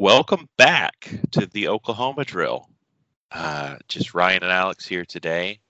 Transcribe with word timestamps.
Welcome 0.00 0.48
back 0.56 1.10
to 1.32 1.44
the 1.44 1.68
Oklahoma 1.68 2.24
drill. 2.24 2.70
Uh, 3.30 3.76
just 3.86 4.14
Ryan 4.14 4.44
and 4.44 4.50
Alex 4.50 4.86
here 4.86 5.04
today 5.04 5.60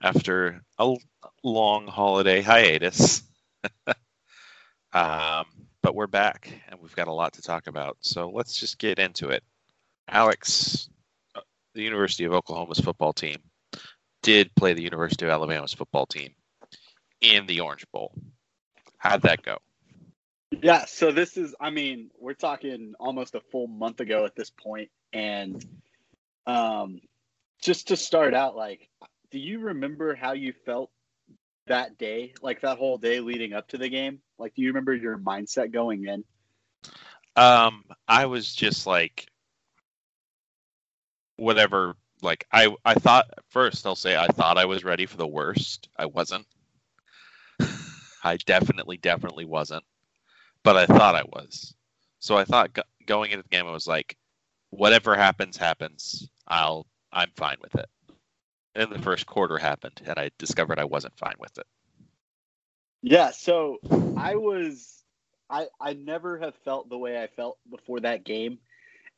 after 0.00 0.62
a 0.78 0.94
long 1.42 1.88
holiday 1.88 2.42
hiatus. 2.42 3.24
um, 4.92 5.46
but 5.82 5.96
we're 5.96 6.06
back 6.06 6.48
and 6.68 6.80
we've 6.80 6.94
got 6.94 7.08
a 7.08 7.12
lot 7.12 7.32
to 7.32 7.42
talk 7.42 7.66
about. 7.66 7.96
So 8.02 8.30
let's 8.30 8.60
just 8.60 8.78
get 8.78 9.00
into 9.00 9.30
it. 9.30 9.42
Alex, 10.06 10.88
uh, 11.34 11.40
the 11.74 11.82
University 11.82 12.22
of 12.22 12.34
Oklahoma's 12.34 12.78
football 12.78 13.12
team, 13.12 13.38
did 14.22 14.54
play 14.54 14.74
the 14.74 14.82
University 14.84 15.24
of 15.24 15.32
Alabama's 15.32 15.74
football 15.74 16.06
team 16.06 16.32
in 17.20 17.46
the 17.46 17.58
Orange 17.58 17.86
Bowl. 17.90 18.14
How'd 18.98 19.22
that 19.22 19.42
go? 19.42 19.58
Yeah, 20.60 20.84
so 20.84 21.12
this 21.12 21.36
is, 21.36 21.54
I 21.60 21.70
mean, 21.70 22.10
we're 22.18 22.34
talking 22.34 22.94
almost 23.00 23.34
a 23.34 23.40
full 23.40 23.66
month 23.66 24.00
ago 24.00 24.24
at 24.26 24.36
this 24.36 24.50
point, 24.50 24.90
and 25.12 25.64
um, 26.46 27.00
just 27.62 27.88
to 27.88 27.96
start 27.96 28.34
out, 28.34 28.54
like, 28.56 28.88
do 29.30 29.38
you 29.38 29.60
remember 29.60 30.14
how 30.14 30.32
you 30.32 30.52
felt 30.66 30.90
that 31.68 31.96
day, 31.96 32.34
like 32.42 32.60
that 32.60 32.78
whole 32.78 32.98
day 32.98 33.20
leading 33.20 33.54
up 33.54 33.68
to 33.68 33.78
the 33.78 33.88
game? 33.88 34.20
Like, 34.38 34.54
do 34.54 34.62
you 34.62 34.68
remember 34.68 34.94
your 34.94 35.16
mindset 35.16 35.72
going 35.72 36.06
in? 36.06 36.24
Um, 37.34 37.84
I 38.06 38.26
was 38.26 38.52
just 38.52 38.86
like, 38.86 39.26
whatever. 41.36 41.96
Like, 42.20 42.46
I 42.52 42.74
I 42.84 42.94
thought 42.94 43.30
first, 43.48 43.86
I'll 43.86 43.96
say 43.96 44.16
I 44.16 44.26
thought 44.26 44.58
I 44.58 44.66
was 44.66 44.84
ready 44.84 45.06
for 45.06 45.16
the 45.16 45.26
worst. 45.26 45.88
I 45.96 46.06
wasn't. 46.06 46.46
I 48.24 48.36
definitely, 48.36 48.98
definitely 48.98 49.46
wasn't 49.46 49.84
but 50.64 50.76
I 50.76 50.86
thought 50.86 51.14
I 51.14 51.24
was. 51.24 51.74
So 52.18 52.36
I 52.36 52.44
thought 52.44 52.72
go- 52.72 52.82
going 53.06 53.30
into 53.30 53.42
the 53.42 53.48
game, 53.48 53.66
I 53.66 53.72
was 53.72 53.86
like, 53.86 54.16
whatever 54.70 55.14
happens, 55.16 55.56
happens. 55.56 56.28
I'll 56.46 56.86
I'm 57.12 57.30
fine 57.36 57.56
with 57.60 57.74
it. 57.74 57.88
And 58.74 58.90
the 58.90 59.02
first 59.02 59.26
quarter 59.26 59.58
happened, 59.58 60.00
and 60.06 60.18
I 60.18 60.30
discovered 60.38 60.78
I 60.78 60.84
wasn't 60.84 61.18
fine 61.18 61.34
with 61.38 61.58
it. 61.58 61.66
Yeah, 63.02 63.32
so 63.32 63.78
I 64.16 64.36
was 64.36 65.02
I 65.50 65.66
I 65.80 65.92
never 65.92 66.38
have 66.38 66.54
felt 66.64 66.88
the 66.88 66.98
way 66.98 67.20
I 67.20 67.26
felt 67.26 67.58
before 67.68 68.00
that 68.00 68.24
game 68.24 68.58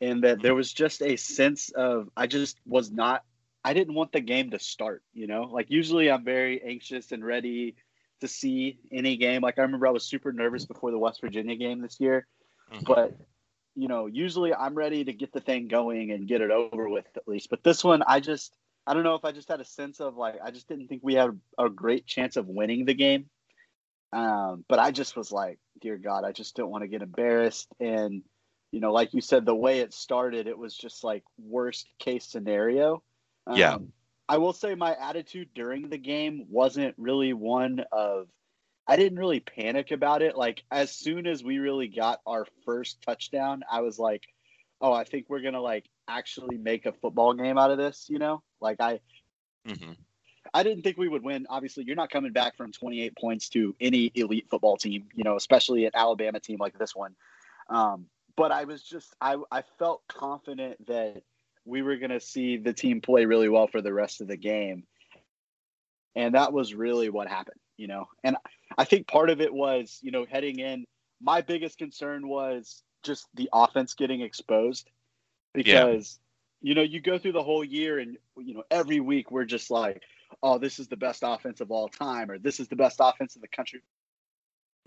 and 0.00 0.24
that 0.24 0.42
there 0.42 0.54
was 0.54 0.72
just 0.72 1.02
a 1.02 1.16
sense 1.16 1.70
of 1.70 2.08
I 2.16 2.26
just 2.26 2.58
was 2.66 2.90
not 2.90 3.22
I 3.64 3.72
didn't 3.72 3.94
want 3.94 4.12
the 4.12 4.20
game 4.20 4.50
to 4.50 4.58
start, 4.58 5.02
you 5.14 5.26
know? 5.26 5.44
Like 5.44 5.70
usually 5.70 6.10
I'm 6.10 6.24
very 6.24 6.62
anxious 6.62 7.12
and 7.12 7.24
ready 7.24 7.76
to 8.20 8.28
see 8.28 8.78
any 8.92 9.16
game. 9.16 9.42
Like 9.42 9.58
I 9.58 9.62
remember 9.62 9.86
I 9.86 9.90
was 9.90 10.04
super 10.04 10.32
nervous 10.32 10.64
before 10.64 10.90
the 10.90 10.98
West 10.98 11.20
Virginia 11.20 11.56
game 11.56 11.80
this 11.80 11.98
year, 12.00 12.26
mm-hmm. 12.72 12.84
but 12.86 13.16
you 13.74 13.88
know, 13.88 14.06
usually 14.06 14.54
I'm 14.54 14.74
ready 14.74 15.04
to 15.04 15.12
get 15.12 15.32
the 15.32 15.40
thing 15.40 15.68
going 15.68 16.12
and 16.12 16.28
get 16.28 16.40
it 16.40 16.50
over 16.50 16.88
with 16.88 17.06
at 17.16 17.26
least. 17.26 17.50
But 17.50 17.64
this 17.64 17.82
one, 17.82 18.02
I 18.06 18.20
just, 18.20 18.56
I 18.86 18.94
don't 18.94 19.02
know 19.02 19.16
if 19.16 19.24
I 19.24 19.32
just 19.32 19.48
had 19.48 19.60
a 19.60 19.64
sense 19.64 20.00
of 20.00 20.16
like, 20.16 20.36
I 20.42 20.50
just 20.50 20.68
didn't 20.68 20.88
think 20.88 21.02
we 21.02 21.14
had 21.14 21.38
a 21.58 21.68
great 21.68 22.06
chance 22.06 22.36
of 22.36 22.46
winning 22.46 22.84
the 22.84 22.94
game. 22.94 23.26
Um, 24.12 24.64
but 24.68 24.78
I 24.78 24.92
just 24.92 25.16
was 25.16 25.32
like, 25.32 25.58
dear 25.80 25.98
God, 25.98 26.24
I 26.24 26.30
just 26.30 26.54
don't 26.54 26.70
want 26.70 26.82
to 26.82 26.88
get 26.88 27.02
embarrassed. 27.02 27.66
And, 27.80 28.22
you 28.70 28.78
know, 28.78 28.92
like 28.92 29.12
you 29.12 29.20
said, 29.20 29.44
the 29.44 29.54
way 29.54 29.80
it 29.80 29.92
started, 29.92 30.46
it 30.46 30.56
was 30.56 30.76
just 30.76 31.02
like 31.02 31.24
worst 31.36 31.88
case 31.98 32.26
scenario. 32.26 33.02
Um, 33.46 33.56
yeah. 33.56 33.78
I 34.28 34.38
will 34.38 34.52
say 34.52 34.74
my 34.74 34.96
attitude 34.98 35.50
during 35.54 35.88
the 35.88 35.98
game 35.98 36.46
wasn't 36.48 36.94
really 36.98 37.32
one 37.32 37.84
of 37.92 38.28
I 38.86 38.96
didn't 38.96 39.18
really 39.18 39.40
panic 39.40 39.90
about 39.90 40.22
it. 40.22 40.36
Like 40.36 40.62
as 40.70 40.94
soon 40.94 41.26
as 41.26 41.42
we 41.42 41.58
really 41.58 41.88
got 41.88 42.20
our 42.26 42.46
first 42.64 43.02
touchdown, 43.02 43.62
I 43.70 43.80
was 43.80 43.98
like, 43.98 44.24
"Oh, 44.80 44.92
I 44.92 45.04
think 45.04 45.26
we're 45.28 45.40
gonna 45.40 45.60
like 45.60 45.88
actually 46.06 46.58
make 46.58 46.84
a 46.86 46.92
football 46.92 47.32
game 47.34 47.56
out 47.56 47.70
of 47.70 47.78
this." 47.78 48.06
You 48.08 48.18
know, 48.18 48.42
like 48.60 48.80
I, 48.80 49.00
mm-hmm. 49.66 49.92
I 50.52 50.62
didn't 50.62 50.82
think 50.82 50.98
we 50.98 51.08
would 51.08 51.22
win. 51.22 51.46
Obviously, 51.48 51.84
you're 51.84 51.96
not 51.96 52.10
coming 52.10 52.32
back 52.32 52.56
from 52.56 52.72
28 52.72 53.16
points 53.16 53.48
to 53.50 53.74
any 53.80 54.12
elite 54.14 54.48
football 54.50 54.76
team. 54.76 55.08
You 55.14 55.24
know, 55.24 55.36
especially 55.36 55.86
an 55.86 55.92
Alabama 55.94 56.40
team 56.40 56.58
like 56.60 56.78
this 56.78 56.94
one. 56.94 57.14
Um, 57.70 58.06
but 58.36 58.52
I 58.52 58.64
was 58.64 58.82
just 58.82 59.14
I 59.20 59.36
I 59.50 59.62
felt 59.78 60.02
confident 60.08 60.86
that 60.86 61.22
we 61.64 61.82
were 61.82 61.96
going 61.96 62.10
to 62.10 62.20
see 62.20 62.56
the 62.56 62.72
team 62.72 63.00
play 63.00 63.24
really 63.24 63.48
well 63.48 63.66
for 63.66 63.80
the 63.80 63.92
rest 63.92 64.20
of 64.20 64.28
the 64.28 64.36
game. 64.36 64.84
And 66.14 66.34
that 66.34 66.52
was 66.52 66.74
really 66.74 67.08
what 67.08 67.28
happened, 67.28 67.60
you 67.76 67.88
know. 67.88 68.06
And 68.22 68.36
I 68.76 68.84
think 68.84 69.08
part 69.08 69.30
of 69.30 69.40
it 69.40 69.52
was, 69.52 69.98
you 70.02 70.10
know, 70.10 70.26
heading 70.30 70.58
in, 70.58 70.84
my 71.20 71.40
biggest 71.40 71.78
concern 71.78 72.28
was 72.28 72.82
just 73.02 73.26
the 73.34 73.48
offense 73.52 73.94
getting 73.94 74.20
exposed 74.20 74.90
because, 75.54 76.18
yeah. 76.60 76.68
you 76.68 76.74
know, 76.74 76.82
you 76.82 77.00
go 77.00 77.18
through 77.18 77.32
the 77.32 77.42
whole 77.42 77.64
year 77.64 77.98
and, 77.98 78.16
you 78.36 78.54
know, 78.54 78.62
every 78.70 79.00
week 79.00 79.30
we're 79.30 79.44
just 79.44 79.70
like, 79.70 80.02
oh, 80.42 80.58
this 80.58 80.78
is 80.78 80.88
the 80.88 80.96
best 80.96 81.22
offense 81.24 81.60
of 81.60 81.70
all 81.70 81.88
time, 81.88 82.30
or 82.30 82.38
this 82.38 82.60
is 82.60 82.68
the 82.68 82.76
best 82.76 82.98
offense 83.00 83.36
in 83.36 83.42
the 83.42 83.48
country 83.48 83.80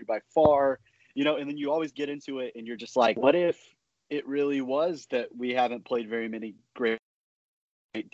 by 0.06 0.20
far, 0.32 0.78
you 1.14 1.24
know, 1.24 1.36
and 1.36 1.48
then 1.48 1.56
you 1.56 1.72
always 1.72 1.92
get 1.92 2.08
into 2.08 2.38
it 2.38 2.52
and 2.54 2.66
you're 2.66 2.76
just 2.76 2.96
like, 2.96 3.16
what 3.16 3.34
if 3.34 3.58
it 4.10 4.26
really 4.26 4.60
was 4.60 5.06
that 5.10 5.28
we 5.36 5.50
haven't 5.50 5.84
played 5.84 6.08
very 6.08 6.28
many 6.28 6.54
great 6.74 6.98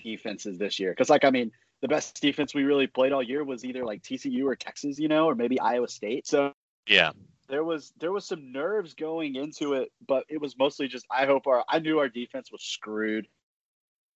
defenses 0.02 0.58
this 0.58 0.78
year. 0.78 0.90
Because, 0.90 1.10
like, 1.10 1.24
I 1.24 1.30
mean, 1.30 1.52
the 1.82 1.88
best 1.88 2.20
defense 2.20 2.54
we 2.54 2.64
really 2.64 2.86
played 2.86 3.12
all 3.12 3.22
year 3.22 3.44
was 3.44 3.64
either 3.64 3.84
like 3.84 4.02
TCU 4.02 4.44
or 4.44 4.56
Texas, 4.56 4.98
you 4.98 5.08
know, 5.08 5.26
or 5.26 5.34
maybe 5.34 5.60
Iowa 5.60 5.88
State. 5.88 6.26
So, 6.26 6.52
yeah, 6.88 7.12
there 7.48 7.64
was 7.64 7.92
there 7.98 8.12
was 8.12 8.26
some 8.26 8.52
nerves 8.52 8.94
going 8.94 9.36
into 9.36 9.74
it, 9.74 9.92
but 10.06 10.24
it 10.28 10.40
was 10.40 10.56
mostly 10.58 10.88
just 10.88 11.06
I 11.10 11.26
hope 11.26 11.46
our 11.46 11.64
I 11.68 11.78
knew 11.78 11.98
our 11.98 12.08
defense 12.08 12.50
was 12.50 12.62
screwed. 12.62 13.26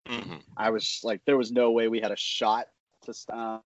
Mm-hmm. 0.09 0.37
I 0.57 0.71
was 0.71 1.01
like, 1.05 1.21
there 1.27 1.37
was 1.37 1.53
no 1.53 1.71
way 1.71 1.89
we 1.89 2.01
had 2.01 2.13
a 2.13 2.17
shot 2.17 2.67
to 3.05 3.13
stop. 3.13 3.63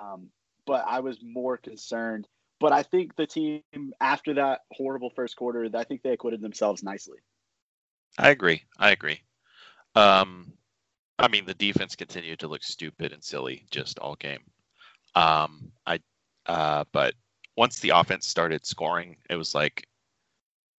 Um, 0.00 0.28
but 0.66 0.84
I 0.86 1.00
was 1.00 1.18
more 1.22 1.56
concerned 1.56 2.28
but 2.62 2.72
I 2.72 2.84
think 2.84 3.16
the 3.16 3.26
team 3.26 3.62
after 4.00 4.34
that 4.34 4.60
horrible 4.70 5.10
first 5.10 5.34
quarter, 5.36 5.68
I 5.74 5.82
think 5.82 6.02
they 6.02 6.12
acquitted 6.12 6.40
themselves 6.40 6.84
nicely. 6.84 7.18
I 8.16 8.30
agree. 8.30 8.62
I 8.78 8.92
agree. 8.92 9.20
Um, 9.96 10.52
I 11.18 11.26
mean, 11.26 11.44
the 11.44 11.54
defense 11.54 11.96
continued 11.96 12.38
to 12.38 12.48
look 12.48 12.62
stupid 12.62 13.12
and 13.12 13.22
silly 13.22 13.66
just 13.72 13.98
all 13.98 14.14
game. 14.14 14.42
Um, 15.16 15.72
I, 15.88 15.98
uh, 16.46 16.84
but 16.92 17.14
once 17.56 17.80
the 17.80 17.90
offense 17.90 18.28
started 18.28 18.64
scoring, 18.64 19.16
it 19.28 19.34
was 19.34 19.56
like, 19.56 19.84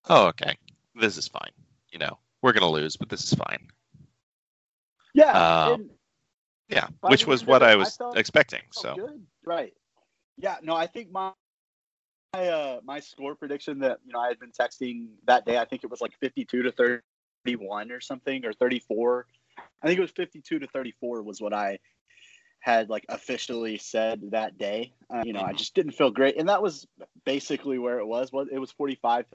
oh, 0.10 0.28
okay, 0.28 0.58
this 0.96 1.18
is 1.18 1.28
fine. 1.28 1.52
You 1.92 2.00
know, 2.00 2.18
we're 2.42 2.54
gonna 2.54 2.72
lose, 2.72 2.96
but 2.96 3.10
this 3.10 3.26
is 3.26 3.34
fine. 3.34 3.68
Yeah. 5.14 5.32
Um, 5.34 5.90
yeah, 6.70 6.88
which 7.02 7.28
was 7.28 7.46
what 7.46 7.62
I 7.62 7.76
was 7.76 8.00
I 8.00 8.18
expecting. 8.18 8.62
So 8.72 8.96
good. 8.96 9.22
right. 9.46 9.74
Yeah. 10.38 10.56
No, 10.64 10.76
I 10.76 10.88
think 10.88 11.12
my 11.12 11.26
my 11.26 11.34
uh, 12.34 12.80
my 12.84 13.00
score 13.00 13.36
prediction 13.36 13.80
that 13.80 14.00
you 14.06 14.14
know 14.14 14.20
I 14.20 14.28
had 14.28 14.40
been 14.40 14.52
texting 14.52 15.08
that 15.26 15.46
day. 15.46 15.58
I 15.58 15.66
think 15.66 15.84
it 15.84 15.92
was 15.92 16.02
like 16.02 16.14
52 16.20 16.64
to 16.64 16.72
31 16.72 17.92
or 17.92 18.00
something, 18.00 18.46
or 18.46 18.54
34. 18.54 19.26
I 19.82 19.88
think 19.88 20.00
it 20.00 20.02
was 20.02 20.12
52 20.12 20.60
to 20.60 20.68
34 20.68 21.22
was 21.22 21.42
what 21.42 21.54
I 21.54 21.80
had 22.60 22.90
like 22.90 23.06
officially 23.10 23.78
said 23.78 24.32
that 24.32 24.58
day. 24.58 24.94
Uh, 25.14 25.22
you 25.26 25.34
know, 25.34 25.42
I 25.42 25.50
mm-hmm. 25.50 25.58
just 25.58 25.76
didn't 25.76 25.94
feel 25.94 26.12
great, 26.12 26.38
and 26.38 26.50
that 26.50 26.62
was 26.62 26.88
basically 27.26 27.78
where 27.78 28.00
it 28.00 28.08
was. 28.08 28.32
What 28.32 28.48
it 28.52 28.60
was 28.60 28.72
45 28.72 29.26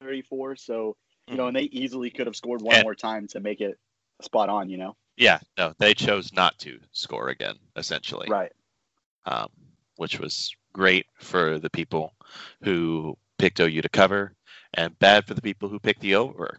34. 0.00 0.56
So 0.56 0.96
you 1.28 1.36
know, 1.36 1.42
mm-hmm. 1.42 1.48
and 1.48 1.56
they 1.56 1.62
easily 1.62 2.10
could 2.10 2.26
have 2.26 2.36
scored 2.36 2.62
one 2.62 2.76
and, 2.76 2.84
more 2.84 2.94
time 2.94 3.28
to 3.28 3.40
make 3.40 3.60
it 3.60 3.78
spot 4.22 4.48
on. 4.48 4.70
You 4.70 4.78
know. 4.78 4.96
Yeah, 5.16 5.40
no, 5.58 5.74
they 5.78 5.92
chose 5.92 6.32
not 6.32 6.58
to 6.60 6.80
score 6.92 7.28
again, 7.28 7.56
essentially. 7.76 8.28
Right. 8.30 8.52
Um, 9.26 9.50
which 9.96 10.18
was 10.18 10.56
great 10.72 11.06
for 11.18 11.58
the 11.58 11.70
people 11.70 12.12
who 12.62 13.16
picked 13.38 13.60
OU 13.60 13.82
to 13.82 13.88
cover, 13.88 14.34
and 14.74 14.98
bad 14.98 15.26
for 15.26 15.34
the 15.34 15.42
people 15.42 15.68
who 15.68 15.78
picked 15.78 16.00
the 16.00 16.14
over. 16.14 16.58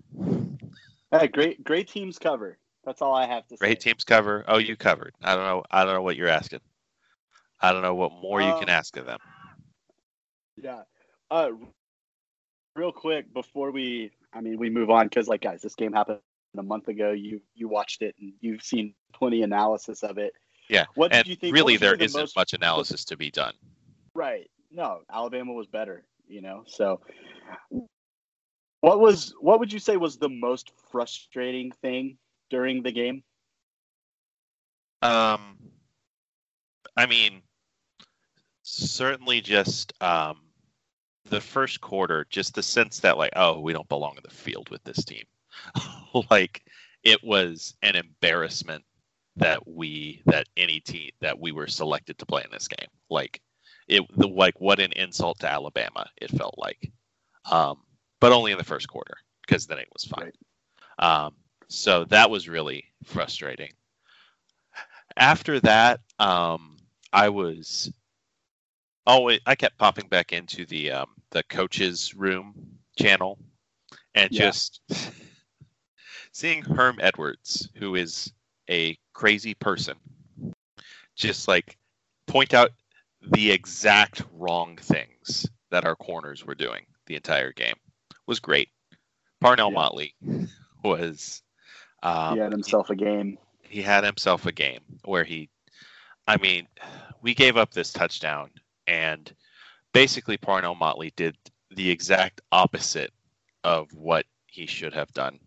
Hey, 1.12 1.28
great, 1.28 1.64
great 1.64 1.88
teams 1.88 2.18
cover. 2.20 2.58
That's 2.86 3.02
all 3.02 3.14
I 3.14 3.26
have 3.28 3.48
to 3.48 3.58
say. 3.58 3.66
Great 3.66 3.80
teams 3.80 4.04
cover. 4.04 4.44
Oh, 4.48 4.58
you 4.58 4.76
covered. 4.76 5.14
I 5.24 5.36
don't 5.36 5.46
know. 5.46 5.64
I 5.72 5.86
don't 5.86 5.94
know 5.94 6.02
what 6.02 6.16
you're 6.16 6.28
asking. 6.28 6.60
I 7.62 7.72
don't 7.72 7.82
know 7.82 7.96
what 7.96 8.12
more 8.12 8.42
you 8.42 8.52
can 8.54 8.64
um, 8.64 8.70
ask 8.70 8.98
of 8.98 9.06
them. 9.06 9.20
Yeah. 10.58 10.82
Uh, 11.32 11.52
real 12.76 12.92
quick 12.92 13.34
before 13.34 13.72
we, 13.72 14.12
I 14.34 14.42
mean, 14.42 14.60
we 14.60 14.70
move 14.70 14.90
on 14.90 15.08
because, 15.08 15.28
like, 15.28 15.42
guys, 15.42 15.62
this 15.62 15.76
game 15.76 15.94
happened 15.94 16.20
a 16.58 16.64
month 16.64 16.90
ago. 16.90 17.12
You 17.12 17.42
you 17.56 17.68
watched 17.68 18.02
it 18.02 18.16
and 18.20 18.34
you've 18.42 18.62
seen 18.62 18.94
plenty 19.14 19.44
analysis 19.44 20.04
of 20.04 20.18
it. 20.18 20.34
Yeah. 20.70 20.86
What 20.96 21.14
and 21.14 21.24
did 21.24 21.30
you 21.30 21.36
think? 21.36 21.56
Really, 21.56 21.78
there 21.78 21.96
isn't 21.96 22.20
most... 22.20 22.36
much 22.36 22.54
analysis 22.54 23.06
to 23.06 23.18
be 23.18 23.32
done. 23.32 23.54
Right. 24.16 24.50
No, 24.72 25.02
Alabama 25.12 25.54
was 25.54 25.68
better, 25.68 26.04
you 26.28 26.42
know. 26.42 26.64
So 26.68 27.02
what 28.82 29.00
was 29.00 29.34
what 29.40 29.60
would 29.60 29.72
you 29.72 29.80
say 29.80 29.98
was 29.98 30.18
the 30.18 30.30
most 30.30 30.72
frustrating 30.92 31.72
thing 31.82 32.18
during 32.50 32.84
the 32.84 32.92
game? 32.92 33.24
Um 35.02 35.58
I 36.98 37.06
mean 37.06 37.42
certainly 38.64 39.42
just 39.42 39.94
um 40.02 40.38
the 41.30 41.42
first 41.42 41.82
quarter, 41.82 42.28
just 42.30 42.54
the 42.54 42.64
sense 42.64 43.00
that 43.00 43.18
like, 43.18 43.32
oh, 43.36 43.60
we 43.60 43.74
don't 43.74 43.88
belong 43.90 44.16
in 44.18 44.24
the 44.24 44.36
field 44.36 44.70
with 44.70 44.84
this 44.84 45.04
team. 45.06 45.24
like 46.30 46.64
it 47.04 47.24
was 47.24 47.76
an 47.82 47.96
embarrassment 47.96 48.84
that 49.36 49.68
we 49.68 50.22
that 50.26 50.48
any 50.58 50.80
team 50.80 51.12
that 51.22 51.40
we 51.40 51.52
were 51.52 51.68
selected 51.68 52.18
to 52.18 52.26
play 52.26 52.42
in 52.44 52.52
this 52.52 52.68
game. 52.68 52.90
Like 53.10 53.42
it 53.94 54.18
the 54.18 54.28
like 54.28 54.60
what 54.60 54.80
an 54.80 54.92
insult 54.94 55.40
to 55.40 55.50
Alabama 55.50 56.10
it 56.20 56.32
felt 56.32 56.56
like. 56.58 56.92
Um, 57.50 57.82
but 58.20 58.32
only 58.32 58.52
in 58.52 58.58
the 58.58 58.64
first 58.64 58.88
quarter 58.88 59.16
because 59.42 59.68
then 59.68 59.78
it 59.78 59.88
was 59.94 60.06
fine. 60.06 60.32
Right. 61.00 61.26
Um, 61.26 61.36
so 61.68 62.06
that 62.06 62.30
was 62.30 62.50
really 62.50 62.86
frustrating. 63.04 63.72
After 65.18 65.60
that, 65.60 66.00
um, 66.18 66.78
I 67.12 67.30
was 67.30 67.92
oh 69.06 69.32
I 69.46 69.56
kept 69.56 69.78
popping 69.78 70.08
back 70.08 70.34
into 70.34 70.66
the 70.66 70.92
um, 70.92 71.10
the 71.30 71.44
coaches 71.44 72.16
room 72.16 72.54
channel 72.98 73.38
and 74.16 74.32
yeah. 74.32 74.46
just 74.46 74.82
seeing 76.32 76.64
Herm 76.64 76.98
Edwards, 77.00 77.70
who 77.76 77.96
is 77.96 78.32
a 78.70 78.98
crazy 79.14 79.54
person, 79.54 79.96
just 81.16 81.48
like 81.48 81.78
point 82.26 82.56
out 82.56 82.72
the 83.32 83.52
exact 83.52 84.24
wrong 84.34 84.78
things 84.78 85.48
that 85.72 85.86
our 85.86 85.96
corners 85.96 86.46
were 86.46 86.56
doing 86.56 86.86
the 87.08 87.16
entire 87.16 87.52
game 87.52 87.76
was 88.28 88.40
great. 88.40 88.70
Parnell 89.42 89.70
yeah. 89.70 89.76
Motley 89.76 90.16
was. 90.84 91.42
Um, 92.02 92.36
he 92.36 92.40
had 92.40 92.52
himself 92.52 92.90
a 92.90 92.96
game. 92.96 93.38
He 93.62 93.82
had 93.82 94.04
himself 94.04 94.46
a 94.46 94.52
game 94.52 94.82
where 95.06 95.24
he, 95.24 95.50
I 96.28 96.38
mean, 96.38 96.68
we 97.22 97.34
gave 97.34 97.58
up 97.58 97.72
this 97.72 97.92
touchdown, 97.92 98.52
and 98.88 99.34
basically 99.94 100.38
Parnell 100.38 100.76
Motley 100.76 101.12
did 101.16 101.36
the 101.72 101.90
exact 101.90 102.42
opposite 102.52 103.12
of 103.64 103.92
what 103.94 104.26
he 104.48 104.66
should 104.66 104.94
have 104.94 105.12
done. 105.14 105.40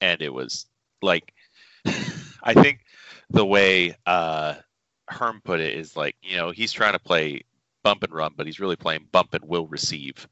And 0.00 0.20
it 0.22 0.32
was 0.32 0.66
like, 1.00 1.32
I 2.42 2.54
think 2.54 2.80
the 3.30 3.44
way 3.44 3.96
uh, 4.06 4.54
Herm 5.12 5.40
put 5.44 5.60
it 5.60 5.74
is 5.74 5.96
like, 5.96 6.16
you 6.22 6.36
know, 6.36 6.50
he's 6.50 6.72
trying 6.72 6.92
to 6.92 6.98
play 6.98 7.42
bump 7.82 8.02
and 8.02 8.12
run, 8.12 8.32
but 8.36 8.46
he's 8.46 8.60
really 8.60 8.76
playing 8.76 9.08
bump 9.12 9.34
and 9.34 9.44
will 9.44 9.66
receive. 9.66 10.26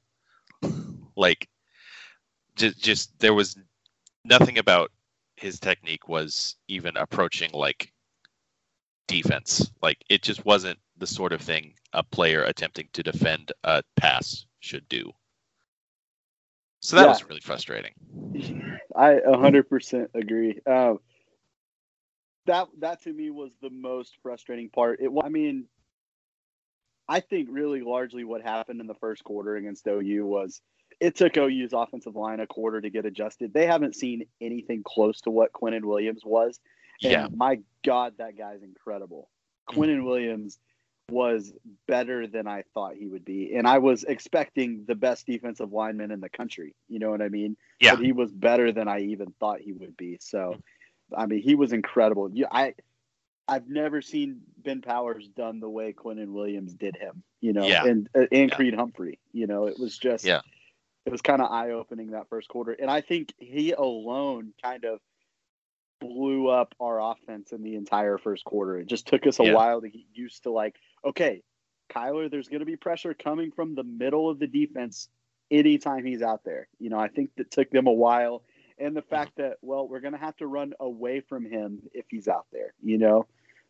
like, 1.16 1.48
just, 2.56 2.82
just 2.82 3.18
there 3.18 3.34
was 3.34 3.56
nothing 4.24 4.58
about 4.58 4.90
his 5.36 5.58
technique 5.58 6.08
was 6.08 6.56
even 6.68 6.96
approaching 6.96 7.50
like 7.52 7.92
defense. 9.06 9.70
Like, 9.82 9.98
it 10.08 10.22
just 10.22 10.44
wasn't 10.44 10.78
the 10.98 11.06
sort 11.06 11.32
of 11.32 11.40
thing 11.40 11.74
a 11.92 12.02
player 12.02 12.44
attempting 12.44 12.88
to 12.92 13.02
defend 13.02 13.52
a 13.64 13.82
pass 13.96 14.44
should 14.60 14.88
do. 14.88 15.12
So 16.80 16.96
that 16.96 17.02
yeah. 17.02 17.08
was 17.08 17.24
really 17.24 17.40
frustrating. 17.40 17.92
I 18.96 19.18
100% 19.26 20.08
agree. 20.14 20.60
Um, 20.66 20.98
that 22.50 22.68
that 22.80 23.02
to 23.04 23.12
me 23.12 23.30
was 23.30 23.52
the 23.62 23.70
most 23.70 24.16
frustrating 24.22 24.68
part. 24.70 25.00
It 25.00 25.10
I 25.22 25.28
mean, 25.28 25.66
I 27.08 27.20
think 27.20 27.48
really 27.50 27.80
largely 27.80 28.24
what 28.24 28.42
happened 28.42 28.80
in 28.80 28.88
the 28.88 28.94
first 28.94 29.22
quarter 29.22 29.56
against 29.56 29.86
OU 29.86 30.26
was 30.26 30.60
it 30.98 31.14
took 31.14 31.36
OU's 31.36 31.72
offensive 31.72 32.16
line 32.16 32.40
a 32.40 32.46
quarter 32.46 32.80
to 32.80 32.90
get 32.90 33.06
adjusted. 33.06 33.54
They 33.54 33.66
haven't 33.66 33.94
seen 33.94 34.26
anything 34.40 34.82
close 34.84 35.20
to 35.22 35.30
what 35.30 35.52
Quinnen 35.52 35.84
Williams 35.84 36.22
was. 36.24 36.58
And 37.02 37.12
yeah. 37.12 37.26
my 37.34 37.60
God, 37.84 38.14
that 38.18 38.36
guy's 38.36 38.62
incredible. 38.62 39.30
Quinnen 39.68 40.04
Williams 40.04 40.58
was 41.08 41.52
better 41.86 42.26
than 42.26 42.46
I 42.46 42.64
thought 42.74 42.96
he 42.96 43.06
would 43.06 43.24
be. 43.24 43.54
And 43.54 43.66
I 43.66 43.78
was 43.78 44.04
expecting 44.04 44.84
the 44.86 44.94
best 44.94 45.26
defensive 45.26 45.72
lineman 45.72 46.10
in 46.10 46.20
the 46.20 46.28
country. 46.28 46.74
You 46.88 46.98
know 46.98 47.10
what 47.10 47.22
I 47.22 47.28
mean? 47.28 47.56
Yeah. 47.80 47.94
But 47.94 48.04
he 48.04 48.12
was 48.12 48.32
better 48.32 48.72
than 48.72 48.88
I 48.88 49.00
even 49.00 49.32
thought 49.38 49.60
he 49.60 49.72
would 49.72 49.96
be. 49.96 50.18
So 50.20 50.38
mm-hmm. 50.38 50.60
I 51.16 51.26
mean, 51.26 51.42
he 51.42 51.54
was 51.54 51.72
incredible. 51.72 52.30
You, 52.30 52.46
I, 52.50 52.74
I've 53.48 53.68
never 53.68 54.00
seen 54.00 54.42
Ben 54.58 54.80
Powers 54.80 55.28
done 55.28 55.60
the 55.60 55.68
way 55.68 55.92
Quinnen 55.92 56.32
Williams 56.32 56.74
did 56.74 56.96
him. 56.96 57.22
You 57.40 57.52
know, 57.52 57.66
yeah. 57.66 57.84
and 57.84 58.08
uh, 58.14 58.26
and 58.30 58.50
yeah. 58.50 58.56
Creed 58.56 58.74
Humphrey. 58.74 59.18
You 59.32 59.46
know, 59.46 59.66
it 59.66 59.78
was 59.78 59.98
just 59.98 60.24
yeah. 60.24 60.40
It 61.06 61.10
was 61.10 61.22
kind 61.22 61.40
of 61.40 61.50
eye 61.50 61.70
opening 61.70 62.10
that 62.10 62.28
first 62.28 62.48
quarter, 62.48 62.72
and 62.72 62.90
I 62.90 63.00
think 63.00 63.32
he 63.38 63.72
alone 63.72 64.52
kind 64.62 64.84
of 64.84 65.00
blew 66.00 66.48
up 66.48 66.74
our 66.80 67.00
offense 67.00 67.52
in 67.52 67.62
the 67.62 67.74
entire 67.76 68.18
first 68.18 68.44
quarter. 68.44 68.78
It 68.78 68.86
just 68.86 69.06
took 69.06 69.26
us 69.26 69.40
a 69.40 69.44
yeah. 69.44 69.54
while 69.54 69.80
to 69.80 69.88
get 69.88 70.02
used 70.12 70.44
to 70.44 70.50
like, 70.50 70.76
okay, 71.04 71.42
Kyler, 71.90 72.30
there's 72.30 72.48
going 72.48 72.60
to 72.60 72.66
be 72.66 72.76
pressure 72.76 73.14
coming 73.14 73.50
from 73.50 73.74
the 73.74 73.84
middle 73.84 74.30
of 74.30 74.38
the 74.38 74.46
defense 74.46 75.08
anytime 75.50 76.04
he's 76.04 76.22
out 76.22 76.44
there. 76.44 76.68
You 76.78 76.90
know, 76.90 76.98
I 76.98 77.08
think 77.08 77.30
that 77.36 77.50
took 77.50 77.70
them 77.70 77.86
a 77.86 77.92
while 77.92 78.42
and 78.80 78.96
the 78.96 79.02
fact 79.02 79.32
that 79.36 79.58
well 79.62 79.86
we're 79.86 80.00
going 80.00 80.12
to 80.12 80.18
have 80.18 80.36
to 80.36 80.46
run 80.46 80.72
away 80.80 81.20
from 81.20 81.44
him 81.44 81.80
if 81.92 82.06
he's 82.08 82.28
out 82.28 82.46
there 82.52 82.72
you 82.82 82.98
know 82.98 83.26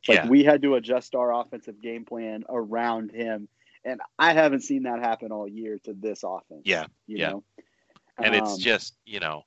like 0.09 0.19
yeah. 0.19 0.29
we 0.29 0.43
had 0.43 0.63
to 0.63 0.77
adjust 0.77 1.15
our 1.15 1.35
offensive 1.35 1.81
game 1.83 2.05
plan 2.05 2.45
around 2.49 3.11
him 3.11 3.49
and 3.85 4.01
i 4.19 4.33
haven't 4.33 4.61
seen 4.61 4.85
that 4.85 5.01
happen 5.01 5.33
all 5.33 5.49
year 5.49 5.79
to 5.83 5.93
this 5.93 6.23
offense 6.23 6.63
yeah 6.65 6.87
you 7.07 7.19
yeah 7.19 7.31
know? 7.31 7.45
and 8.19 8.35
um, 8.35 8.43
it's 8.43 8.57
just 8.57 8.95
you 9.05 9.21
know 9.21 9.43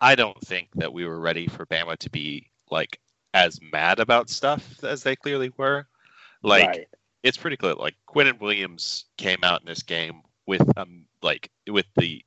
i 0.00 0.14
don't 0.14 0.40
think 0.40 0.68
that 0.74 0.92
we 0.92 1.06
were 1.06 1.20
ready 1.20 1.46
for 1.46 1.66
bama 1.66 1.96
to 1.96 2.10
be 2.10 2.50
like 2.70 2.98
as 3.34 3.60
mad 3.72 4.00
about 4.00 4.28
stuff 4.28 4.82
as 4.82 5.02
they 5.02 5.16
clearly 5.16 5.52
were 5.56 5.86
like 6.42 6.66
right. 6.66 6.88
it's 7.22 7.36
pretty 7.36 7.56
clear 7.56 7.74
like 7.74 7.94
Quinnen 8.08 8.40
Williams 8.40 9.06
came 9.16 9.38
out 9.42 9.60
in 9.60 9.66
this 9.66 9.82
game 9.82 10.22
with 10.46 10.66
um 10.76 11.06
like 11.22 11.50
with 11.68 11.86
the 11.96 12.22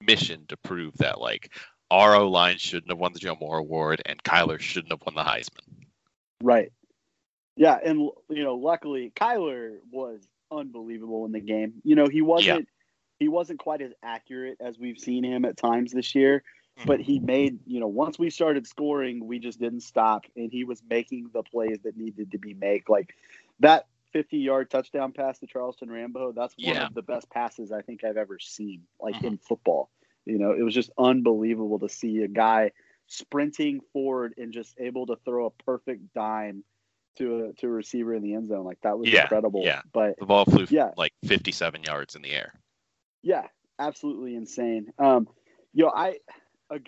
mission 0.00 0.44
to 0.48 0.56
prove 0.58 0.96
that 0.98 1.20
like 1.20 1.52
our 1.90 2.14
O 2.14 2.28
line 2.28 2.58
shouldn't 2.58 2.90
have 2.90 2.98
won 2.98 3.12
the 3.12 3.18
Joe 3.18 3.36
Moore 3.40 3.58
Award, 3.58 4.02
and 4.06 4.22
Kyler 4.22 4.60
shouldn't 4.60 4.92
have 4.92 5.02
won 5.04 5.14
the 5.14 5.28
Heisman. 5.28 5.86
Right. 6.42 6.72
Yeah, 7.56 7.78
and 7.84 8.10
you 8.28 8.42
know, 8.42 8.54
luckily 8.54 9.12
Kyler 9.14 9.78
was 9.90 10.26
unbelievable 10.50 11.26
in 11.26 11.32
the 11.32 11.40
game. 11.40 11.74
You 11.84 11.96
know, 11.96 12.06
he 12.06 12.22
wasn't 12.22 12.60
yeah. 12.60 12.64
he 13.18 13.28
wasn't 13.28 13.58
quite 13.58 13.82
as 13.82 13.92
accurate 14.02 14.58
as 14.60 14.78
we've 14.78 14.98
seen 14.98 15.24
him 15.24 15.44
at 15.44 15.56
times 15.56 15.92
this 15.92 16.14
year, 16.14 16.42
mm-hmm. 16.78 16.86
but 16.86 17.00
he 17.00 17.18
made, 17.18 17.58
you 17.66 17.80
know, 17.80 17.88
once 17.88 18.18
we 18.18 18.30
started 18.30 18.66
scoring, 18.66 19.26
we 19.26 19.38
just 19.38 19.60
didn't 19.60 19.82
stop 19.82 20.24
and 20.36 20.50
he 20.50 20.64
was 20.64 20.82
making 20.88 21.30
the 21.32 21.42
plays 21.42 21.78
that 21.84 21.96
needed 21.96 22.32
to 22.32 22.38
be 22.38 22.54
made. 22.54 22.84
Like 22.88 23.14
that 23.60 23.86
50-yard 24.14 24.70
touchdown 24.70 25.12
pass 25.12 25.38
to 25.40 25.46
Charleston 25.46 25.90
Rambo, 25.90 26.32
that's 26.32 26.54
one 26.58 26.74
yeah. 26.74 26.86
of 26.86 26.94
the 26.94 27.02
best 27.02 27.30
passes 27.30 27.70
I 27.70 27.82
think 27.82 28.04
I've 28.04 28.16
ever 28.16 28.38
seen 28.38 28.82
like 29.00 29.16
mm-hmm. 29.16 29.26
in 29.26 29.38
football. 29.38 29.90
You 30.30 30.38
know, 30.38 30.52
it 30.52 30.62
was 30.62 30.74
just 30.74 30.90
unbelievable 30.98 31.78
to 31.80 31.88
see 31.88 32.22
a 32.22 32.28
guy 32.28 32.72
sprinting 33.06 33.80
forward 33.92 34.34
and 34.38 34.52
just 34.52 34.74
able 34.78 35.06
to 35.06 35.16
throw 35.24 35.46
a 35.46 35.64
perfect 35.64 36.14
dime 36.14 36.64
to 37.18 37.46
a 37.46 37.52
to 37.54 37.66
a 37.66 37.70
receiver 37.70 38.14
in 38.14 38.22
the 38.22 38.34
end 38.34 38.48
zone. 38.48 38.64
Like 38.64 38.80
that 38.82 38.98
was 38.98 39.08
yeah, 39.08 39.22
incredible. 39.22 39.62
Yeah. 39.64 39.82
But 39.92 40.18
the 40.18 40.26
ball 40.26 40.44
flew 40.44 40.66
yeah. 40.70 40.90
like 40.96 41.12
57 41.24 41.82
yards 41.82 42.14
in 42.14 42.22
the 42.22 42.32
air. 42.32 42.52
Yeah, 43.22 43.46
absolutely 43.78 44.36
insane. 44.36 44.92
Um, 44.98 45.28
you 45.72 45.84
know, 45.84 45.92
I 45.94 46.18
uh, 46.70 46.78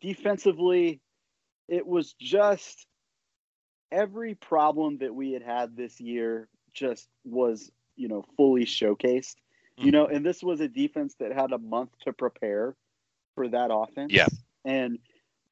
defensively, 0.00 1.00
it 1.68 1.86
was 1.86 2.14
just 2.20 2.86
every 3.90 4.34
problem 4.34 4.98
that 4.98 5.14
we 5.14 5.32
had 5.32 5.42
had 5.42 5.76
this 5.76 6.00
year 6.00 6.48
just 6.72 7.08
was 7.24 7.70
you 7.96 8.08
know 8.08 8.24
fully 8.36 8.64
showcased. 8.64 9.34
Mm-hmm. 9.78 9.86
You 9.86 9.92
know, 9.92 10.06
and 10.06 10.24
this 10.24 10.42
was 10.42 10.60
a 10.60 10.68
defense 10.68 11.14
that 11.18 11.32
had 11.32 11.52
a 11.52 11.58
month 11.58 11.90
to 12.04 12.12
prepare 12.12 12.76
for 13.34 13.48
that 13.48 13.70
offense. 13.72 14.12
Yeah. 14.12 14.28
And 14.64 14.98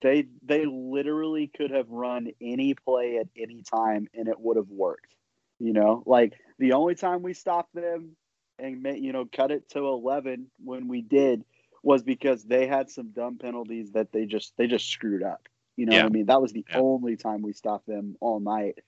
they 0.02 0.26
they 0.42 0.64
literally 0.66 1.50
could 1.54 1.70
have 1.70 1.88
run 1.88 2.28
any 2.40 2.74
play 2.74 3.18
at 3.18 3.28
any 3.36 3.62
time 3.62 4.08
and 4.14 4.28
it 4.28 4.38
would 4.38 4.56
have 4.56 4.70
worked. 4.70 5.14
You 5.58 5.72
know, 5.74 6.02
like 6.06 6.34
the 6.58 6.72
only 6.72 6.94
time 6.94 7.22
we 7.22 7.34
stopped 7.34 7.74
them 7.74 8.16
and 8.58 8.86
you 9.02 9.12
know 9.12 9.26
cut 9.30 9.50
it 9.50 9.68
to 9.70 9.78
11 9.80 10.46
when 10.62 10.88
we 10.88 11.02
did 11.02 11.44
was 11.82 12.02
because 12.02 12.44
they 12.44 12.66
had 12.66 12.90
some 12.90 13.10
dumb 13.10 13.38
penalties 13.38 13.92
that 13.92 14.12
they 14.12 14.26
just 14.26 14.54
they 14.56 14.66
just 14.66 14.88
screwed 14.88 15.22
up. 15.22 15.48
You 15.76 15.86
know 15.86 15.96
yeah. 15.96 16.04
I 16.04 16.08
mean? 16.08 16.26
That 16.26 16.42
was 16.42 16.52
the 16.52 16.64
yeah. 16.68 16.78
only 16.78 17.16
time 17.16 17.42
we 17.42 17.52
stopped 17.52 17.86
them 17.86 18.16
all 18.20 18.40
night. 18.40 18.78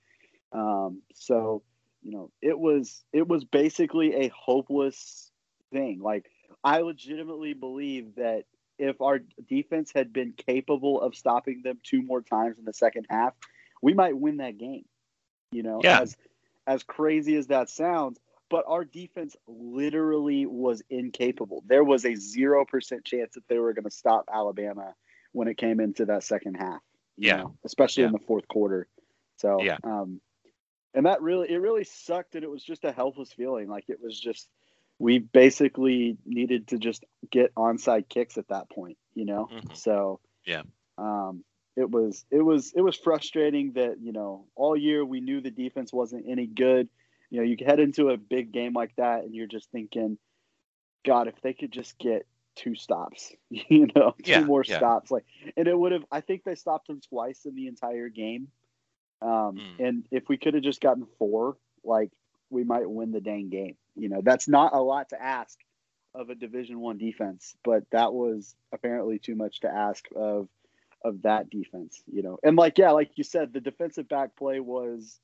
Um, 0.51 1.01
so, 1.15 1.63
you 2.01 2.11
know, 2.11 2.31
it 2.41 2.57
was 2.57 3.03
it 3.11 3.27
was 3.27 3.43
basically 3.45 4.15
a 4.15 4.31
hopeless 4.35 5.31
thing. 5.71 5.99
Like 6.01 6.29
I 6.63 6.81
legitimately 6.81 7.53
believe 7.53 8.15
that 8.15 8.45
if 8.77 9.01
our 9.01 9.19
defense 9.47 9.91
had 9.93 10.11
been 10.13 10.33
capable 10.33 11.01
of 11.01 11.15
stopping 11.15 11.61
them 11.63 11.79
two 11.83 12.01
more 12.01 12.21
times 12.21 12.57
in 12.57 12.65
the 12.65 12.73
second 12.73 13.05
half, 13.09 13.33
we 13.81 13.93
might 13.93 14.17
win 14.17 14.37
that 14.37 14.57
game. 14.57 14.85
You 15.51 15.63
know, 15.63 15.81
yeah. 15.83 16.01
as 16.01 16.17
as 16.65 16.83
crazy 16.83 17.35
as 17.35 17.47
that 17.47 17.69
sounds, 17.69 18.19
but 18.49 18.65
our 18.67 18.85
defense 18.85 19.35
literally 19.47 20.45
was 20.45 20.81
incapable. 20.89 21.63
There 21.67 21.83
was 21.83 22.05
a 22.05 22.15
zero 22.15 22.65
percent 22.65 23.05
chance 23.05 23.35
that 23.35 23.47
they 23.47 23.59
were 23.59 23.73
going 23.73 23.83
to 23.83 23.91
stop 23.91 24.25
Alabama 24.33 24.95
when 25.31 25.47
it 25.47 25.57
came 25.57 25.79
into 25.79 26.05
that 26.05 26.23
second 26.23 26.55
half. 26.55 26.81
yeah, 27.17 27.37
know, 27.37 27.57
especially 27.65 28.03
yeah. 28.03 28.07
in 28.07 28.13
the 28.13 28.19
fourth 28.19 28.47
quarter. 28.47 28.87
So 29.37 29.61
yeah, 29.61 29.77
um, 29.83 30.21
and 30.93 31.05
that 31.05 31.21
really 31.21 31.51
it 31.51 31.57
really 31.57 31.83
sucked, 31.83 32.35
and 32.35 32.43
it 32.43 32.49
was 32.49 32.63
just 32.63 32.85
a 32.85 32.91
helpless 32.91 33.33
feeling. 33.33 33.67
Like 33.67 33.85
it 33.89 33.99
was 34.01 34.19
just 34.19 34.47
we 35.03 35.19
basically 35.19 36.17
needed 36.25 36.67
to 36.69 36.77
just 36.77 37.03
get 37.29 37.53
onside 37.55 38.07
kicks 38.07 38.37
at 38.37 38.47
that 38.47 38.69
point, 38.69 38.97
you 39.13 39.25
know. 39.25 39.51
Mhm. 39.51 39.75
So 39.75 40.21
Yeah. 40.45 40.63
um, 40.97 41.43
it 41.75 41.89
was 41.91 42.25
it 42.31 42.41
was 42.41 42.71
it 42.73 42.81
was 42.81 42.95
frustrating 42.95 43.73
that 43.73 43.99
you 43.99 44.13
know 44.13 44.47
all 44.55 44.77
year 44.77 45.03
we 45.03 45.19
knew 45.19 45.41
the 45.41 45.51
defense 45.51 45.91
wasn't 45.91 46.25
any 46.29 46.47
good. 46.47 46.87
You 47.29 47.39
know, 47.39 47.43
you 47.43 47.57
head 47.65 47.79
into 47.81 48.09
a 48.11 48.17
big 48.17 48.53
game 48.53 48.73
like 48.73 48.95
that, 48.95 49.23
and 49.25 49.35
you're 49.35 49.47
just 49.47 49.69
thinking, 49.71 50.17
God, 51.03 51.27
if 51.27 51.41
they 51.41 51.53
could 51.53 51.71
just 51.71 51.97
get 51.97 52.25
two 52.55 52.75
stops, 52.75 53.33
you 53.49 53.87
know, 53.95 54.11
two 54.23 54.29
Yeah, 54.31 54.45
more 54.45 54.63
yeah. 54.63 54.77
stops, 54.77 55.11
like, 55.11 55.25
and 55.57 55.67
it 55.67 55.77
would 55.77 55.91
have. 55.91 56.05
I 56.11 56.21
think 56.21 56.43
they 56.43 56.55
stopped 56.55 56.87
them 56.87 57.01
twice 57.01 57.45
in 57.45 57.55
the 57.55 57.67
entire 57.67 58.09
game. 58.09 58.47
Um, 59.21 59.57
Mm. 59.57 59.79
And 59.79 60.07
if 60.11 60.29
we 60.29 60.37
could 60.37 60.53
have 60.53 60.63
just 60.63 60.79
gotten 60.81 61.05
four, 61.17 61.57
like, 61.83 62.11
we 62.49 62.63
might 62.63 62.89
win 62.89 63.11
the 63.11 63.21
dang 63.21 63.49
game. 63.49 63.75
You 63.95 64.09
know, 64.09 64.21
that's 64.23 64.47
not 64.47 64.73
a 64.73 64.81
lot 64.81 65.09
to 65.09 65.21
ask 65.21 65.59
of 66.15 66.29
a 66.29 66.35
Division 66.35 66.79
One 66.79 66.97
defense, 66.97 67.55
but 67.63 67.83
that 67.91 68.13
was 68.13 68.55
apparently 68.71 69.19
too 69.19 69.35
much 69.35 69.61
to 69.61 69.69
ask 69.69 70.05
of 70.15 70.47
of 71.03 71.21
that 71.23 71.49
defense. 71.49 72.01
You 72.11 72.23
know, 72.23 72.39
and 72.43 72.55
like 72.55 72.77
yeah, 72.77 72.91
like 72.91 73.11
you 73.15 73.23
said, 73.23 73.53
the 73.53 73.59
defensive 73.61 74.07
back 74.09 74.35
play 74.35 74.59
was 74.59 75.19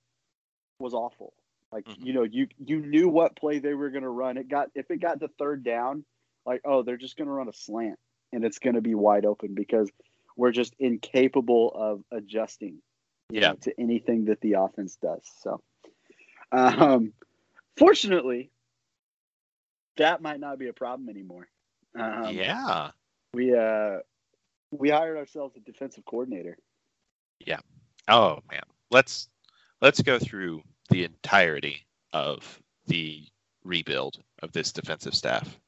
was 0.79 0.93
awful. 0.93 1.33
Like 1.71 1.85
Mhm. 1.85 2.05
you 2.05 2.13
know, 2.13 2.23
you 2.23 2.47
you 2.65 2.79
knew 2.79 3.09
what 3.09 3.35
play 3.35 3.59
they 3.59 3.73
were 3.73 3.89
going 3.89 4.03
to 4.03 4.09
run. 4.09 4.37
It 4.37 4.47
got 4.49 4.69
if 4.75 4.89
it 4.91 4.97
got 4.97 5.19
to 5.19 5.27
third 5.39 5.63
down, 5.63 6.03
like 6.45 6.61
oh, 6.65 6.83
they're 6.83 6.97
just 6.97 7.17
going 7.17 7.27
to 7.27 7.33
run 7.33 7.49
a 7.49 7.53
slant 7.53 7.99
and 8.33 8.43
it's 8.43 8.59
going 8.59 8.75
to 8.75 8.81
be 8.81 8.95
wide 8.95 9.25
open 9.25 9.53
because 9.53 9.89
we're 10.35 10.51
just 10.51 10.73
incapable 10.79 11.71
of 11.75 12.03
adjusting 12.11 12.81
Yeah. 13.29 13.49
know, 13.49 13.55
to 13.61 13.79
anything 13.79 14.25
that 14.25 14.41
the 14.41 14.53
offense 14.53 14.95
does. 14.95 15.23
So, 15.41 15.61
um, 16.51 17.13
fortunately, 17.77 18.49
that 19.99 20.21
might 20.21 20.39
not 20.39 20.57
be 20.57 20.67
a 20.67 20.73
problem 20.73 21.07
anymore. 21.09 21.47
Um, 21.97 22.33
yeah. 22.33 22.91
we 23.33 23.55
uh, 23.55 23.99
we 24.71 24.89
hired 24.89 25.17
ourselves 25.17 25.55
a 25.55 25.59
defensive 25.59 26.05
coordinator. 26.05 26.57
Yeah. 27.45 27.59
Oh 28.07 28.39
man. 28.51 28.63
Let's 28.91 29.29
let's 29.81 30.01
go 30.01 30.17
through 30.17 30.63
the 30.89 31.03
entirety 31.03 31.85
of 32.11 32.59
the 32.87 33.23
rebuild 33.63 34.21
of 34.41 34.51
this 34.51 34.71
defensive 34.71 35.13
staff. 35.13 35.59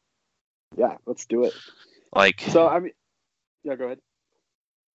Yeah, 0.76 0.98
let's 1.06 1.26
do 1.26 1.44
it. 1.44 1.54
Like 2.14 2.42
So 2.50 2.68
I 2.68 2.80
mean, 2.80 2.94
yeah, 3.64 3.76
go 3.76 3.86
ahead. 3.86 4.00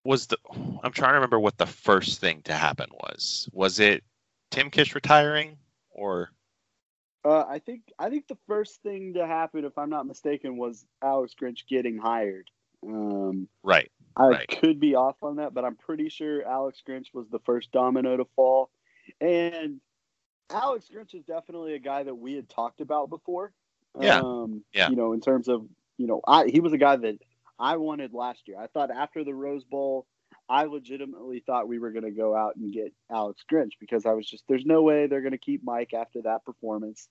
was 0.03 0.27
the 0.27 0.37
I'm 0.83 0.91
trying 0.91 1.11
to 1.11 1.15
remember 1.15 1.39
what 1.39 1.57
the 1.57 1.67
first 1.67 2.19
thing 2.19 2.41
to 2.43 2.53
happen 2.53 2.89
was. 2.91 3.47
Was 3.51 3.79
it 3.79 4.03
Tim 4.51 4.69
Kish 4.69 4.95
retiring 4.95 5.57
or 5.91 6.31
Uh, 7.25 7.43
I 7.49 7.57
think 7.59 7.81
I 7.97 8.09
think 8.09 8.27
the 8.27 8.37
first 8.47 8.83
thing 8.83 9.15
to 9.15 9.25
happen, 9.25 9.65
if 9.65 9.77
I'm 9.77 9.89
not 9.89 10.05
mistaken, 10.05 10.57
was 10.57 10.85
Alex 11.01 11.33
Grinch 11.39 11.67
getting 11.67 11.97
hired. 11.97 12.51
Um, 12.85 13.47
right? 13.63 13.91
I 14.15 14.27
Right. 14.27 14.47
could 14.47 14.79
be 14.79 14.95
off 14.95 15.15
on 15.23 15.37
that, 15.37 15.53
but 15.53 15.65
I'm 15.65 15.75
pretty 15.75 16.09
sure 16.09 16.45
Alex 16.47 16.81
Grinch 16.87 17.13
was 17.13 17.27
the 17.29 17.39
first 17.39 17.71
domino 17.71 18.15
to 18.15 18.25
fall. 18.35 18.69
And 19.19 19.81
Alex 20.51 20.87
Grinch 20.93 21.15
is 21.15 21.25
definitely 21.25 21.73
a 21.73 21.79
guy 21.79 22.03
that 22.03 22.15
we 22.15 22.33
had 22.33 22.47
talked 22.47 22.79
about 22.79 23.09
before. 23.09 23.51
Yeah. 23.99 24.19
Um, 24.19 24.63
Yeah. 24.73 24.89
You 24.89 24.95
know, 24.95 25.13
in 25.13 25.19
terms 25.21 25.47
of, 25.47 25.65
you 25.97 26.05
know, 26.05 26.21
I 26.27 26.45
he 26.47 26.59
was 26.59 26.73
a 26.73 26.77
guy 26.77 26.95
that 26.95 27.17
I 27.57 27.77
wanted 27.77 28.13
last 28.13 28.47
year. 28.47 28.57
I 28.59 28.67
thought 28.67 28.91
after 28.91 29.23
the 29.23 29.33
Rose 29.33 29.63
Bowl, 29.63 30.05
I 30.47 30.65
legitimately 30.65 31.43
thought 31.45 31.67
we 31.67 31.79
were 31.79 31.91
going 31.91 32.05
to 32.05 32.11
go 32.11 32.35
out 32.35 32.55
and 32.55 32.71
get 32.71 32.93
Alex 33.11 33.43
Grinch 33.51 33.71
because 33.79 34.05
I 34.05 34.13
was 34.13 34.27
just, 34.29 34.43
there's 34.47 34.65
no 34.65 34.83
way 34.83 35.07
they're 35.07 35.21
going 35.21 35.31
to 35.31 35.37
keep 35.37 35.63
Mike 35.63 35.93
after 35.93 36.21
that 36.23 36.45
performance. 36.45 37.09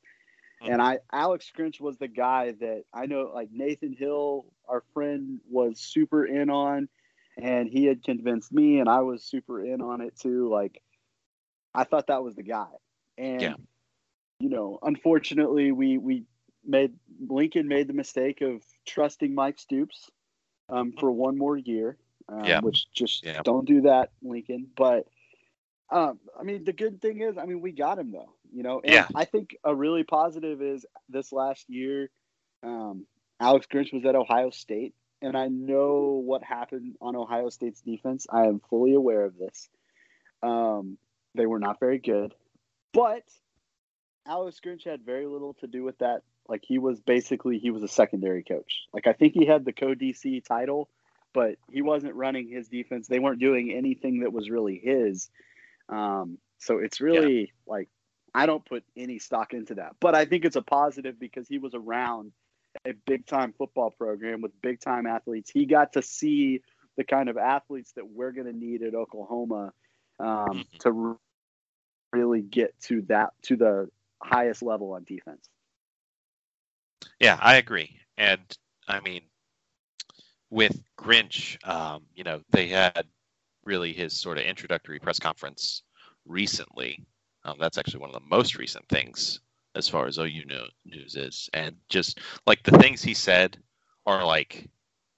And 0.67 0.81
I, 0.81 1.01
Alex 1.13 1.51
Grinch 1.55 1.79
was 1.81 1.99
the 1.99 2.09
guy 2.09 2.53
that 2.61 2.85
I 2.95 3.05
know, 3.07 3.31
like 3.35 3.51
Nathan 3.53 3.93
Hill, 3.93 4.47
our 4.67 4.83
friend, 4.95 5.41
was 5.51 5.79
super 5.79 6.25
in 6.25 6.49
on, 6.49 6.89
and 7.37 7.69
he 7.69 7.85
had 7.85 8.03
convinced 8.03 8.51
me, 8.51 8.79
and 8.79 8.89
I 8.89 9.01
was 9.01 9.25
super 9.25 9.63
in 9.63 9.83
on 9.83 10.01
it 10.01 10.19
too. 10.19 10.49
Like, 10.49 10.81
I 11.75 11.85
thought 11.85 12.07
that 12.07 12.23
was 12.23 12.35
the 12.37 12.45
guy, 12.45 12.71
and 13.19 13.43
Yeah. 13.43 13.55
you 14.39 14.49
know, 14.49 14.79
unfortunately, 14.81 15.71
we 15.73 15.99
we 15.99 16.25
made 16.65 16.95
Lincoln 17.29 17.69
made 17.69 17.89
the 17.89 17.93
mistake 17.93 18.41
of 18.41 18.63
trusting 18.87 19.35
Mike 19.35 19.59
Stoops 19.59 20.11
um, 20.71 20.95
for 20.99 21.11
one 21.11 21.37
more 21.37 21.59
year, 21.59 21.99
um, 22.29 22.45
Yeah. 22.45 22.61
which 22.61 22.91
just 22.93 23.25
Yeah. 23.25 23.43
don't 23.43 23.67
do 23.67 23.83
that, 23.83 24.11
Lincoln. 24.23 24.71
But 24.77 25.07
um, 25.91 26.19
I 26.39 26.43
mean, 26.43 26.65
the 26.65 26.73
good 26.73 27.01
thing 27.01 27.21
is, 27.21 27.37
I 27.37 27.45
mean, 27.45 27.61
we 27.61 27.71
got 27.73 27.99
him 27.99 28.11
though, 28.11 28.33
you 28.53 28.63
know. 28.63 28.81
And 28.81 28.93
Yeah. 28.93 29.07
I 29.15 29.25
think 29.25 29.57
a 29.65 29.75
really 29.75 30.03
positive 30.03 30.63
is 30.63 30.87
this 31.09 31.33
last 31.33 31.69
year, 31.69 32.11
um, 32.63 33.07
Alex 33.39 33.67
Grinch 33.71 33.93
was 33.93 34.05
at 34.05 34.15
Ohio 34.15 34.51
State, 34.51 34.95
and 35.21 35.37
I 35.37 35.49
know 35.49 36.23
what 36.25 36.43
happened 36.43 36.97
on 37.01 37.17
Ohio 37.17 37.51
State's 37.51 37.81
defense. 37.83 38.27
I 38.31 38.47
am 38.47 38.61
fully 38.71 38.95
aware 38.95 39.25
of 39.25 39.37
this. 39.37 39.69
Um, 40.43 40.99
they 41.35 41.47
were 41.47 41.59
not 41.59 41.81
very 41.81 41.99
good, 41.99 42.35
but 42.93 43.25
Alex 44.27 44.61
Grinch 44.65 44.85
had 44.85 45.05
very 45.05 45.27
little 45.27 45.55
to 45.55 45.67
do 45.67 45.85
with 45.85 45.99
that. 45.99 46.23
Like 46.49 46.63
he 46.67 46.79
was 46.79 47.01
basically 47.01 47.59
he 47.59 47.71
was 47.71 47.83
a 47.83 47.89
secondary 47.89 48.43
coach. 48.43 48.85
Like 48.93 49.07
I 49.07 49.13
think 49.13 49.35
he 49.35 49.47
had 49.47 49.65
the 49.65 49.73
co 49.73 49.95
DC 49.95 50.45
title, 50.45 50.89
but 51.35 51.57
he 51.71 51.83
wasn't 51.83 52.15
running 52.15 52.49
his 52.49 52.69
defense. 52.69 53.07
They 53.07 53.19
weren't 53.19 53.41
doing 53.41 53.73
anything 53.73 54.21
that 54.21 54.33
was 54.33 54.49
really 54.49 54.81
his. 54.83 55.29
Um, 55.91 56.39
so 56.59 56.79
it's 56.79 57.01
really 57.01 57.53
like 57.67 57.89
I 58.35 58.47
don't 58.47 58.65
put 58.65 58.85
any 58.97 59.19
stock 59.19 59.53
into 59.53 59.75
that, 59.75 59.97
but 60.01 60.15
I 60.15 60.25
think 60.25 60.45
it's 60.47 60.57
a 60.57 60.63
positive 60.63 61.21
because 61.21 61.47
he 61.47 61.59
was 61.59 61.75
around 61.75 62.33
a 62.87 62.93
big 63.07 63.27
time 63.27 63.53
football 63.57 63.91
program 63.91 64.41
with 64.41 64.53
big 64.63 64.81
time 64.81 65.07
athletes. 65.07 65.51
He 65.51 65.67
got 65.67 65.93
to 65.93 66.03
see 66.03 66.63
the 66.97 67.05
kind 67.05 67.29
of 67.29 67.37
athletes 67.37 67.93
that 67.97 68.09
we're 68.09 68.33
going 68.33 68.47
to 68.47 68.57
need 68.57 68.83
at 68.83 68.95
Oklahoma 68.95 69.73
um, 70.21 70.27
Mhm. 70.29 70.79
to 70.81 71.21
really 72.13 72.43
get 72.43 72.79
to 72.83 73.03
that 73.03 73.35
to 73.43 73.57
the 73.57 73.91
highest 74.23 74.63
level 74.63 74.93
on 74.93 75.05
defense. 75.05 75.49
Yeah, 77.21 77.39
I 77.41 77.57
agree. 77.57 77.99
And 78.17 78.41
I 78.87 79.01
mean, 79.01 79.23
with 80.55 80.81
Grinch, 80.97 81.59
um, 81.69 82.05
you 82.15 82.23
know, 82.23 82.41
they 82.53 82.69
had 82.69 83.07
really 83.65 83.93
his 83.93 84.13
sort 84.13 84.39
of 84.39 84.45
introductory 84.45 85.01
press 85.01 85.19
conference 85.19 85.83
recently. 86.27 87.05
Um, 87.45 87.57
that's 87.59 87.77
actually 87.77 87.99
one 87.99 88.11
of 88.11 88.15
the 88.15 88.29
most 88.29 88.57
recent 88.57 88.89
things 88.89 89.41
as 89.75 89.89
far 89.89 90.07
as 90.07 90.17
OU 90.17 90.45
news 90.85 91.17
is. 91.17 91.51
And 91.55 91.75
just 91.89 92.21
like 92.47 92.63
the 92.63 92.79
things 92.79 93.03
he 93.03 93.15
said 93.15 93.59
are 94.07 94.25
like 94.25 94.71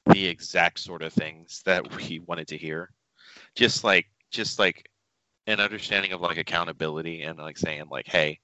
the 0.07 0.27
exact 0.27 0.79
sort 0.79 1.03
of 1.03 1.13
things 1.13 1.63
that 1.67 1.95
we 1.97 2.21
wanted 2.21 2.49
to 2.49 2.57
hear. 2.57 2.91
Just 3.55 3.85
like, 3.85 4.07
just 4.31 4.59
like 4.59 4.89
an 5.47 5.61
understanding 5.61 6.13
of 6.13 6.23
like 6.23 6.39
accountability 6.39 7.25
and 7.25 7.39
like 7.39 7.59
saying 7.59 7.85
like, 7.91 8.07
hey, 8.07 8.41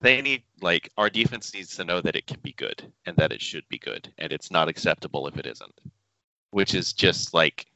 they 0.00 0.22
need 0.22 0.42
like 0.60 0.90
our 0.96 1.10
defense 1.10 1.52
needs 1.54 1.76
to 1.76 1.84
know 1.84 2.00
that 2.00 2.16
it 2.16 2.26
can 2.26 2.40
be 2.40 2.52
good 2.52 2.92
and 3.06 3.16
that 3.16 3.32
it 3.32 3.40
should 3.40 3.68
be 3.68 3.78
good 3.78 4.12
and 4.18 4.32
it's 4.32 4.50
not 4.50 4.68
acceptable 4.68 5.26
if 5.26 5.36
it 5.38 5.46
isn't. 5.46 5.80
Which 6.50 6.74
is 6.74 6.92
just 6.92 7.34
like 7.34 7.66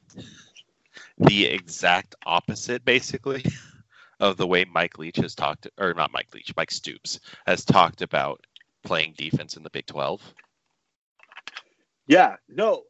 the 1.19 1.47
exact 1.47 2.15
opposite 2.27 2.85
basically 2.85 3.45
of 4.21 4.37
the 4.37 4.47
way 4.47 4.65
mike 4.65 4.99
leach 4.99 5.17
has 5.17 5.35
talked 5.35 5.67
or 5.79 5.95
not 5.95 6.13
mike 6.13 6.29
leach 6.35 6.53
mike 6.57 6.71
stoops 6.71 7.19
has 7.47 7.65
talked 7.65 8.03
about 8.03 8.45
playing 8.85 9.15
defense 9.17 9.57
in 9.57 9.63
the 9.63 9.71
big 9.71 9.87
12 9.87 10.21
Yeah, 12.07 12.37
no, 12.49 12.83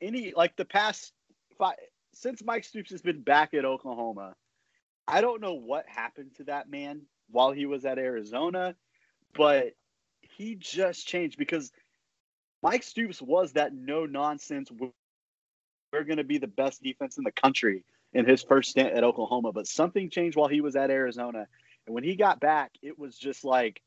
any 0.00 0.32
like 0.36 0.56
the 0.56 0.64
past 0.64 1.12
five 1.58 1.76
since 2.14 2.42
Mike 2.44 2.64
Stoops 2.64 2.90
has 2.90 3.02
been 3.02 3.22
back 3.22 3.54
at 3.54 3.64
Oklahoma, 3.64 4.34
I 5.06 5.20
don't 5.20 5.40
know 5.40 5.54
what 5.54 5.88
happened 5.88 6.34
to 6.36 6.44
that 6.44 6.68
man 6.68 7.02
while 7.30 7.52
he 7.52 7.66
was 7.66 7.84
at 7.84 7.98
Arizona, 7.98 8.74
but 9.34 9.74
he 10.20 10.54
just 10.54 11.06
changed 11.06 11.38
because 11.38 11.72
Mike 12.62 12.82
Stoops 12.82 13.20
was 13.20 13.52
that 13.52 13.74
no 13.74 14.06
nonsense. 14.06 14.70
We're 14.70 16.04
going 16.04 16.18
to 16.18 16.24
be 16.24 16.38
the 16.38 16.46
best 16.46 16.82
defense 16.82 17.18
in 17.18 17.24
the 17.24 17.32
country 17.32 17.84
in 18.12 18.24
his 18.24 18.42
first 18.42 18.70
stint 18.70 18.92
at 18.94 19.04
Oklahoma, 19.04 19.52
but 19.52 19.66
something 19.66 20.10
changed 20.10 20.36
while 20.36 20.48
he 20.48 20.60
was 20.60 20.76
at 20.76 20.90
Arizona, 20.90 21.46
and 21.86 21.94
when 21.94 22.04
he 22.04 22.16
got 22.16 22.40
back, 22.40 22.72
it 22.82 22.98
was 22.98 23.16
just 23.16 23.44
like, 23.44 23.80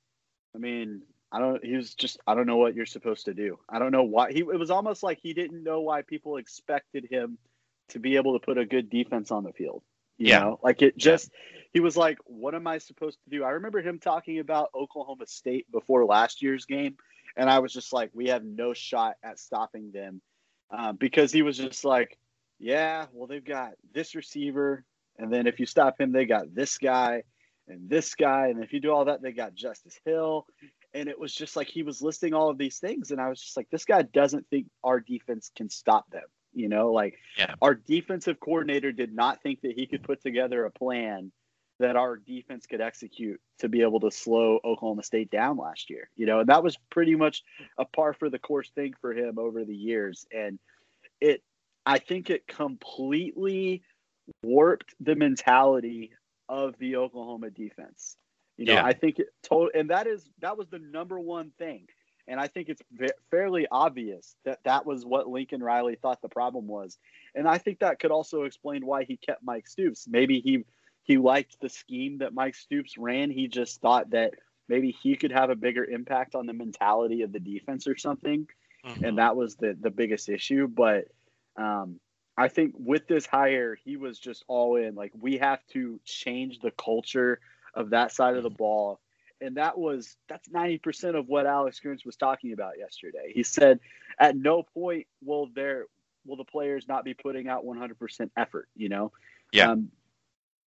I 0.56 0.58
mean, 0.58 1.04
I 1.32 1.40
don't. 1.40 1.64
He 1.64 1.76
was 1.76 1.94
just. 1.94 2.20
I 2.28 2.36
don't 2.36 2.48
know 2.48 2.58
what 2.58 2.76
you're 2.76 2.86
supposed 2.86 3.26
to 3.26 3.34
do. 3.34 3.58
I 3.70 3.80
don't 3.80 3.92
know 3.92 4.04
why. 4.04 4.32
He. 4.32 4.40
It 4.40 4.60
was 4.60 4.72
almost 4.72 5.02
like 5.02 5.20
he 5.22 5.34
didn't 5.34 5.64
know 5.64 5.80
why 5.82 6.02
people 6.02 6.38
expected 6.38 7.08
him 7.10 7.38
to 7.90 8.00
be 8.00 8.18
able 8.18 8.38
to 8.38 8.46
put 8.46 8.58
a 8.58 8.66
good 8.66 8.90
defense 8.90 9.32
on 9.32 9.44
the 9.44 9.54
field. 9.54 9.82
You 10.18 10.28
Yeah. 10.28 10.40
know, 10.40 10.60
like 10.64 10.82
it 10.82 10.98
just. 10.98 11.32
He 11.74 11.80
was 11.80 11.96
like, 11.96 12.18
"What 12.26 12.54
am 12.54 12.68
I 12.68 12.80
supposed 12.80 13.20
to 13.24 13.30
do?" 13.30 13.44
I 13.44 13.52
remember 13.52 13.82
him 13.82 13.98
talking 13.98 14.40
about 14.40 14.72
Oklahoma 14.76 15.26
State 15.26 15.72
before 15.72 16.06
last 16.06 16.42
year's 16.42 16.66
game, 16.66 16.98
and 17.38 17.50
I 17.50 17.60
was 17.60 17.72
just 17.72 17.94
like, 17.94 18.12
"We 18.14 18.28
have 18.28 18.44
no 18.44 18.74
shot 18.74 19.16
at 19.24 19.40
stopping 19.40 19.92
them," 19.92 20.22
uh, 20.70 20.92
because 20.92 21.32
he 21.32 21.44
was 21.44 21.58
just 21.58 21.86
like, 21.86 22.18
"Yeah, 22.60 23.06
well, 23.14 23.28
they've 23.28 23.44
got 23.44 23.76
this 23.94 24.16
receiver, 24.16 24.84
and 25.18 25.32
then 25.32 25.48
if 25.48 25.60
you 25.62 25.66
stop 25.66 26.00
him, 26.00 26.12
they 26.12 26.26
got 26.26 26.54
this 26.54 26.78
guy." 26.78 27.24
And 27.68 27.90
this 27.90 28.16
guy, 28.16 28.48
and 28.48 28.62
if 28.62 28.74
you 28.74 28.82
do 28.82 28.92
all 28.92 29.06
that, 29.06 29.22
they 29.22 29.32
got 29.32 29.54
Justice 29.54 29.98
Hill, 30.04 30.46
and 30.94 31.08
it 31.08 31.18
was 31.18 31.34
just 31.34 31.56
like 31.56 31.68
he 31.68 31.84
was 31.84 32.02
listing 32.02 32.34
all 32.34 32.50
of 32.50 32.58
these 32.58 32.80
things, 32.80 33.12
and 33.12 33.22
I 33.22 33.30
was 33.30 33.40
just 33.40 33.56
like, 33.56 33.70
this 33.70 33.86
guy 33.86 34.02
doesn't 34.02 34.48
think 34.50 34.68
our 34.84 35.00
defense 35.00 35.52
can 35.56 35.70
stop 35.70 36.10
them. 36.10 36.26
You 36.54 36.70
know, 36.70 36.92
like 36.92 37.18
Yeah. 37.38 37.56
our 37.62 37.76
defensive 37.76 38.40
coordinator 38.40 38.92
did 38.92 39.14
not 39.14 39.42
think 39.42 39.62
that 39.62 39.74
he 39.74 39.86
could 39.86 40.04
put 40.04 40.22
together 40.22 40.66
a 40.66 40.72
plan 40.72 41.32
that 41.80 41.96
our 41.96 42.16
defense 42.16 42.68
could 42.68 42.82
execute 42.82 43.42
to 43.58 43.68
be 43.68 43.82
able 43.82 44.00
to 44.02 44.12
slow 44.12 44.60
Oklahoma 44.64 45.02
State 45.04 45.32
down 45.32 45.58
last 45.58 45.90
year. 45.90 46.10
You 46.16 46.26
know, 46.28 46.42
and 46.42 46.50
that 46.50 46.64
was 46.64 46.78
pretty 46.90 47.16
much 47.16 47.44
a 47.78 47.86
par 47.86 48.14
for 48.14 48.30
the 48.30 48.38
course 48.40 48.70
thing 48.72 48.94
for 49.02 49.14
him 49.14 49.40
over 49.40 49.66
the 49.66 49.76
years. 49.76 50.26
And 50.32 50.60
it, 51.20 51.44
I 51.86 51.98
think 51.98 52.30
it 52.30 52.46
completely 52.48 53.84
warped 54.44 54.94
the 55.00 55.16
mentality 55.16 56.12
of 56.48 56.78
the 56.78 56.98
Oklahoma 56.98 57.50
defense. 57.50 58.18
You 58.58 58.66
know, 58.66 58.74
Yeah. 58.74 58.86
I 58.86 58.94
think 58.94 59.18
it 59.18 59.30
told, 59.42 59.72
and 59.74 59.90
that 59.90 60.06
is 60.06 60.30
that 60.40 60.58
was 60.58 60.68
the 60.68 60.80
number 60.80 61.20
one 61.20 61.52
thing. 61.58 61.88
And 62.28 62.40
I 62.40 62.48
think 62.48 62.70
it's 62.70 62.82
fa- 62.98 63.14
fairly 63.30 63.68
obvious 63.72 64.36
that 64.46 64.60
that 64.64 64.86
was 64.86 65.06
what 65.06 65.28
Lincoln 65.28 65.62
Riley 65.64 65.96
thought 65.96 66.22
the 66.22 66.30
problem 66.30 66.68
was. 66.68 66.98
And 67.36 67.48
I 67.48 67.58
think 67.58 67.80
that 67.80 68.00
could 68.00 68.12
also 68.12 68.44
explain 68.44 68.86
why 68.86 69.04
he 69.04 69.18
kept 69.18 69.44
Mike 69.44 69.68
Stoops. 69.68 70.08
Maybe 70.08 70.40
he 70.42 70.66
he 71.04 71.18
liked 71.18 71.60
the 71.60 71.70
scheme 71.70 72.20
that 72.20 72.34
Mike 72.34 72.56
Stoops 72.56 72.98
ran. 72.98 73.32
He 73.32 73.48
just 73.48 73.82
thought 73.82 74.12
that 74.12 74.36
maybe 74.68 74.92
he 74.92 75.16
could 75.16 75.32
have 75.32 75.50
a 75.50 75.56
bigger 75.56 75.84
impact 75.84 76.36
on 76.36 76.46
the 76.46 76.54
mentality 76.54 77.22
of 77.24 77.32
the 77.32 77.40
defense 77.40 77.88
or 77.88 77.98
something 77.98 78.48
Mhm. 78.84 79.04
and 79.04 79.18
that 79.18 79.36
was 79.36 79.56
the 79.56 79.78
the 79.80 79.90
biggest 79.92 80.30
issue. 80.30 80.68
But 80.68 81.08
um, 81.58 82.00
I 82.38 82.48
think 82.48 82.76
with 82.78 83.08
this 83.08 83.26
hire, 83.26 83.76
he 83.76 83.98
was 83.98 84.20
just 84.20 84.44
all 84.48 84.76
in. 84.76 84.96
Like 84.96 85.12
we 85.20 85.38
have 85.38 85.66
to 85.74 86.00
change 86.06 86.60
the 86.60 86.72
culture 86.72 87.40
of 87.74 87.92
that 87.92 88.12
side 88.12 88.36
of 88.36 88.44
the 88.44 88.50
ball, 88.50 89.00
and 89.42 89.58
that 89.58 89.78
was 89.78 90.16
that's 90.30 90.50
ninety 90.50 90.78
percent 90.78 91.16
of 91.16 91.28
what 91.28 91.46
Alex 91.46 91.80
Grinch 91.84 92.06
was 92.06 92.16
talking 92.16 92.54
about 92.54 92.78
yesterday. 92.78 93.32
He 93.34 93.44
said, 93.44 93.80
at 94.20 94.36
no 94.36 94.64
point 94.64 95.08
will 95.24 95.50
there 95.54 95.86
will 96.26 96.38
the 96.38 96.46
players 96.46 96.88
not 96.88 97.04
be 97.04 97.14
putting 97.14 97.48
out 97.48 97.66
one 97.66 97.78
hundred 97.78 98.00
percent 98.00 98.32
effort. 98.38 98.70
You 98.76 98.90
know, 98.90 99.12
Yeah. 99.52 99.72
Um, 99.72 99.92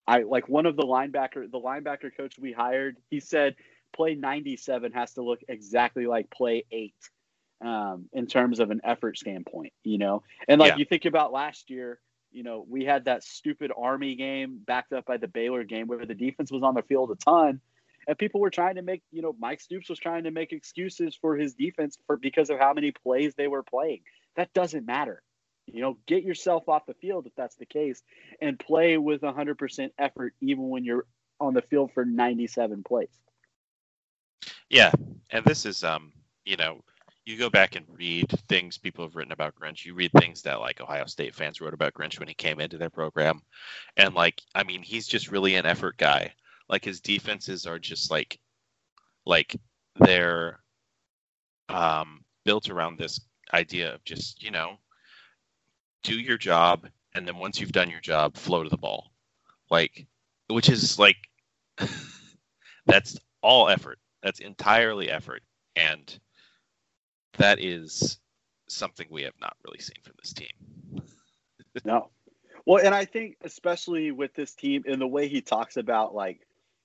I 0.06 0.22
like 0.22 0.48
one 0.48 0.66
of 0.66 0.76
the 0.76 0.82
linebacker 0.82 1.50
the 1.50 1.60
linebacker 1.60 2.14
coach 2.16 2.34
we 2.38 2.52
hired. 2.52 2.96
He 3.10 3.20
said 3.20 3.56
play 3.94 4.14
ninety 4.14 4.56
seven 4.56 4.92
has 4.92 5.14
to 5.14 5.22
look 5.22 5.40
exactly 5.48 6.06
like 6.06 6.28
play 6.30 6.64
eight 6.70 6.94
um, 7.64 8.06
in 8.12 8.26
terms 8.26 8.60
of 8.60 8.70
an 8.70 8.80
effort 8.84 9.16
standpoint, 9.16 9.72
you 9.82 9.96
know. 9.96 10.22
And 10.48 10.60
like 10.60 10.72
Yeah. 10.72 10.76
you 10.78 10.84
think 10.84 11.06
about 11.06 11.32
last 11.32 11.70
year, 11.70 12.00
you 12.32 12.42
know, 12.42 12.66
we 12.68 12.84
had 12.84 13.04
that 13.06 13.22
stupid 13.24 13.72
Army 13.74 14.16
game 14.16 14.60
backed 14.66 14.92
up 14.92 15.06
by 15.06 15.16
the 15.16 15.28
Baylor 15.28 15.64
game 15.64 15.86
where 15.86 16.04
the 16.04 16.14
defense 16.14 16.50
was 16.52 16.62
on 16.62 16.74
the 16.74 16.82
field 16.82 17.10
a 17.12 17.14
ton, 17.14 17.60
and 18.06 18.18
people 18.18 18.40
were 18.40 18.50
trying 18.50 18.76
to 18.76 18.82
make, 18.82 19.02
you 19.10 19.22
know, 19.22 19.34
Mike 19.38 19.60
Stoops 19.60 19.88
was 19.88 19.98
trying 19.98 20.24
to 20.24 20.30
make 20.30 20.52
excuses 20.52 21.16
for 21.20 21.36
his 21.36 21.54
defense 21.54 21.98
for 22.06 22.16
because 22.16 22.50
of 22.50 22.58
how 22.58 22.72
many 22.72 22.92
plays 22.92 23.34
they 23.34 23.48
were 23.48 23.62
playing. 23.62 24.00
That 24.36 24.52
doesn't 24.52 24.86
matter. 24.86 25.22
You 25.66 25.80
know, 25.80 25.98
get 26.06 26.24
yourself 26.24 26.68
off 26.68 26.86
the 26.86 26.94
field 26.94 27.26
if 27.26 27.34
that's 27.36 27.56
the 27.56 27.66
case, 27.66 28.02
and 28.40 28.58
play 28.58 28.98
with 28.98 29.22
100% 29.22 29.90
effort 29.98 30.34
even 30.40 30.68
when 30.68 30.84
you're 30.84 31.06
on 31.40 31.54
the 31.54 31.62
field 31.62 31.92
for 31.92 32.04
97 32.04 32.82
plays. 32.82 33.08
Yeah, 34.68 34.92
and 35.30 35.44
this 35.44 35.64
is 35.64 35.84
um, 35.84 36.12
you 36.44 36.56
know, 36.56 36.82
you 37.24 37.38
go 37.38 37.48
back 37.48 37.76
and 37.76 37.86
read 37.88 38.30
things 38.48 38.76
people 38.76 39.04
have 39.04 39.16
written 39.16 39.32
about 39.32 39.54
Grinch. 39.54 39.84
You 39.84 39.94
read 39.94 40.12
things 40.12 40.42
that 40.42 40.60
like 40.60 40.80
Ohio 40.80 41.06
State 41.06 41.34
fans 41.34 41.60
wrote 41.60 41.74
about 41.74 41.94
Grinch 41.94 42.18
when 42.18 42.28
he 42.28 42.34
came 42.34 42.60
into 42.60 42.76
their 42.76 42.90
program, 42.90 43.40
and 43.96 44.14
like, 44.14 44.42
I 44.54 44.64
mean, 44.64 44.82
he's 44.82 45.06
just 45.06 45.30
really 45.30 45.54
an 45.54 45.66
effort 45.66 45.96
guy. 45.96 46.34
Like 46.68 46.84
his 46.84 47.00
defenses 47.00 47.66
are 47.66 47.78
just 47.78 48.10
like, 48.10 48.38
like 49.26 49.56
they're 50.00 50.60
um 51.68 52.24
built 52.44 52.68
around 52.68 52.98
this 52.98 53.20
idea 53.52 53.94
of 53.94 54.04
just 54.04 54.42
you 54.42 54.50
know, 54.50 54.78
do 56.02 56.18
your 56.18 56.38
job, 56.38 56.86
and 57.14 57.26
then 57.26 57.38
once 57.38 57.60
you've 57.60 57.72
done 57.72 57.90
your 57.90 58.00
job, 58.00 58.36
flow 58.36 58.62
to 58.62 58.68
the 58.68 58.76
ball, 58.76 59.12
like, 59.70 60.06
which 60.48 60.68
is 60.68 60.98
like, 60.98 61.16
that's 62.86 63.18
all 63.42 63.68
effort. 63.68 63.98
That's 64.22 64.40
entirely 64.40 65.10
effort, 65.10 65.42
and 65.76 66.18
that 67.38 67.60
is 67.60 68.18
something 68.68 69.06
we 69.10 69.22
have 69.22 69.38
not 69.40 69.56
really 69.64 69.80
seen 69.80 69.96
from 70.02 70.14
this 70.18 70.32
team. 70.32 71.02
No. 71.84 72.10
Well, 72.66 72.84
and 72.84 72.94
I 72.94 73.04
think 73.04 73.36
especially 73.42 74.10
with 74.10 74.34
this 74.34 74.54
team 74.54 74.84
and 74.86 75.00
the 75.00 75.06
way 75.06 75.28
he 75.28 75.40
talks 75.40 75.76
about 75.76 76.14
like 76.14 76.40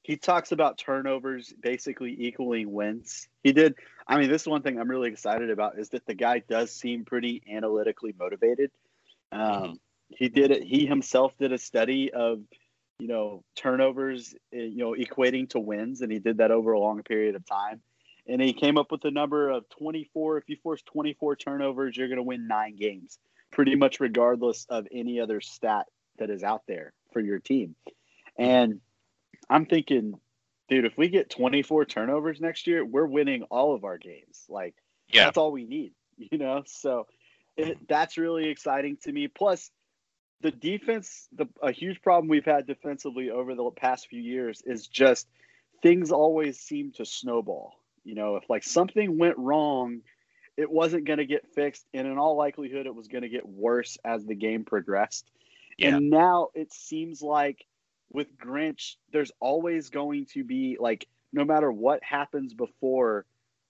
he 0.09 0.17
talks 0.17 0.51
about 0.51 0.79
turnovers 0.79 1.53
basically 1.61 2.15
equaling 2.19 2.73
wins. 2.73 3.27
He 3.43 3.53
did. 3.53 3.75
I 4.07 4.17
mean, 4.17 4.27
this 4.27 4.41
is 4.41 4.47
one 4.47 4.63
thing 4.63 4.79
I'm 4.79 4.89
really 4.89 5.11
excited 5.11 5.51
about 5.51 5.77
is 5.77 5.89
that 5.89 6.03
the 6.07 6.15
guy 6.15 6.39
does 6.39 6.71
seem 6.71 7.05
pretty 7.05 7.43
analytically 7.47 8.15
motivated. 8.17 8.71
Um, 9.31 9.39
Mhm. 9.39 9.79
He 10.09 10.27
did 10.27 10.49
it. 10.49 10.63
He 10.63 10.87
himself 10.87 11.37
did 11.37 11.51
a 11.51 11.59
study 11.59 12.11
of 12.11 12.41
you 12.97 13.07
know 13.07 13.43
turnovers, 13.53 14.33
eh, 14.51 14.63
you 14.63 14.77
know, 14.77 14.95
equating 14.95 15.47
to 15.51 15.59
wins, 15.59 16.01
and 16.01 16.11
he 16.11 16.17
did 16.17 16.37
that 16.37 16.49
over 16.49 16.71
a 16.71 16.79
long 16.79 17.03
period 17.03 17.35
of 17.35 17.45
time. 17.45 17.79
And 18.25 18.41
he 18.41 18.51
came 18.51 18.79
up 18.79 18.91
with 18.91 19.05
a 19.05 19.11
number 19.11 19.51
of 19.51 19.69
24. 19.69 20.39
If 20.39 20.49
you 20.49 20.55
force 20.55 20.81
24 20.81 21.35
turnovers, 21.35 21.95
you're 21.95 22.07
going 22.07 22.17
to 22.17 22.23
win 22.23 22.47
nine 22.47 22.75
games 22.77 23.19
pretty 23.51 23.75
much 23.75 23.99
regardless 23.99 24.65
of 24.69 24.87
any 24.91 25.19
other 25.19 25.39
stat 25.39 25.85
that 26.17 26.31
is 26.31 26.43
out 26.43 26.63
there 26.65 26.93
for 27.13 27.19
your 27.19 27.37
team. 27.37 27.75
And 28.39 28.81
I'm 29.49 29.65
thinking, 29.65 30.19
dude, 30.69 30.85
if 30.85 30.97
we 30.97 31.09
get 31.09 31.29
24 31.29 31.85
turnovers 31.85 32.39
next 32.39 32.67
year, 32.67 32.85
we're 32.85 33.05
winning 33.05 33.43
all 33.43 33.73
of 33.73 33.83
our 33.83 33.97
games. 33.97 34.45
Like, 34.47 34.75
Yeah, 35.09 35.25
that's 35.25 35.38
all 35.38 35.51
we 35.51 35.65
need, 35.65 35.93
you 36.17 36.38
know? 36.38 36.63
So 36.65 37.07
it, 37.57 37.77
that's 37.88 38.17
really 38.17 38.49
exciting 38.49 38.97
to 39.03 39.12
me. 39.12 39.27
Plus, 39.27 39.71
the 40.41 40.51
defense, 40.51 41.27
the 41.33 41.47
a 41.62 41.71
huge 41.71 42.01
problem 42.01 42.29
we've 42.29 42.45
had 42.45 42.65
defensively 42.65 43.29
over 43.29 43.55
the 43.55 43.69
past 43.71 44.07
few 44.07 44.21
years 44.21 44.62
is 44.65 44.88
just 44.88 45.27
things 45.81 46.12
always 46.12 46.59
seem 46.59 46.91
to 46.93 47.05
snowball. 47.05 47.73
You 48.05 48.15
know, 48.15 48.38
if 48.38 48.49
like 48.49 48.63
something 48.63 49.17
went 49.17 49.38
wrong, 49.38 50.01
it 50.55 50.71
wasn't 50.71 51.05
going 51.05 51.19
to 51.19 51.25
get 51.25 51.47
fixed, 51.53 51.85
and 51.93 52.07
in 52.07 52.17
all 52.17 52.35
likelihood, 52.35 52.85
it 52.85 52.95
was 52.95 53.07
going 53.07 53.23
to 53.23 53.29
get 53.29 53.47
worse 53.47 53.97
as 54.05 54.25
the 54.25 54.35
game 54.35 54.63
progressed. 54.63 55.29
Yeah. 55.77 55.95
And 55.95 56.09
now 56.09 56.49
it 56.53 56.73
seems 56.73 57.21
like 57.21 57.65
with 58.11 58.37
Grinch, 58.37 58.95
there's 59.11 59.31
always 59.39 59.89
going 59.89 60.25
to 60.33 60.43
be 60.43 60.77
like, 60.79 61.07
no 61.31 61.45
matter 61.45 61.71
what 61.71 62.03
happens 62.03 62.53
before, 62.53 63.25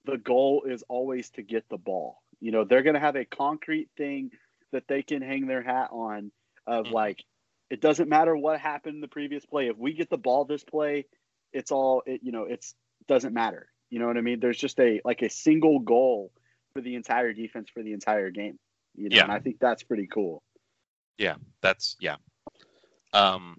the 0.05 0.17
goal 0.17 0.63
is 0.67 0.83
always 0.87 1.29
to 1.31 1.41
get 1.41 1.67
the 1.69 1.77
ball. 1.77 2.21
You 2.39 2.51
know, 2.51 2.63
they're 2.63 2.83
going 2.83 2.93
to 2.93 2.99
have 3.01 3.17
a 3.17 3.25
concrete 3.25 3.89
thing 3.97 4.31
that 4.71 4.87
they 4.87 5.01
can 5.03 5.21
hang 5.21 5.47
their 5.47 5.61
hat 5.61 5.89
on 5.91 6.31
of 6.65 6.85
Mhm. 6.85 6.91
like, 6.91 7.23
it 7.69 7.81
doesn't 7.81 8.07
matter 8.09 8.35
what 8.35 8.59
happened 8.59 8.95
in 8.95 9.01
the 9.01 9.07
previous 9.07 9.45
play. 9.45 9.67
If 9.67 9.77
we 9.77 9.93
get 9.93 10.09
the 10.09 10.17
ball 10.17 10.45
this 10.45 10.63
play, 10.63 11.05
it's 11.51 11.71
all, 11.71 12.03
it, 12.05 12.21
you 12.23 12.31
know, 12.31 12.43
it's 12.43 12.75
doesn't 13.07 13.33
matter. 13.33 13.67
You 13.89 13.99
know 13.99 14.07
what 14.07 14.17
I 14.17 14.21
mean? 14.21 14.39
There's 14.39 14.57
just 14.57 14.79
a, 14.79 15.01
like 15.03 15.21
a 15.21 15.29
single 15.29 15.79
goal 15.79 16.31
for 16.73 16.81
the 16.81 16.95
entire 16.95 17.33
defense 17.33 17.69
for 17.69 17.83
the 17.83 17.93
entire 17.93 18.29
game. 18.29 18.57
You 18.95 19.09
know, 19.09 19.15
Yeah. 19.17 19.23
and 19.23 19.31
I 19.31 19.39
think 19.39 19.59
that's 19.59 19.83
pretty 19.83 20.07
cool. 20.07 20.43
Yeah, 21.17 21.35
that's 21.61 21.97
yeah. 21.99 22.15
Um, 23.13 23.57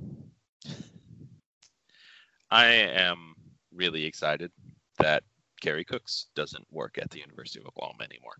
I 2.50 2.66
am 2.66 3.34
really 3.72 4.04
excited 4.04 4.50
that 4.98 5.22
Kerry 5.60 5.84
Cooks 5.84 6.26
doesn't 6.34 6.66
work 6.70 6.98
at 6.98 7.10
the 7.10 7.18
University 7.20 7.60
of 7.60 7.66
Oklahoma 7.66 8.04
anymore. 8.04 8.36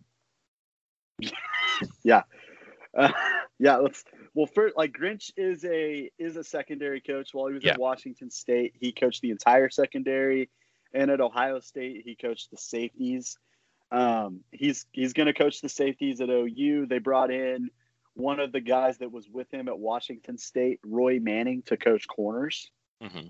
Uh, 2.96 3.12
yeah, 3.58 3.76
let's. 3.76 4.04
Well, 4.34 4.46
first, 4.46 4.76
like 4.76 4.92
Grinch 4.92 5.30
is 5.36 5.64
a 5.64 6.10
is 6.18 6.36
a 6.36 6.44
secondary 6.44 7.00
coach. 7.00 7.30
While 7.32 7.48
he 7.48 7.54
was 7.54 7.64
Yeah. 7.64 7.72
at 7.72 7.78
Washington 7.78 8.30
State, 8.30 8.74
he 8.78 8.92
coached 8.92 9.22
the 9.22 9.30
entire 9.30 9.70
secondary, 9.70 10.50
and 10.92 11.10
at 11.10 11.20
Ohio 11.20 11.60
State, 11.60 12.02
he 12.04 12.14
coached 12.16 12.50
the 12.50 12.56
safeties. 12.56 13.38
Um, 13.92 14.40
he's 14.52 14.86
he's 14.92 15.12
going 15.12 15.26
to 15.26 15.32
coach 15.34 15.60
the 15.60 15.68
safeties 15.68 16.20
at 16.20 16.30
OU. 16.30 16.86
They 16.86 16.98
brought 16.98 17.30
in 17.30 17.70
one 18.14 18.40
of 18.40 18.52
the 18.52 18.60
guys 18.60 18.98
that 18.98 19.12
was 19.12 19.28
with 19.28 19.50
him 19.52 19.68
at 19.68 19.78
Washington 19.78 20.36
State, 20.38 20.80
Roy 20.84 21.18
Manning, 21.20 21.62
to 21.66 21.76
coach 21.76 22.06
corners. 22.08 22.70
hmm 23.00 23.28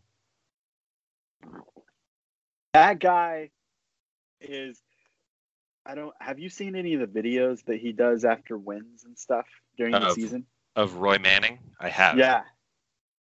That 2.74 3.00
guy 3.00 3.50
is. 4.40 4.80
I 5.86 5.94
don't. 5.94 6.14
Have 6.20 6.38
you 6.38 6.48
seen 6.48 6.76
any 6.76 6.94
of 6.94 7.00
the 7.00 7.06
videos 7.20 7.64
that 7.64 7.80
he 7.80 7.92
does 7.92 8.24
after 8.24 8.56
wins 8.56 9.04
and 9.04 9.18
stuff 9.18 9.46
during 9.76 9.92
the 9.92 10.08
Of- 10.08 10.12
season? 10.14 10.46
Of 10.76 10.94
Roy 10.94 11.18
Manning, 11.18 11.58
I 11.80 11.88
have. 11.88 12.16
Yeah. 12.16 12.42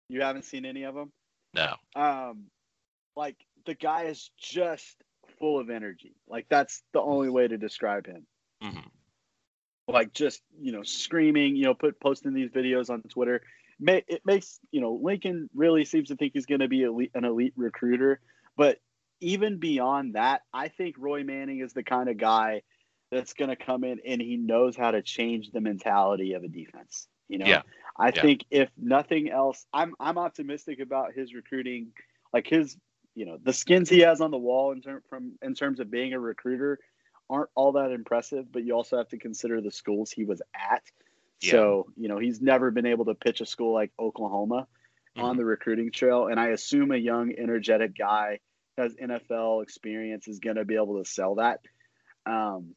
You 0.07 0.21
haven't 0.21 0.45
seen 0.45 0.65
any 0.65 0.83
of 0.83 0.93
them? 0.93 1.11
No. 1.55 1.73
Um 1.95 2.45
like 3.15 3.35
the 3.65 3.73
guy 3.73 4.03
is 4.03 4.29
just 4.39 4.95
full 5.39 5.59
of 5.59 5.69
energy. 5.69 6.15
Like 6.27 6.45
that's 6.47 6.83
the 6.93 7.01
only 7.01 7.29
way 7.29 7.47
to 7.47 7.57
describe 7.57 8.05
him. 8.05 8.27
hmm 8.61 8.79
Like 9.87 10.13
just, 10.13 10.41
you 10.61 10.71
know, 10.71 10.83
screaming, 10.83 11.55
you 11.55 11.63
know, 11.63 11.73
put 11.73 11.99
posting 11.99 12.33
these 12.33 12.51
videos 12.51 12.89
on 12.91 13.01
Twitter. 13.01 13.41
Ma- 13.79 14.01
It 14.07 14.25
makes, 14.25 14.59
you 14.71 14.81
know, 14.81 14.99
Lincoln 15.01 15.49
really 15.53 15.85
seems 15.85 16.09
to 16.09 16.15
think 16.15 16.33
he's 16.33 16.45
going 16.45 16.61
to 16.61 16.67
be 16.67 16.83
elite, 16.83 17.11
an 17.13 17.25
elite 17.25 17.53
recruiter, 17.55 18.19
but 18.57 18.79
even 19.21 19.59
beyond 19.59 20.15
that, 20.15 20.41
I 20.53 20.69
think 20.69 20.95
Roy 20.97 21.23
Manning 21.23 21.59
is 21.59 21.73
the 21.73 21.83
kind 21.83 22.09
of 22.09 22.17
guy 22.17 22.61
that's 23.11 23.33
going 23.33 23.49
to 23.49 23.55
come 23.55 23.83
in 23.83 23.99
and 24.05 24.21
he 24.21 24.37
knows 24.37 24.77
how 24.77 24.91
to 24.91 25.01
change 25.01 25.51
the 25.51 25.61
mentality 25.61 26.33
of 26.33 26.43
a 26.43 26.47
defense. 26.47 27.07
You 27.27 27.39
know, 27.39 27.47
Yeah. 27.47 27.61
I 27.97 28.11
Yeah. 28.11 28.21
think 28.21 28.45
if 28.49 28.69
nothing 28.77 29.29
else, 29.29 29.65
I'm 29.73 29.95
I'm 29.99 30.17
optimistic 30.17 30.79
about 30.79 31.13
his 31.13 31.33
recruiting, 31.33 31.91
like 32.33 32.47
his, 32.47 32.77
you 33.15 33.25
know, 33.25 33.37
the 33.41 33.53
skins 33.53 33.89
he 33.89 33.99
has 33.99 34.21
on 34.21 34.31
the 34.31 34.37
wall 34.37 34.71
in 34.71 34.81
term 34.81 35.01
from 35.09 35.33
in 35.41 35.53
terms 35.53 35.79
of 35.79 35.91
being 35.91 36.13
a 36.13 36.19
recruiter 36.19 36.79
aren't 37.29 37.49
all 37.55 37.73
that 37.73 37.91
impressive. 37.91 38.51
But 38.51 38.63
you 38.63 38.73
also 38.73 38.97
have 38.97 39.09
to 39.09 39.17
consider 39.17 39.61
the 39.61 39.71
schools 39.71 40.11
he 40.11 40.23
was 40.23 40.41
at. 40.53 40.83
Yeah. 41.41 41.51
So 41.51 41.87
you 41.95 42.07
know 42.09 42.17
he's 42.19 42.41
never 42.41 42.71
been 42.71 42.85
able 42.85 43.05
to 43.05 43.15
pitch 43.15 43.41
a 43.41 43.45
school 43.45 43.73
like 43.73 43.91
Oklahoma 43.99 44.67
on 45.17 45.35
Mhm. 45.35 45.37
the 45.37 45.45
recruiting 45.45 45.91
trail, 45.91 46.27
and 46.27 46.39
I 46.39 46.49
assume 46.49 46.91
a 46.91 46.97
young, 46.97 47.33
energetic 47.37 47.97
guy 47.97 48.39
has 48.77 48.95
NFL 48.95 49.61
experience 49.63 50.27
is 50.27 50.39
going 50.39 50.55
to 50.55 50.63
be 50.65 50.75
able 50.75 51.03
to 51.03 51.09
sell 51.09 51.35
that. 51.35 51.59
Um, 52.25 52.75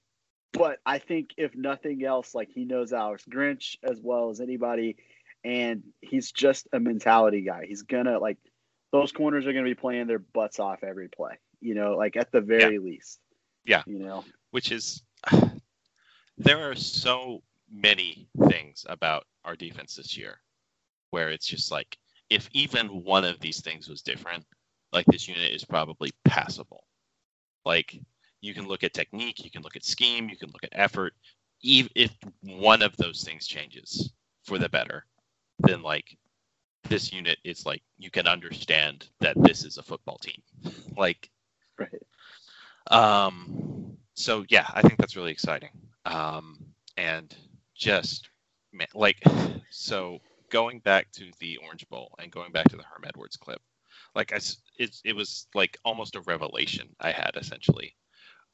but 0.53 0.79
I 0.85 0.99
think 0.99 1.31
if 1.37 1.55
nothing 1.55 2.05
else, 2.05 2.35
like 2.35 2.49
he 2.51 2.65
knows 2.65 2.93
Alex 2.93 3.25
Grinch 3.31 3.77
as 3.83 4.01
well 4.03 4.31
as 4.31 4.41
anybody, 4.41 4.97
and 5.45 5.83
he's 6.01 6.33
just 6.33 6.67
a 6.73 6.81
mentality 6.81 7.43
guy. 7.43 7.67
He's 7.67 7.83
gonna 7.83 8.19
like 8.19 8.39
those 8.93 9.13
corners 9.13 9.47
are 9.47 9.53
gonna 9.53 9.65
be 9.65 9.75
playing 9.75 10.07
their 10.07 10.19
butts 10.19 10.59
off 10.61 10.83
every 10.85 11.09
play. 11.09 11.39
You 11.61 11.75
know, 11.75 11.97
like 11.97 12.17
at 12.17 12.31
the 12.33 12.41
very 12.41 12.79
least. 12.79 13.19
Yeah. 13.65 13.83
You 13.87 13.99
know. 14.01 14.25
which 14.51 14.71
is 14.73 15.03
there 16.39 16.71
are 16.71 16.75
so 16.75 17.43
many 17.73 18.29
things 18.49 18.87
about 18.89 19.25
our 19.45 19.57
defense 19.57 19.97
this 19.97 20.17
year 20.19 20.39
where 21.11 21.31
it's 21.31 21.47
just 21.47 21.71
like 21.73 21.99
if 22.31 22.49
even 22.53 22.87
one 23.05 23.25
of 23.25 23.41
these 23.41 23.61
things 23.61 23.89
was 23.89 24.03
different, 24.03 24.45
like 24.93 25.07
this 25.07 25.29
unit 25.29 25.53
is 25.53 25.65
probably 25.65 26.11
passable. 26.25 26.85
Like 27.65 27.99
you 28.41 28.55
can 28.55 28.67
look 28.69 28.85
at 28.85 28.95
technique, 28.95 29.45
you 29.45 29.51
can 29.51 29.63
look 29.63 29.77
at 29.77 29.85
scheme, 29.85 30.29
you 30.29 30.37
can 30.37 30.51
look 30.51 30.65
at 30.65 30.71
effort. 30.73 31.15
Even 31.63 31.91
if 31.95 32.17
one 32.43 32.83
of 32.83 32.97
those 32.97 33.23
things 33.25 33.47
changes 33.47 34.13
for 34.45 34.59
the 34.59 34.69
better, 34.69 35.07
then 35.61 35.83
like 35.83 36.17
this 36.89 37.13
unit 37.13 37.39
is 37.45 37.67
like 37.67 37.83
you 37.99 38.11
can 38.11 38.27
understand 38.27 39.09
that 39.21 39.37
this 39.43 39.65
is 39.65 39.79
a 39.79 39.83
football 39.83 40.19
team. 40.19 40.43
Like 40.97 41.31
Right. 41.79 42.03
um, 42.91 43.97
so 44.15 44.45
yeah, 44.49 44.67
I 44.75 44.83
think 44.83 44.99
that's 44.99 45.17
really 45.17 45.33
exciting. 45.33 45.71
Um, 46.05 46.59
and 46.97 47.35
just 47.83 48.29
like 48.95 49.21
so 49.71 50.19
going 50.51 50.79
back 50.81 51.11
to 51.13 51.31
the 51.41 51.57
Orange 51.59 51.89
Bowl 51.89 52.15
and 52.21 52.31
going 52.31 52.53
back 52.53 52.69
to 52.69 52.77
the 52.77 52.85
Herm 52.85 53.05
Edwards 53.05 53.37
clip, 53.37 53.61
like 54.15 54.33
I, 54.33 54.37
it, 54.79 54.97
it 55.05 55.17
was 55.17 55.49
like 55.55 55.79
almost 55.85 56.15
a 56.15 56.21
revelation 56.21 56.89
I 57.01 57.11
had 57.11 57.33
essentially. 57.37 57.95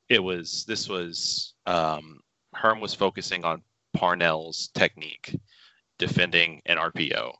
It 0.08 0.22
was 0.22 0.64
this 0.66 0.88
was 0.88 1.54
um, 1.66 2.20
Herm 2.54 2.80
was 2.80 2.94
focusing 2.94 3.44
on 3.44 3.62
Parnell's 3.94 4.68
technique, 4.68 5.36
defending 5.98 6.62
an 6.64 6.78
RPO 6.78 7.32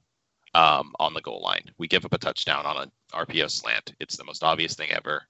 um, 0.55 0.93
on 1.01 1.15
the 1.15 1.23
goal 1.23 1.41
line. 1.43 1.65
We 1.79 1.89
give 1.89 2.05
up 2.05 2.13
a 2.13 2.19
touchdown 2.19 2.67
on 2.67 2.77
an 2.83 2.93
RPO 3.15 3.51
slant. 3.51 3.95
It's 3.99 4.17
the 4.17 4.25
most 4.25 4.45
obvious 4.45 4.75
thing 4.75 4.91
ever. 4.91 5.23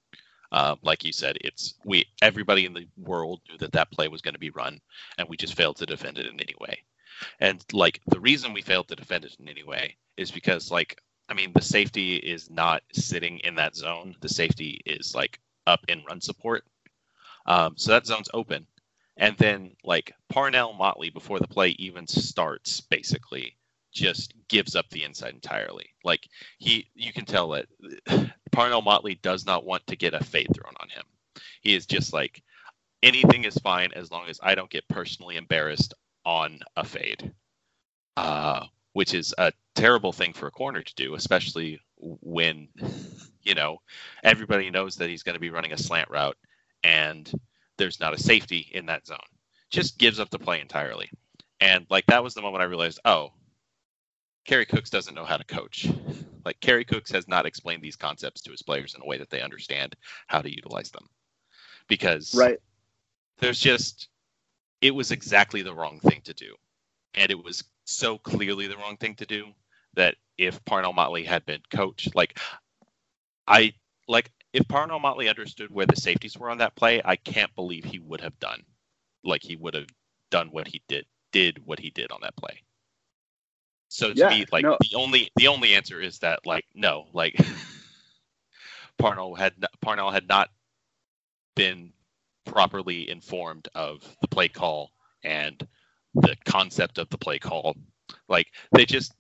Um, 0.52 0.78
like 0.82 1.04
you 1.04 1.12
said, 1.12 1.38
it's 1.42 1.74
we 1.84 2.06
everybody 2.22 2.66
in 2.66 2.74
the 2.74 2.88
world 2.96 3.40
knew 3.48 3.58
that 3.58 3.72
that 3.72 3.92
play 3.92 4.08
was 4.08 4.22
going 4.22 4.34
to 4.34 4.40
be 4.40 4.50
run, 4.50 4.80
and 5.18 5.28
we 5.28 5.36
just 5.36 5.54
failed 5.56 5.76
to 5.78 5.86
defend 5.86 6.18
it 6.18 6.26
in 6.26 6.40
any 6.40 6.54
way. 6.60 6.78
And 7.40 7.64
like 7.72 8.00
the 8.06 8.20
reason 8.20 8.54
we 8.54 8.62
failed 8.62 8.88
to 8.88 8.96
defend 8.96 9.24
it 9.26 9.36
in 9.40 9.48
any 9.48 9.64
way 9.64 9.96
is 10.16 10.30
because 10.30 10.70
like 10.70 11.00
I 11.28 11.34
mean 11.34 11.52
the 11.54 11.62
safety 11.62 12.16
is 12.16 12.50
not 12.50 12.82
sitting 12.94 13.40
in 13.40 13.56
that 13.56 13.76
zone. 13.76 14.16
The 14.20 14.30
safety 14.30 14.80
is 14.86 15.14
like 15.14 15.40
up 15.66 15.80
in 15.88 16.04
run 16.08 16.20
support, 16.22 16.64
um, 17.46 17.74
so 17.76 17.92
that 17.92 18.06
zone's 18.06 18.30
open. 18.34 18.66
And 19.18 19.36
then 19.38 19.72
like 19.84 20.14
Parnell 20.30 20.74
Motley 20.74 21.10
before 21.10 21.40
the 21.40 21.48
play 21.48 21.70
even 21.70 22.06
starts, 22.08 22.80
basically 22.82 23.57
just 23.92 24.34
gives 24.48 24.76
up 24.76 24.88
the 24.90 25.04
inside 25.04 25.34
entirely. 25.34 25.90
Like 26.04 26.28
he, 26.58 26.90
you 26.94 27.12
can 27.12 27.24
tell 27.24 27.48
that 27.50 27.66
Parnell 28.52 28.82
Motley 28.82 29.16
does 29.16 29.46
not 29.46 29.64
want 29.64 29.86
to 29.86 29.96
get 29.96 30.14
a 30.14 30.24
fade 30.24 30.48
thrown 30.54 30.74
on 30.80 30.88
him. 30.88 31.04
He 31.60 31.74
is 31.74 31.86
just 31.86 32.12
like 32.12 32.42
anything 33.02 33.44
is 33.44 33.58
fine 33.58 33.90
as 33.94 34.10
long 34.10 34.28
as 34.28 34.40
I 34.42 34.54
don't 34.54 34.70
get 34.70 34.88
personally 34.88 35.36
embarrassed 35.36 35.94
on 36.24 36.60
a 36.76 36.84
fade, 36.84 37.32
uh, 38.16 38.66
which 38.92 39.14
is 39.14 39.34
a 39.38 39.52
terrible 39.74 40.12
thing 40.12 40.32
for 40.32 40.46
a 40.46 40.52
corner 40.52 40.82
to 40.82 40.94
do, 40.94 41.14
especially 41.14 41.80
when 41.96 42.68
you 43.42 43.54
know 43.54 43.78
everybody 44.22 44.70
knows 44.70 44.96
that 44.96 45.08
he's 45.08 45.22
going 45.22 45.34
to 45.34 45.40
be 45.40 45.50
running 45.50 45.72
a 45.72 45.78
slant 45.78 46.10
route 46.10 46.36
and 46.84 47.32
there's 47.76 48.00
not 48.00 48.14
a 48.14 48.22
safety 48.22 48.68
in 48.72 48.86
that 48.86 49.06
zone. 49.06 49.18
Just 49.70 49.98
gives 49.98 50.20
up 50.20 50.30
the 50.30 50.38
play 50.38 50.60
entirely. 50.60 51.10
And 51.60 51.86
like 51.90 52.06
that 52.06 52.22
was 52.22 52.34
the 52.34 52.42
moment 52.42 52.62
I 52.62 52.66
realized, 52.66 53.00
oh, 53.04 53.32
Kerry 54.48 54.64
Cooks 54.64 54.88
doesn't 54.88 55.14
know 55.14 55.26
how 55.26 55.36
to 55.36 55.44
coach. 55.44 55.88
Like 56.42 56.58
Kerry 56.60 56.82
Cooks 56.82 57.12
has 57.12 57.28
not 57.28 57.44
explained 57.44 57.82
these 57.82 57.96
concepts 57.96 58.40
to 58.40 58.50
his 58.50 58.62
players 58.62 58.94
in 58.94 59.02
a 59.02 59.04
way 59.04 59.18
that 59.18 59.28
they 59.28 59.42
understand 59.42 59.94
how 60.26 60.40
to 60.40 60.50
utilize 60.50 60.90
them. 60.90 61.06
Because 61.86 62.34
Right. 62.34 62.58
there's 63.40 63.60
just 63.60 64.08
it 64.80 64.94
was 64.94 65.10
exactly 65.10 65.60
the 65.60 65.74
wrong 65.74 66.00
thing 66.00 66.22
to 66.22 66.32
do. 66.32 66.54
And 67.12 67.30
it 67.30 67.44
was 67.44 67.62
so 67.84 68.16
clearly 68.16 68.66
the 68.66 68.78
wrong 68.78 68.96
thing 68.96 69.16
to 69.16 69.26
do 69.26 69.52
that 69.92 70.16
if 70.38 70.64
Parnell 70.64 70.94
Motley 70.94 71.24
had 71.24 71.44
been 71.44 71.60
coached, 71.70 72.14
like 72.14 72.38
I 73.46 73.74
like 74.06 74.30
if 74.54 74.66
Parnell 74.66 74.98
Motley 74.98 75.28
understood 75.28 75.70
where 75.70 75.84
the 75.84 76.00
safeties 76.00 76.38
were 76.38 76.48
on 76.48 76.56
that 76.58 76.74
play, 76.74 77.02
I 77.04 77.16
can't 77.16 77.54
believe 77.54 77.84
he 77.84 77.98
would 77.98 78.22
have 78.22 78.38
done 78.38 78.62
like 79.24 79.42
he 79.42 79.56
would 79.56 79.74
have 79.74 79.88
done 80.30 80.48
what 80.52 80.68
he 80.68 80.80
did 80.88 81.04
did 81.32 81.66
what 81.66 81.78
he 81.78 81.90
did 81.90 82.10
on 82.10 82.20
that 82.22 82.36
play. 82.36 82.62
So 83.88 84.12
to 84.14 84.26
Yeah, 84.26 84.28
me, 84.28 84.44
like 84.52 84.66
no. 84.66 84.78
the 84.80 84.94
only 84.96 85.30
the 85.36 85.48
only 85.48 85.74
answer 85.74 86.00
is 86.00 86.18
that 86.20 86.46
like 86.46 86.66
no, 86.74 87.06
like 87.12 87.36
Parnell 88.98 89.34
had 89.34 89.54
Parnell 89.80 90.10
had 90.10 90.28
not 90.28 90.50
been 91.54 91.92
properly 92.44 93.08
informed 93.10 93.68
of 93.74 94.16
the 94.20 94.28
play 94.28 94.48
call 94.48 94.92
and 95.24 95.66
the 96.14 96.36
concept 96.44 96.98
of 96.98 97.08
the 97.10 97.18
play 97.18 97.38
call. 97.38 97.76
Like 98.28 98.48
they 98.72 98.86
just, 98.86 99.12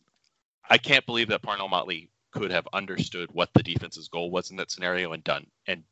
I 0.68 0.78
can't 0.78 1.06
believe 1.06 1.28
that 1.28 1.42
Parnell 1.42 1.68
Motley 1.68 2.10
could 2.32 2.50
have 2.50 2.68
understood 2.72 3.30
what 3.32 3.50
the 3.54 3.62
defense's 3.62 4.08
goal 4.08 4.30
was 4.30 4.50
in 4.50 4.56
that 4.56 4.70
scenario 4.70 5.12
and 5.12 5.24
done 5.24 5.46
and 5.66 5.84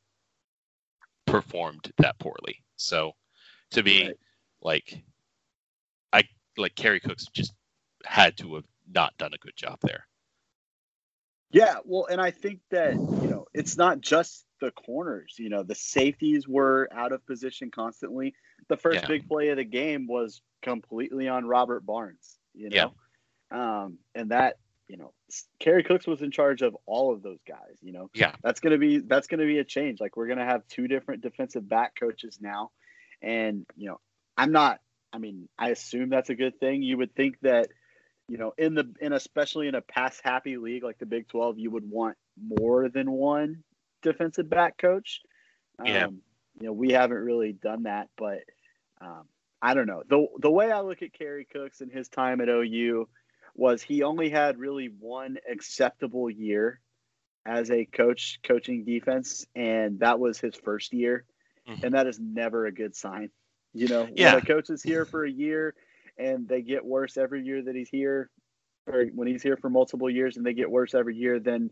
performed 1.27 1.93
that 1.99 2.19
poorly. 2.19 2.63
So 2.77 3.13
to 3.73 3.83
me, 3.83 4.09
Right. 4.09 4.19
like 4.63 5.03
I 6.13 6.25
like 6.57 6.75
Kerry 6.75 7.01
Cooks 7.01 7.27
just 7.35 7.55
had 8.07 8.37
to 8.39 8.55
have 8.57 8.65
not 8.93 9.17
done 9.19 9.35
a 9.35 9.39
good 9.39 9.57
job 9.57 9.79
there. 9.83 10.07
Yeah, 11.51 11.77
well, 11.85 12.07
and 12.11 12.21
I 12.21 12.31
think 12.31 12.61
that 12.71 12.99
you 13.21 13.29
know 13.29 13.47
it's 13.55 13.77
not 13.77 14.01
just 14.01 14.45
the 14.61 14.71
corners. 14.73 15.35
You 15.39 15.49
know, 15.49 15.63
the 15.63 15.75
safeties 15.75 16.49
were 16.49 16.89
out 16.93 17.13
of 17.13 17.25
position 17.27 17.71
constantly. 17.71 18.35
The 18.69 18.77
first 18.77 19.03
Yeah. 19.03 19.09
big 19.09 19.29
play 19.29 19.49
of 19.49 19.57
the 19.57 19.65
game 19.65 20.07
was 20.07 20.43
completely 20.63 21.29
on 21.29 21.47
Robert 21.47 21.85
Barnes. 21.87 22.39
You 22.55 22.71
know, 22.71 22.95
um, 23.51 23.99
and 24.15 24.31
that 24.31 24.59
you 24.89 24.97
know, 24.97 25.13
Kerry 25.59 25.83
Cooks 25.83 26.07
was 26.07 26.23
in 26.23 26.31
charge 26.31 26.63
of 26.63 26.77
all 26.87 27.13
of 27.13 27.23
those 27.23 27.43
guys. 27.47 27.77
You 27.81 27.93
know, 27.93 28.11
Yeah. 28.15 28.35
that's 28.43 28.61
gonna 28.61 28.79
be 28.79 28.99
that's 28.99 29.27
gonna 29.27 29.47
be 29.47 29.59
a 29.59 29.65
change. 29.65 30.01
Like 30.01 30.17
we're 30.17 30.29
gonna 30.29 30.45
have 30.45 30.67
two 30.69 30.89
different 30.89 31.23
defensive 31.23 31.69
back 31.69 31.95
coaches 31.99 32.39
now, 32.41 32.71
and 33.23 33.67
you 33.77 33.89
know, 33.89 34.01
I'm 34.37 34.53
not. 34.53 34.81
I 35.13 35.19
mean, 35.19 35.49
I 35.59 35.71
assume 35.71 36.11
that's 36.11 36.31
a 36.31 36.35
good 36.35 36.59
thing. 36.61 36.83
You 36.83 36.99
would 36.99 37.15
think 37.15 37.39
that 37.41 37.69
you 38.29 38.39
know, 38.39 38.53
in 38.59 38.75
the 38.75 38.93
in 39.01 39.13
especially 39.13 39.69
in 39.69 39.75
a 39.75 39.81
pass 39.81 40.21
happy 40.23 40.57
league 40.57 40.83
like 40.83 40.99
the 40.99 41.07
Big 41.07 41.29
Twelve, 41.29 41.59
you 41.59 41.71
would 41.71 41.89
want 41.89 42.17
more 42.41 42.89
than 42.89 43.11
one 43.11 43.63
defensive 44.03 44.49
back 44.51 44.79
coach. 44.79 45.21
Yeah. 45.85 46.07
Um, 46.07 46.23
you 46.59 46.67
know, 46.67 46.73
we 46.73 46.93
haven't 46.93 47.19
really 47.19 47.53
done 47.53 47.85
that, 47.85 48.09
but 48.17 48.41
um, 49.01 49.25
I 49.61 49.75
don't 49.75 49.87
know. 49.87 50.03
the 50.09 50.27
The 50.39 50.51
way 50.51 50.73
I 50.73 50.81
look 50.81 51.03
at 51.03 51.13
Kerry 51.13 51.45
Cooks 51.45 51.81
and 51.81 51.93
his 51.93 52.09
time 52.09 52.41
at 52.41 52.49
OU 52.49 53.09
was 53.55 53.83
he 53.83 54.03
only 54.03 54.31
had 54.31 54.59
really 54.59 54.87
one 54.99 55.39
acceptable 55.51 56.29
year 56.31 56.81
as 57.45 57.71
a 57.71 57.85
coach 57.85 58.41
coaching 58.43 58.85
defense, 58.85 59.47
and 59.55 60.01
that 60.01 60.19
was 60.19 60.39
his 60.39 60.57
first 60.57 60.93
year, 60.93 61.25
Mhm. 61.69 61.85
and 61.85 61.95
that 61.95 62.07
is 62.07 62.19
never 62.19 62.67
a 62.67 62.73
good 62.73 62.97
sign. 62.97 63.31
You 63.73 63.89
know, 63.89 64.09
Yeah. 64.15 64.35
when 64.35 64.43
a 64.43 64.47
coach 64.47 64.69
is 64.71 64.83
here 64.83 65.05
for 65.05 65.25
a 65.25 65.31
year 65.31 65.75
and 66.19 66.49
they 66.49 66.63
get 66.63 66.85
worse 66.85 67.17
every 67.17 67.43
year 67.45 67.63
that 67.63 67.75
he's 67.75 67.89
here, 67.89 68.31
or 68.87 69.05
when 69.15 69.29
he's 69.29 69.43
here 69.43 69.57
for 69.57 69.71
multiple 69.71 70.11
years 70.11 70.37
and 70.37 70.47
they 70.47 70.55
get 70.55 70.71
worse 70.71 70.95
every 70.95 71.17
year, 71.17 71.39
then 71.41 71.71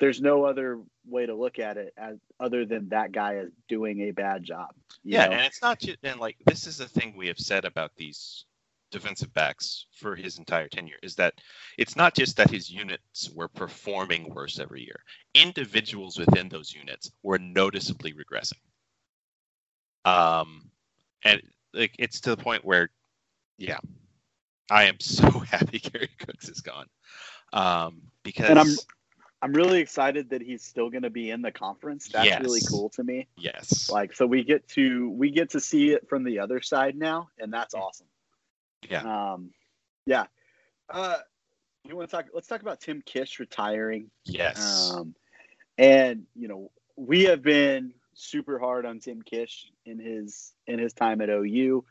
there's 0.00 0.20
no 0.20 0.44
other 0.44 0.80
way 1.06 1.26
to 1.26 1.34
look 1.34 1.58
at 1.58 1.76
it 1.76 1.94
as 1.96 2.16
other 2.40 2.64
than 2.64 2.88
that 2.88 3.12
guy 3.12 3.36
is 3.36 3.52
doing 3.68 4.02
a 4.02 4.10
bad 4.10 4.42
job. 4.42 4.74
Yeah, 5.04 5.26
know? 5.26 5.32
and 5.32 5.46
it's 5.46 5.62
not 5.62 5.78
just 5.78 5.98
and 6.02 6.18
like 6.18 6.36
this 6.46 6.66
is 6.66 6.78
the 6.78 6.88
thing 6.88 7.14
we 7.16 7.28
have 7.28 7.38
said 7.38 7.64
about 7.64 7.92
these 7.96 8.44
defensive 8.94 9.34
backs 9.34 9.86
for 9.96 10.14
his 10.14 10.38
entire 10.38 10.68
tenure 10.68 10.98
is 11.02 11.16
that 11.16 11.34
it's 11.78 11.96
not 11.96 12.14
just 12.14 12.36
that 12.36 12.48
his 12.48 12.70
units 12.70 13.28
were 13.34 13.48
performing 13.48 14.32
worse 14.32 14.60
every 14.60 14.82
year. 14.82 15.00
Individuals 15.34 16.16
within 16.16 16.48
those 16.48 16.72
units 16.72 17.10
were 17.24 17.38
noticeably 17.38 18.12
regressing. 18.12 18.60
Um, 20.04 20.70
and 21.24 21.42
like 21.72 21.96
it's 21.98 22.20
to 22.20 22.30
the 22.30 22.42
point 22.42 22.64
where, 22.64 22.90
yeah, 23.58 23.78
I 24.70 24.84
am 24.84 25.00
so 25.00 25.28
happy 25.50 25.78
Kerry 25.78 26.08
Cooks 26.18 26.48
is 26.48 26.60
gone. 26.60 26.86
Um, 27.52 28.02
because 28.22 28.50
and 28.50 28.58
I'm 28.58 28.68
I'm 29.42 29.52
really 29.52 29.80
excited 29.80 30.30
that 30.30 30.40
he's 30.40 30.62
still 30.64 30.88
going 30.88 31.02
to 31.02 31.10
be 31.10 31.30
in 31.30 31.42
the 31.42 31.52
conference. 31.52 32.08
That's 32.08 32.26
Yes. 32.26 32.40
really 32.42 32.60
cool 32.68 32.88
to 32.90 33.04
me. 33.04 33.28
yes, 33.36 33.90
Like, 33.90 34.14
so 34.14 34.26
we 34.26 34.42
get 34.42 34.66
to 34.70 35.10
we 35.10 35.30
get 35.30 35.50
to 35.50 35.60
see 35.60 35.90
it 35.90 36.08
from 36.08 36.24
the 36.24 36.38
other 36.38 36.60
side 36.62 36.96
now, 36.96 37.28
and 37.38 37.52
that's 37.52 37.74
awesome. 37.74 38.06
yeah, 38.88 39.32
Um, 39.34 39.50
yeah. 40.06 40.24
Uh, 40.88 41.18
you 41.86 41.94
want 41.96 42.08
to 42.08 42.16
talk? 42.16 42.26
Let's 42.32 42.46
talk 42.46 42.62
about 42.62 42.80
Tim 42.80 43.02
Kish 43.04 43.38
retiring. 43.38 44.10
yes, 44.24 44.90
Um, 44.94 45.14
and 45.76 46.24
you 46.34 46.48
know, 46.48 46.70
we 46.96 47.24
have 47.24 47.42
been 47.42 47.92
super 48.14 48.58
hard 48.58 48.86
on 48.86 48.98
Tim 49.00 49.20
Kish 49.22 49.70
in 49.84 49.98
his 49.98 50.54
in 50.66 50.78
his 50.78 50.94
time 50.94 51.20
at 51.20 51.28
OU. 51.28 51.84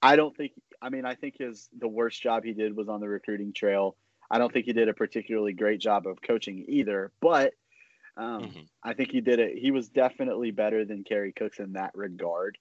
I 0.00 0.16
don't 0.16 0.34
think. 0.34 0.52
I 0.84 0.90
mean, 0.90 1.06
I 1.06 1.14
think 1.14 1.38
his 1.38 1.68
the 1.78 1.88
worst 1.88 2.20
job 2.22 2.44
he 2.44 2.52
did 2.52 2.76
was 2.76 2.90
on 2.90 3.00
the 3.00 3.08
recruiting 3.08 3.54
trail. 3.54 3.96
I 4.30 4.38
don't 4.38 4.52
think 4.52 4.66
he 4.66 4.74
did 4.74 4.88
a 4.88 4.94
particularly 4.94 5.54
great 5.54 5.80
job 5.80 6.06
of 6.06 6.20
coaching 6.20 6.66
either. 6.68 7.10
But 7.20 7.54
um, 8.18 8.44
Mhm. 8.44 8.68
I 8.82 8.92
think 8.92 9.10
he 9.10 9.22
did 9.22 9.38
it. 9.38 9.56
He 9.56 9.70
was 9.70 9.88
definitely 9.88 10.50
better 10.50 10.84
than 10.84 11.02
Kerry 11.02 11.32
Cooks 11.32 11.58
in 11.58 11.72
that 11.72 11.92
regard. 11.94 12.58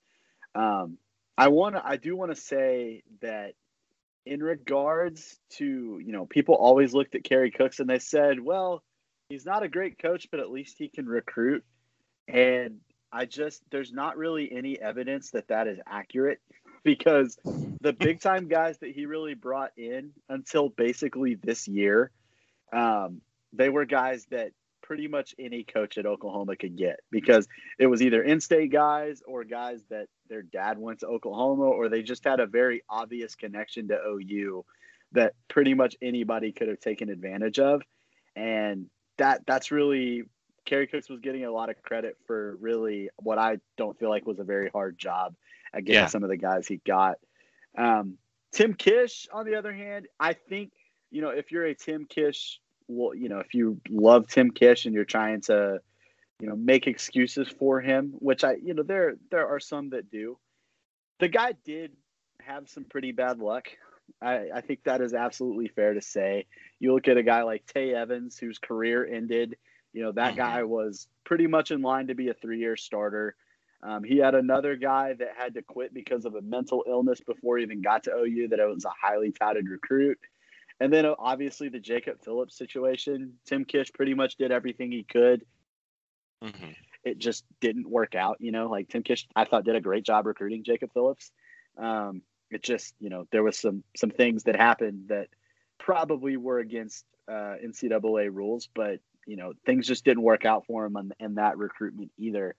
Um, 0.55 0.97
I 1.38 1.49
want 1.49 1.75
to. 1.75 1.86
I 1.86 1.97
do 1.97 2.15
want 2.15 2.31
to 2.31 2.39
say 2.39 3.03
that 3.21 3.55
in 4.25 4.41
regards 4.41 5.38
to 5.57 5.99
you 5.99 6.12
know 6.13 6.25
people 6.25 6.55
always 6.55 6.93
looked 6.93 7.15
at 7.15 7.25
Kerry 7.25 7.51
Cooks 7.51 7.79
and 7.81 7.89
they 7.89 7.99
said, 7.99 8.39
well, 8.39 8.83
he's 9.27 9.45
not 9.45 9.63
a 9.63 9.67
great 9.67 9.99
coach, 9.99 10.29
but 10.31 10.39
at 10.39 10.49
least 10.49 10.77
he 10.77 10.88
can 10.88 11.07
recruit. 11.07 11.65
And 12.27 12.79
I 13.12 13.25
just 13.25 13.62
there's 13.69 13.91
not 13.91 14.17
really 14.17 14.49
any 14.51 14.79
evidence 14.79 15.31
that 15.31 15.49
that 15.49 15.67
is 15.67 15.79
accurate 15.86 16.39
because 16.86 17.38
the 17.82 17.93
big 17.93 18.19
time 18.19 18.48
guys 18.48 18.78
that 18.80 18.91
he 18.91 19.06
really 19.06 19.34
brought 19.34 19.72
in 19.78 20.12
until 20.30 20.69
basically 20.69 21.36
this 21.36 21.67
year, 21.67 22.12
um, 22.72 23.22
they 23.54 23.69
were 23.69 23.86
guys 23.86 24.26
that 24.32 24.52
pretty 24.82 25.08
much 25.08 25.34
any 25.39 25.63
coach 25.63 25.98
at 25.98 26.06
Oklahoma 26.06 26.58
could 26.58 26.78
get 26.78 27.00
because 27.10 27.48
it 27.80 27.88
was 27.88 28.02
either 28.02 28.22
in-state 28.22 28.72
guys 28.72 29.24
or 29.26 29.46
guys 29.46 29.80
that 29.89 30.08
their 30.28 30.41
dad 30.41 30.78
went 30.78 31.00
to 31.00 31.08
Oklahoma 31.08 31.63
or 31.63 31.88
they 31.88 32.04
just 32.04 32.26
had 32.26 32.41
a 32.41 32.46
very 32.46 32.84
obvious 32.89 33.36
connection 33.36 33.88
to 33.88 33.98
OU 34.06 34.65
that 35.13 35.34
pretty 35.48 35.74
much 35.74 35.96
anybody 36.02 36.52
could 36.52 36.67
have 36.67 36.80
taken 36.80 37.10
advantage 37.10 37.60
of. 37.60 37.82
And 38.36 38.88
that 39.17 39.46
that's 39.46 39.72
really 39.72 40.24
Kerry 40.65 40.88
Cooks 40.88 41.10
was 41.10 41.19
getting 41.19 41.46
a 41.46 41.52
lot 41.52 41.69
of 41.69 41.82
credit 41.82 42.17
for 42.26 42.58
really 42.60 43.10
what 43.17 43.38
I 43.38 43.60
don't 43.78 43.98
feel 43.98 44.10
like 44.10 44.26
was 44.26 44.39
a 44.39 44.43
very 44.43 44.69
hard 44.69 44.98
job 44.98 45.36
getting 45.81 45.93
Yeah. 45.95 46.07
some 46.07 46.23
of 46.23 46.29
the 46.29 46.38
guys 46.38 46.67
he 46.67 46.77
got. 46.77 47.19
Um, 47.77 48.17
Tim 48.51 48.73
Kish, 48.73 49.27
on 49.31 49.45
the 49.45 49.55
other 49.55 49.73
hand, 49.73 50.07
I 50.19 50.33
think 50.33 50.71
you 51.12 51.21
know 51.21 51.29
if 51.29 51.51
you're 51.51 51.65
a 51.65 51.73
Tim 51.75 52.05
Kish, 52.05 52.59
well, 52.88 53.15
you 53.15 53.29
know 53.29 53.39
if 53.39 53.53
you 53.53 53.79
love 53.89 54.27
Tim 54.27 54.51
Kish 54.51 54.86
and 54.86 54.93
you're 54.93 55.05
trying 55.05 55.41
to, 55.41 55.79
you 56.39 56.47
know, 56.47 56.55
make 56.55 56.86
excuses 56.88 57.47
for 57.49 57.81
him, 57.81 58.13
which 58.19 58.43
I, 58.43 58.53
you 58.55 58.73
know, 58.73 58.83
there 58.83 59.15
there 59.31 59.47
are 59.47 59.59
some 59.59 59.89
that 59.91 60.12
do. 60.12 60.38
The 61.19 61.27
guy 61.29 61.53
did 61.63 61.93
have 62.41 62.69
some 62.69 62.83
pretty 62.83 63.12
bad 63.12 63.39
luck. 63.39 63.69
I, 64.21 64.49
I 64.53 64.62
think 64.62 64.83
that 64.83 65.01
is 65.01 65.13
absolutely 65.13 65.69
fair 65.69 65.93
to 65.93 66.01
say. 66.01 66.45
You 66.79 66.93
look 66.93 67.07
at 67.07 67.17
a 67.17 67.23
guy 67.23 67.43
like 67.43 67.65
Tay 67.65 67.93
Evans, 67.95 68.38
whose 68.38 68.59
career 68.59 69.05
ended. 69.05 69.57
You 69.93 70.03
know 70.03 70.12
that 70.13 70.33
Mhm. 70.33 70.38
guy 70.38 70.63
was 70.63 71.07
pretty 71.23 71.47
much 71.47 71.71
in 71.71 71.81
line 71.81 72.07
to 72.07 72.15
be 72.15 72.29
a 72.29 72.33
three-year 72.33 72.75
starter. 72.75 73.36
Um, 73.84 74.04
he 74.04 74.17
had 74.17 74.34
another 74.34 74.78
guy 74.78 75.13
that 75.13 75.34
had 75.38 75.56
to 75.56 75.62
quit 75.62 75.93
because 75.93 76.24
of 76.24 76.36
a 76.36 76.41
mental 76.41 76.86
illness 76.88 77.19
before 77.19 77.58
he 77.58 77.63
even 77.63 77.82
got 77.82 78.04
to 78.04 78.15
OU. 78.15 78.48
That 78.50 78.60
was 78.60 78.86
a 78.86 78.89
highly 78.89 79.32
touted 79.32 79.67
recruit. 79.67 80.17
And 80.80 80.91
then 80.91 81.06
uh, 81.06 81.15
obviously 81.19 81.67
the 81.67 81.80
Jacob 81.80 82.24
Phillips 82.24 82.58
situation. 82.58 83.34
Tim 83.46 83.65
Kish 83.65 83.91
pretty 83.91 84.13
much 84.13 84.38
did 84.38 84.52
everything 84.52 84.91
he 84.91 85.04
could. 85.04 85.46
Mhm. 86.41 86.76
It 87.04 87.19
just 87.19 87.43
didn't 87.60 87.89
work 87.89 88.15
out. 88.15 88.38
You 88.39 88.54
know, 88.54 88.69
like 88.69 88.88
Tim 88.88 89.04
Kish, 89.04 89.28
I 89.36 89.43
thought 89.43 89.65
did 89.65 89.76
a 89.76 89.82
great 89.82 90.06
job 90.06 90.26
recruiting 90.26 90.63
Jacob 90.63 90.93
Phillips. 90.93 91.32
Um, 91.78 92.22
it 92.50 92.63
just, 92.63 92.96
you 93.00 93.10
know, 93.10 93.28
there 93.32 93.43
was 93.43 93.60
some 93.60 93.84
some 93.98 94.12
things 94.12 94.43
that 94.43 94.56
happened 94.56 95.10
that 95.10 95.28
probably 95.78 96.38
were 96.38 96.60
against 96.60 97.06
uh, 97.28 97.56
NCAA 97.63 98.34
rules, 98.34 98.69
but 98.74 99.00
you 99.26 99.36
know, 99.36 99.54
things 99.65 99.88
just 99.88 100.06
didn't 100.06 100.24
work 100.24 100.46
out 100.46 100.65
for 100.65 100.86
him 100.86 100.96
in, 100.98 101.13
in 101.19 101.36
that 101.36 101.58
recruitment 101.58 102.12
either. 102.17 102.56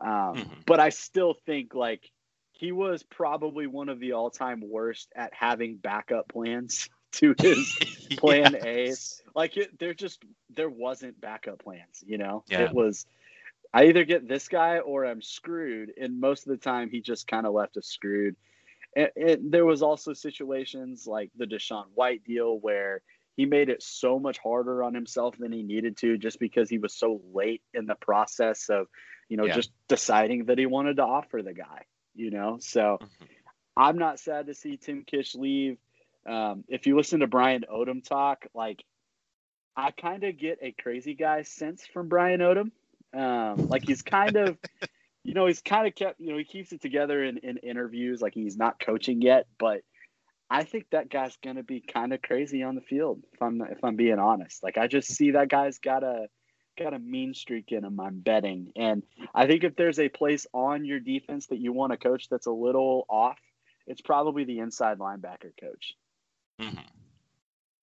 Um, 0.00 0.34
Mhm. 0.36 0.66
But 0.66 0.80
I 0.80 0.88
still 0.90 1.34
think 1.46 1.74
like 1.74 2.10
he 2.52 2.72
was 2.72 3.02
probably 3.02 3.66
one 3.66 3.88
of 3.88 3.98
the 4.00 4.12
all 4.12 4.30
time 4.30 4.62
worst 4.64 5.12
at 5.14 5.32
having 5.34 5.76
backup 5.76 6.28
plans 6.28 6.88
to 7.12 7.34
his 7.38 7.76
plan 8.18 8.56
A. 8.64 8.94
Like 9.34 9.56
it, 9.56 9.78
there 9.78 9.94
just 9.94 10.22
there 10.50 10.70
wasn't 10.70 11.20
backup 11.20 11.60
plans. 11.62 12.02
You 12.06 12.18
know, 12.18 12.44
Yeah. 12.48 12.64
it 12.64 12.72
was. 12.72 13.06
I 13.72 13.86
either 13.86 14.04
get 14.04 14.28
this 14.28 14.46
guy 14.46 14.78
or 14.78 15.04
I'm 15.04 15.20
screwed, 15.20 15.92
and 16.00 16.20
most 16.20 16.46
of 16.46 16.50
the 16.50 16.58
time 16.58 16.90
he 16.90 17.00
just 17.00 17.26
kind 17.26 17.44
of 17.44 17.54
left 17.54 17.76
us 17.76 17.86
screwed. 17.86 18.36
And, 18.94 19.10
and 19.16 19.52
there 19.52 19.64
was 19.64 19.82
also 19.82 20.12
situations 20.12 21.08
like 21.08 21.30
the 21.36 21.44
Deshaun 21.46 21.86
White 21.94 22.22
deal 22.22 22.60
where 22.60 23.02
he 23.36 23.46
made 23.46 23.68
it 23.68 23.82
so 23.82 24.20
much 24.20 24.38
harder 24.38 24.84
on 24.84 24.94
himself 24.94 25.36
than 25.36 25.50
he 25.50 25.64
needed 25.64 25.96
to, 25.98 26.16
just 26.16 26.38
because 26.38 26.70
he 26.70 26.78
was 26.78 26.94
so 26.94 27.20
late 27.32 27.62
in 27.72 27.86
the 27.86 27.96
process 27.96 28.68
of, 28.68 28.86
you 29.28 29.36
know, 29.36 29.46
Yeah. 29.46 29.54
just 29.54 29.72
deciding 29.88 30.46
that 30.46 30.58
he 30.58 30.66
wanted 30.66 30.96
to 30.96 31.04
offer 31.04 31.42
the 31.42 31.54
guy. 31.54 31.86
You 32.14 32.30
know, 32.30 32.58
so 32.60 32.98
Mhm. 33.00 33.28
I'm 33.76 33.98
not 33.98 34.20
sad 34.20 34.46
to 34.46 34.54
see 34.54 34.76
Tim 34.76 35.04
Kish 35.04 35.34
leave. 35.34 35.78
Um, 36.26 36.64
if 36.68 36.86
you 36.86 36.96
listen 36.96 37.20
to 37.20 37.26
Brian 37.26 37.64
Odom 37.70 38.02
talk, 38.02 38.46
like 38.54 38.84
I 39.76 39.90
kind 39.90 40.24
of 40.24 40.38
get 40.38 40.58
a 40.62 40.72
crazy 40.72 41.14
guy 41.14 41.42
sense 41.42 41.84
from 41.86 42.08
Brian 42.08 42.40
Odom. 42.40 42.70
Um, 43.12 43.66
like 43.68 43.84
he's 43.84 44.02
kind 44.02 44.36
of, 44.36 44.58
you 45.24 45.34
know, 45.34 45.46
he's 45.46 45.60
kind 45.60 45.86
of 45.86 45.94
kept, 45.94 46.20
you 46.20 46.30
know, 46.30 46.38
he 46.38 46.44
keeps 46.44 46.72
it 46.72 46.80
together 46.80 47.24
in, 47.24 47.38
in 47.38 47.56
interviews. 47.58 48.22
Like 48.22 48.34
he's 48.34 48.56
not 48.56 48.78
coaching 48.78 49.20
yet, 49.20 49.46
but 49.58 49.82
I 50.50 50.64
think 50.64 50.86
that 50.90 51.10
guy's 51.10 51.36
gonna 51.42 51.62
be 51.62 51.80
kind 51.80 52.12
of 52.12 52.22
crazy 52.22 52.62
on 52.62 52.74
the 52.74 52.80
field. 52.80 53.22
If 53.32 53.42
I'm 53.42 53.60
if 53.62 53.82
I'm 53.82 53.96
being 53.96 54.18
honest, 54.18 54.62
like 54.62 54.78
I 54.78 54.86
just 54.86 55.08
see 55.08 55.32
that 55.32 55.48
guy's 55.48 55.78
got 55.78 56.04
a 56.04 56.28
got 56.76 56.94
a 56.94 56.98
mean 56.98 57.34
streak 57.34 57.72
in 57.72 57.84
him. 57.84 58.00
I'm 58.00 58.20
betting, 58.20 58.72
and 58.76 59.02
I 59.34 59.46
think 59.46 59.64
if 59.64 59.76
there's 59.76 59.98
a 59.98 60.08
place 60.08 60.46
on 60.52 60.84
your 60.84 61.00
defense 61.00 61.46
that 61.46 61.58
you 61.58 61.72
want 61.72 61.92
to 61.92 61.96
coach 61.96 62.28
that's 62.28 62.46
a 62.46 62.52
little 62.52 63.06
off, 63.08 63.38
it's 63.86 64.00
probably 64.00 64.44
the 64.44 64.58
inside 64.60 64.98
linebacker 64.98 65.52
coach. 65.60 65.94
Mhm. 66.60 66.84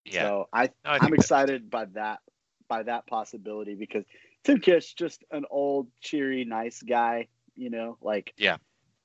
Yeah. 0.05 0.21
So 0.23 0.49
I, 0.51 0.65
No, 0.83 0.91
I 0.91 0.97
I'm 1.01 1.13
excited 1.13 1.69
by 1.69 1.85
that 1.93 2.19
by 2.67 2.83
that 2.83 3.05
possibility 3.07 3.75
because 3.75 4.05
Tim 4.43 4.59
Kish 4.59 4.93
just 4.93 5.23
an 5.31 5.45
old, 5.49 5.87
cheery, 6.01 6.45
nice 6.45 6.81
guy. 6.81 7.27
You 7.55 7.69
know, 7.69 7.97
like 8.01 8.33
Yeah. 8.37 8.57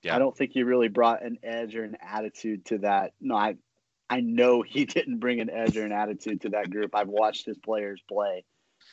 Yeah. 0.02 0.14
I 0.14 0.18
don't 0.18 0.36
think 0.36 0.52
he 0.52 0.62
really 0.62 0.88
brought 0.88 1.24
an 1.24 1.38
edge 1.42 1.74
or 1.74 1.84
an 1.84 1.96
attitude 2.00 2.64
to 2.66 2.78
that. 2.78 3.12
No, 3.20 3.34
I 3.34 3.56
I 4.08 4.20
know 4.20 4.62
he 4.62 4.84
didn't 4.86 5.18
bring 5.18 5.40
an 5.40 5.50
edge 5.50 5.76
or 5.76 5.84
an 5.84 5.92
attitude 5.92 6.42
to 6.42 6.50
that 6.50 6.70
group. 6.70 6.94
I've 6.94 7.08
watched 7.08 7.44
his 7.46 7.58
players 7.58 8.00
play. 8.08 8.44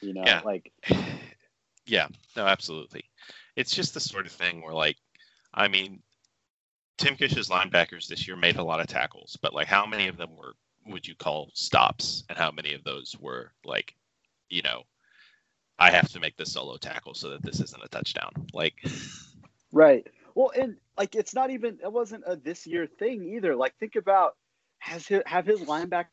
You 0.01 0.13
know, 0.13 0.23
Yeah. 0.25 0.41
like 0.43 0.71
yeah, 1.85 2.07
no, 2.35 2.45
absolutely. 2.45 3.03
It's 3.55 3.75
just 3.75 3.93
the 3.93 3.99
sort 3.99 4.25
of 4.25 4.31
thing 4.31 4.61
where, 4.61 4.73
like, 4.73 4.97
I 5.53 5.67
mean, 5.67 6.01
Tim 6.97 7.15
Kish's 7.15 7.49
linebackers 7.49 8.07
this 8.07 8.27
year 8.27 8.35
made 8.35 8.57
a 8.57 8.63
lot 8.63 8.79
of 8.79 8.87
tackles, 8.87 9.37
but 9.41 9.53
like, 9.53 9.67
how 9.67 9.85
many 9.85 10.07
of 10.07 10.17
them 10.17 10.35
were 10.35 10.53
would 10.87 11.07
you 11.07 11.15
call 11.15 11.49
stops, 11.53 12.23
and 12.29 12.37
how 12.37 12.51
many 12.51 12.73
of 12.73 12.83
those 12.83 13.15
were 13.19 13.51
like, 13.63 13.95
you 14.49 14.61
know, 14.61 14.83
I 15.79 15.89
have 15.91 16.09
to 16.09 16.19
make 16.19 16.35
the 16.35 16.45
solo 16.45 16.77
tackle 16.77 17.13
so 17.13 17.29
that 17.29 17.43
this 17.43 17.61
isn't 17.61 17.83
a 17.83 17.87
touchdown. 17.87 18.31
Like, 18.53 18.75
Right. 19.73 20.07
Well, 20.35 20.51
and 20.55 20.77
like 20.97 21.15
it's 21.15 21.33
not 21.33 21.49
even 21.49 21.79
it 21.83 21.91
wasn't 21.91 22.23
a 22.27 22.35
this 22.35 22.65
year 22.67 22.87
thing 22.87 23.25
either. 23.35 23.55
Like 23.55 23.75
think 23.79 23.95
about 23.95 24.35
has 24.79 25.07
his, 25.07 25.23
have 25.25 25.45
his 25.45 25.61
linebackers 25.61 26.07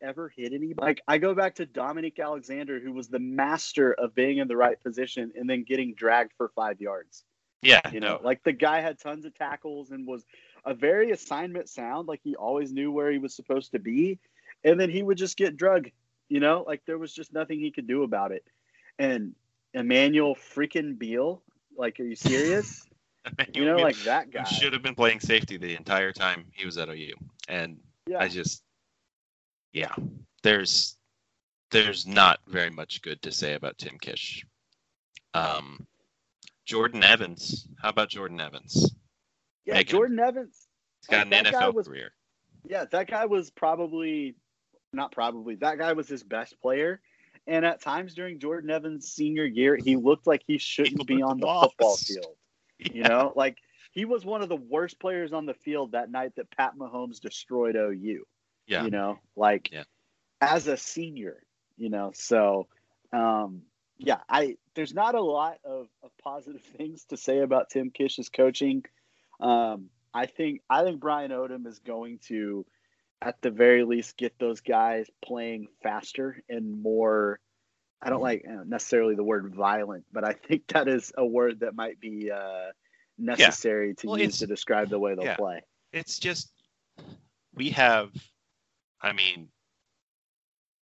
ever 0.00 0.32
hit 0.34 0.52
anybody? 0.52 0.86
Like 0.86 1.00
I 1.06 1.18
go 1.18 1.34
back 1.34 1.56
to 1.56 1.66
Dominique 1.66 2.18
Alexander, 2.18 2.80
who 2.80 2.92
was 2.92 3.08
the 3.08 3.18
master 3.18 3.92
of 3.92 4.14
being 4.14 4.38
in 4.38 4.48
the 4.48 4.56
right 4.56 4.80
position 4.82 5.32
and 5.36 5.48
then 5.48 5.64
getting 5.64 5.94
dragged 5.94 6.32
for 6.36 6.50
five 6.54 6.80
yards. 6.80 7.24
yeah, 7.62 7.80
You 7.92 8.00
know, 8.00 8.16
no, 8.16 8.20
like 8.22 8.42
the 8.44 8.52
guy 8.52 8.80
had 8.80 8.98
tons 8.98 9.24
of 9.24 9.34
tackles 9.34 9.90
and 9.90 10.06
was 10.06 10.24
a 10.64 10.74
very 10.74 11.10
assignment 11.10 11.68
sound. 11.68 12.08
Like 12.08 12.20
he 12.22 12.36
always 12.36 12.72
knew 12.72 12.90
where 12.92 13.10
he 13.10 13.18
was 13.18 13.34
supposed 13.34 13.72
to 13.72 13.78
be, 13.78 14.18
and 14.64 14.78
then 14.78 14.90
he 14.90 15.02
would 15.02 15.18
just 15.18 15.36
get 15.36 15.56
drug. 15.56 15.90
You 16.28 16.40
know, 16.40 16.64
like 16.66 16.82
there 16.86 16.98
was 16.98 17.12
just 17.12 17.32
nothing 17.32 17.58
he 17.58 17.70
could 17.70 17.86
do 17.86 18.02
about 18.02 18.32
it. 18.32 18.44
And 18.98 19.34
Emmanuel 19.74 20.34
freaking 20.34 20.98
Beal, 20.98 21.42
like, 21.76 22.00
are 22.00 22.04
you 22.04 22.16
serious? 22.16 22.84
You 23.52 23.64
know, 23.64 23.76
like 23.76 23.96
that 24.04 24.30
guy. 24.30 24.44
Should 24.44 24.72
have 24.72 24.82
been 24.82 24.94
playing 24.94 25.20
safety 25.20 25.56
the 25.56 25.76
entire 25.76 26.12
time 26.12 26.46
he 26.52 26.64
was 26.64 26.78
at 26.78 26.88
OU. 26.88 27.14
And 27.48 27.78
yeah. 28.06 28.18
I 28.20 28.28
just, 28.28 28.62
yeah, 29.78 29.94
there's 30.42 30.96
there's 31.70 32.06
not 32.06 32.40
very 32.46 32.70
much 32.70 33.02
good 33.02 33.20
to 33.22 33.32
say 33.32 33.54
about 33.54 33.78
Tim 33.78 33.98
Kish. 33.98 34.44
Um, 35.34 35.86
Jordan 36.66 37.04
Evans. 37.04 37.68
How 37.80 37.90
about 37.90 38.10
Jordan 38.10 38.40
Evans? 38.40 38.94
yeah, 39.64 39.74
Megan. 39.74 39.90
Jordan 39.90 40.18
Evans. 40.20 40.66
He's 41.02 41.08
got 41.16 41.26
an 41.26 41.44
NFL 41.44 41.74
was- 41.74 41.86
career. 41.86 42.12
Yeah, 42.68 42.84
that 42.90 43.08
guy 43.08 43.26
was 43.26 43.50
probably 43.50 44.34
not 44.92 45.12
probably. 45.12 45.54
That 45.56 45.78
guy 45.78 45.92
was 45.92 46.08
his 46.08 46.22
best 46.22 46.60
player. 46.60 47.00
And 47.46 47.64
at 47.64 47.80
times 47.80 48.14
during 48.14 48.40
Jordan 48.40 48.68
Evans' 48.68 49.08
senior 49.12 49.44
year, 49.46 49.76
he 49.76 49.96
looked 49.96 50.26
like 50.26 50.42
he 50.46 50.58
shouldn't 50.58 51.06
be 51.06 51.16
looked 51.16 51.30
on 51.30 51.40
the 51.40 51.46
football 51.46 51.96
field. 51.96 52.34
You 52.80 53.02
know, 53.02 53.32
like 53.34 53.58
he 53.90 54.04
was 54.04 54.24
one 54.24 54.40
of 54.40 54.48
the 54.48 54.54
worst 54.54 55.00
players 55.00 55.32
on 55.32 55.46
the 55.46 55.54
field 55.54 55.92
that 55.92 56.12
night 56.12 56.32
that 56.36 56.48
Pat 56.56 56.76
Mahomes 56.78 57.18
destroyed 57.18 57.74
OU. 57.74 58.22
Yeah. 58.68 58.84
You 58.84 58.90
know, 58.90 59.18
like 59.34 59.70
Yeah. 59.72 59.84
as 60.40 60.68
a 60.68 60.76
senior, 60.76 61.42
you 61.76 61.88
know, 61.88 62.12
so 62.14 62.68
um 63.12 63.62
yeah, 63.96 64.18
I 64.28 64.56
there's 64.74 64.94
not 64.94 65.16
a 65.16 65.20
lot 65.20 65.58
of, 65.64 65.88
of 66.02 66.16
positive 66.22 66.62
things 66.76 67.04
to 67.06 67.16
say 67.16 67.40
about 67.40 67.70
Tim 67.70 67.90
Kish's 67.90 68.28
coaching. 68.28 68.84
Um 69.40 69.90
I 70.14 70.26
think 70.26 70.62
I 70.70 70.84
think 70.84 71.00
Brian 71.00 71.30
Odom 71.30 71.66
is 71.66 71.78
going 71.80 72.18
to 72.28 72.64
at 73.20 73.40
the 73.42 73.50
very 73.50 73.82
least 73.84 74.16
get 74.16 74.38
those 74.38 74.60
guys 74.60 75.10
playing 75.24 75.66
faster 75.82 76.42
and 76.48 76.80
more 76.82 77.40
I 78.00 78.10
don't 78.10 78.22
like 78.22 78.44
uh, 78.48 78.62
necessarily 78.64 79.16
the 79.16 79.24
word 79.24 79.52
violent, 79.54 80.04
but 80.12 80.24
I 80.24 80.32
think 80.32 80.68
that 80.68 80.86
is 80.86 81.12
a 81.16 81.26
word 81.26 81.60
that 81.60 81.74
might 81.74 81.98
be 81.98 82.30
uh, 82.30 82.70
necessary 83.18 83.94
to 83.96 84.06
Well, 84.06 84.18
use 84.18 84.38
to 84.38 84.46
describe 84.46 84.88
the 84.88 84.98
way 84.98 85.14
they'll 85.14 85.24
yeah. 85.24 85.36
play. 85.36 85.62
It's 85.92 86.18
just 86.18 86.52
we 87.54 87.70
have. 87.70 88.10
I 89.00 89.12
mean, 89.12 89.48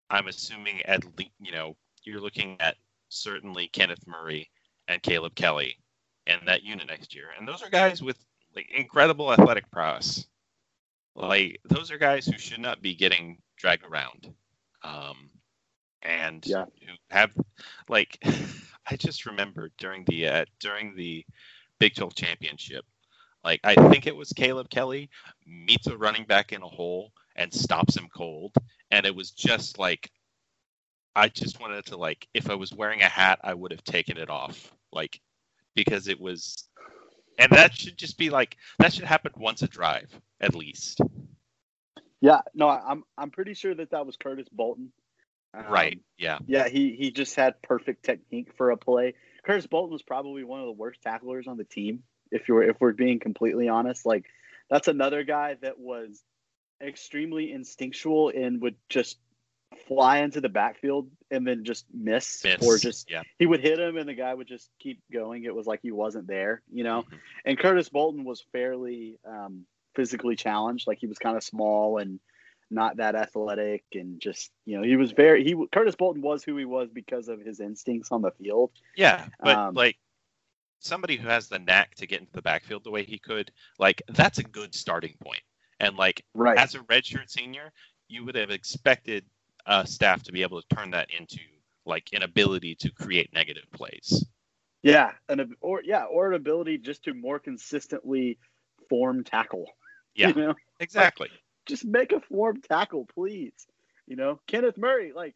I'm 0.09 0.27
assuming 0.27 0.81
at 0.83 1.03
least 1.17 1.31
you 1.39 1.51
know 1.51 1.75
you're 2.03 2.21
looking 2.21 2.57
at 2.59 2.75
certainly 3.09 3.67
Kenneth 3.67 4.05
Murray 4.07 4.49
and 4.87 5.01
Caleb 5.01 5.35
Kelly 5.35 5.77
and 6.25 6.41
that 6.47 6.63
unit 6.63 6.87
next 6.87 7.15
year, 7.15 7.27
and 7.37 7.47
those 7.47 7.63
are 7.63 7.69
guys 7.69 8.01
with 8.01 8.17
like 8.55 8.69
incredible 8.75 9.31
athletic 9.31 9.69
prowess. 9.71 10.27
Like 11.15 11.59
those 11.65 11.91
are 11.91 11.97
guys 11.97 12.25
who 12.25 12.37
should 12.37 12.59
not 12.59 12.81
be 12.81 12.95
getting 12.95 13.37
dragged 13.57 13.83
around, 13.85 14.33
um, 14.83 15.29
and 16.01 16.45
Yeah. 16.45 16.65
who 16.65 16.93
have 17.09 17.31
like 17.89 18.17
I 18.89 18.95
just 18.95 19.25
remember 19.25 19.69
during 19.77 20.05
the 20.05 20.27
uh, 20.27 20.45
during 20.59 20.95
the 20.95 21.25
Big 21.79 21.95
12 21.95 22.15
championship, 22.15 22.85
like 23.43 23.59
I 23.63 23.75
think 23.89 24.07
it 24.07 24.15
was 24.15 24.31
Caleb 24.33 24.69
Kelly 24.69 25.09
meets 25.45 25.87
a 25.87 25.97
running 25.97 26.25
back 26.25 26.53
in 26.53 26.61
a 26.63 26.67
hole 26.67 27.11
and 27.37 27.53
stops 27.53 27.95
him 27.95 28.07
cold, 28.13 28.53
and 28.91 29.05
it 29.05 29.15
was 29.15 29.31
just 29.31 29.77
like 29.79 30.11
I 31.15 31.29
just 31.29 31.59
wanted 31.59 31.85
to 31.87 31.97
like 31.97 32.27
if 32.33 32.49
I 32.49 32.55
was 32.55 32.73
wearing 32.73 33.01
a 33.01 33.09
hat, 33.09 33.39
I 33.43 33.53
would 33.53 33.71
have 33.71 33.83
taken 33.83 34.17
it 34.17 34.29
off, 34.29 34.71
like 34.91 35.19
because 35.75 36.07
it 36.07 36.19
was, 36.19 36.67
and 37.39 37.51
that 37.51 37.73
should 37.73 37.97
just 37.97 38.17
be 38.17 38.29
like 38.29 38.57
that 38.79 38.93
should 38.93 39.05
happen 39.05 39.31
once 39.35 39.61
a 39.61 39.67
drive 39.67 40.09
at 40.39 40.55
least. 40.55 41.01
Yeah, 42.21 42.41
no, 42.53 42.69
I'm 42.69 43.03
I'm 43.17 43.31
pretty 43.31 43.53
sure 43.53 43.73
that 43.73 43.91
that 43.91 44.05
was 44.05 44.17
Curtis 44.17 44.47
Bolton. 44.51 44.91
Um, 45.53 45.65
right? 45.71 45.99
Yeah. 46.17 46.39
Yeah, 46.47 46.67
he 46.67 46.95
he 46.97 47.11
just 47.11 47.35
had 47.35 47.61
perfect 47.61 48.03
technique 48.03 48.49
for 48.57 48.71
a 48.71 48.77
play. 48.77 49.15
Curtis 49.43 49.67
Bolton 49.67 49.93
was 49.93 50.03
probably 50.03 50.43
one 50.43 50.59
of 50.59 50.65
the 50.65 50.71
worst 50.71 51.01
tacklers 51.01 51.47
on 51.47 51.57
the 51.57 51.63
team. 51.63 52.03
If 52.31 52.47
you're 52.47 52.63
if 52.63 52.77
we're 52.79 52.93
being 52.93 53.19
completely 53.19 53.69
honest, 53.69 54.05
like 54.05 54.25
that's 54.69 54.87
another 54.87 55.23
guy 55.23 55.57
that 55.61 55.79
was 55.79 56.21
extremely 56.81 57.51
instinctual 57.51 58.29
and 58.29 58.61
would 58.61 58.75
just 58.89 59.17
fly 59.87 60.19
into 60.19 60.41
the 60.41 60.49
backfield 60.49 61.09
and 61.31 61.45
then 61.45 61.63
just 61.63 61.85
miss, 61.93 62.43
Miss. 62.43 62.65
or 62.65 62.77
just 62.77 63.09
yeah. 63.09 63.23
he 63.37 63.45
would 63.45 63.59
hit 63.59 63.79
him 63.79 63.97
and 63.97 64.07
the 64.07 64.13
guy 64.13 64.33
would 64.33 64.47
just 64.47 64.69
keep 64.79 64.99
going. 65.11 65.43
It 65.43 65.53
was 65.53 65.67
like 65.67 65.81
he 65.81 65.91
wasn't 65.91 66.27
there, 66.27 66.61
you 66.71 66.83
know. 66.83 67.03
Mhm. 67.03 67.19
And 67.45 67.59
Curtis 67.59 67.89
Bolton 67.89 68.23
was 68.23 68.45
fairly 68.51 69.19
um, 69.25 69.65
physically 69.95 70.35
challenged, 70.35 70.87
like 70.87 70.99
he 70.99 71.07
was 71.07 71.17
kind 71.17 71.35
of 71.35 71.43
small 71.43 71.97
and 71.97 72.19
not 72.69 72.97
that 72.97 73.15
athletic, 73.15 73.83
and 73.93 74.19
just 74.19 74.51
you 74.65 74.77
know 74.77 74.83
he 74.83 74.95
was 74.95 75.11
very 75.11 75.43
he 75.43 75.55
Curtis 75.71 75.95
Bolton 75.95 76.21
was 76.21 76.43
who 76.43 76.57
he 76.57 76.65
was 76.65 76.89
because 76.91 77.27
of 77.27 77.39
his 77.39 77.59
instincts 77.59 78.11
on 78.11 78.21
the 78.21 78.31
field. 78.31 78.71
Yeah, 78.95 79.27
but 79.41 79.57
Um, 79.57 79.73
like 79.73 79.97
somebody 80.79 81.17
who 81.17 81.27
has 81.27 81.47
the 81.47 81.59
knack 81.59 81.95
to 81.95 82.07
get 82.07 82.19
into 82.19 82.33
the 82.33 82.41
backfield 82.41 82.83
the 82.83 82.91
way 82.91 83.03
he 83.03 83.19
could, 83.19 83.51
like 83.79 84.01
that's 84.09 84.37
a 84.37 84.43
good 84.43 84.75
starting 84.75 85.15
point. 85.21 85.41
And 85.79 85.95
like 85.97 86.23
Right. 86.33 86.57
as 86.57 86.75
a 86.75 86.79
redshirt 86.79 87.29
senior, 87.29 87.71
you 88.07 88.25
would 88.25 88.35
have 88.35 88.49
expected 88.51 89.25
uh, 89.65 89.83
staff 89.83 90.23
to 90.23 90.31
be 90.31 90.41
able 90.41 90.61
to 90.61 90.75
turn 90.75 90.91
that 90.91 91.09
into 91.11 91.39
like 91.85 92.09
an 92.13 92.23
ability 92.23 92.75
to 92.75 92.91
create 92.91 93.31
negative 93.33 93.65
plays. 93.73 94.25
yeah, 94.83 95.11
and 95.29 95.55
or 95.61 95.81
yeah, 95.83 96.05
or 96.05 96.27
an 96.29 96.33
ability 96.35 96.77
just 96.77 97.03
to 97.03 97.13
more 97.13 97.39
consistently 97.39 98.37
form 98.89 99.23
tackle. 99.23 99.65
Yeah. 100.15 100.29
You 100.29 100.33
know, 100.33 100.55
Exactly. 100.79 101.29
just 101.67 101.85
make 101.85 102.11
a 102.11 102.19
form 102.21 102.59
tackle, 102.61 103.05
please. 103.13 103.53
You 104.07 104.15
know, 104.15 104.39
Kenneth 104.47 104.79
Murray, 104.79 105.11
like, 105.15 105.35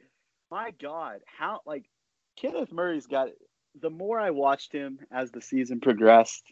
my 0.50 0.72
God, 0.82 1.20
how 1.26 1.60
like 1.68 1.86
Kenneth 2.36 2.72
Murray's 2.72 3.06
got 3.06 3.30
the 3.80 3.92
more 3.92 4.20
I 4.20 4.32
watched 4.32 4.74
him 4.74 4.98
as 5.12 5.30
the 5.32 5.40
season 5.42 5.82
progressed, 5.82 6.52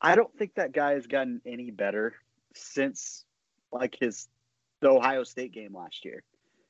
I 0.00 0.14
don't 0.14 0.34
think 0.38 0.54
that 0.54 0.72
guy 0.72 0.92
has 0.92 1.06
gotten 1.06 1.42
any 1.44 1.70
better 1.70 2.14
since 2.54 3.24
like 3.72 3.96
his 3.98 4.28
the 4.80 4.88
Ohio 4.88 5.24
State 5.24 5.52
game 5.52 5.74
last 5.74 6.04
year. 6.04 6.22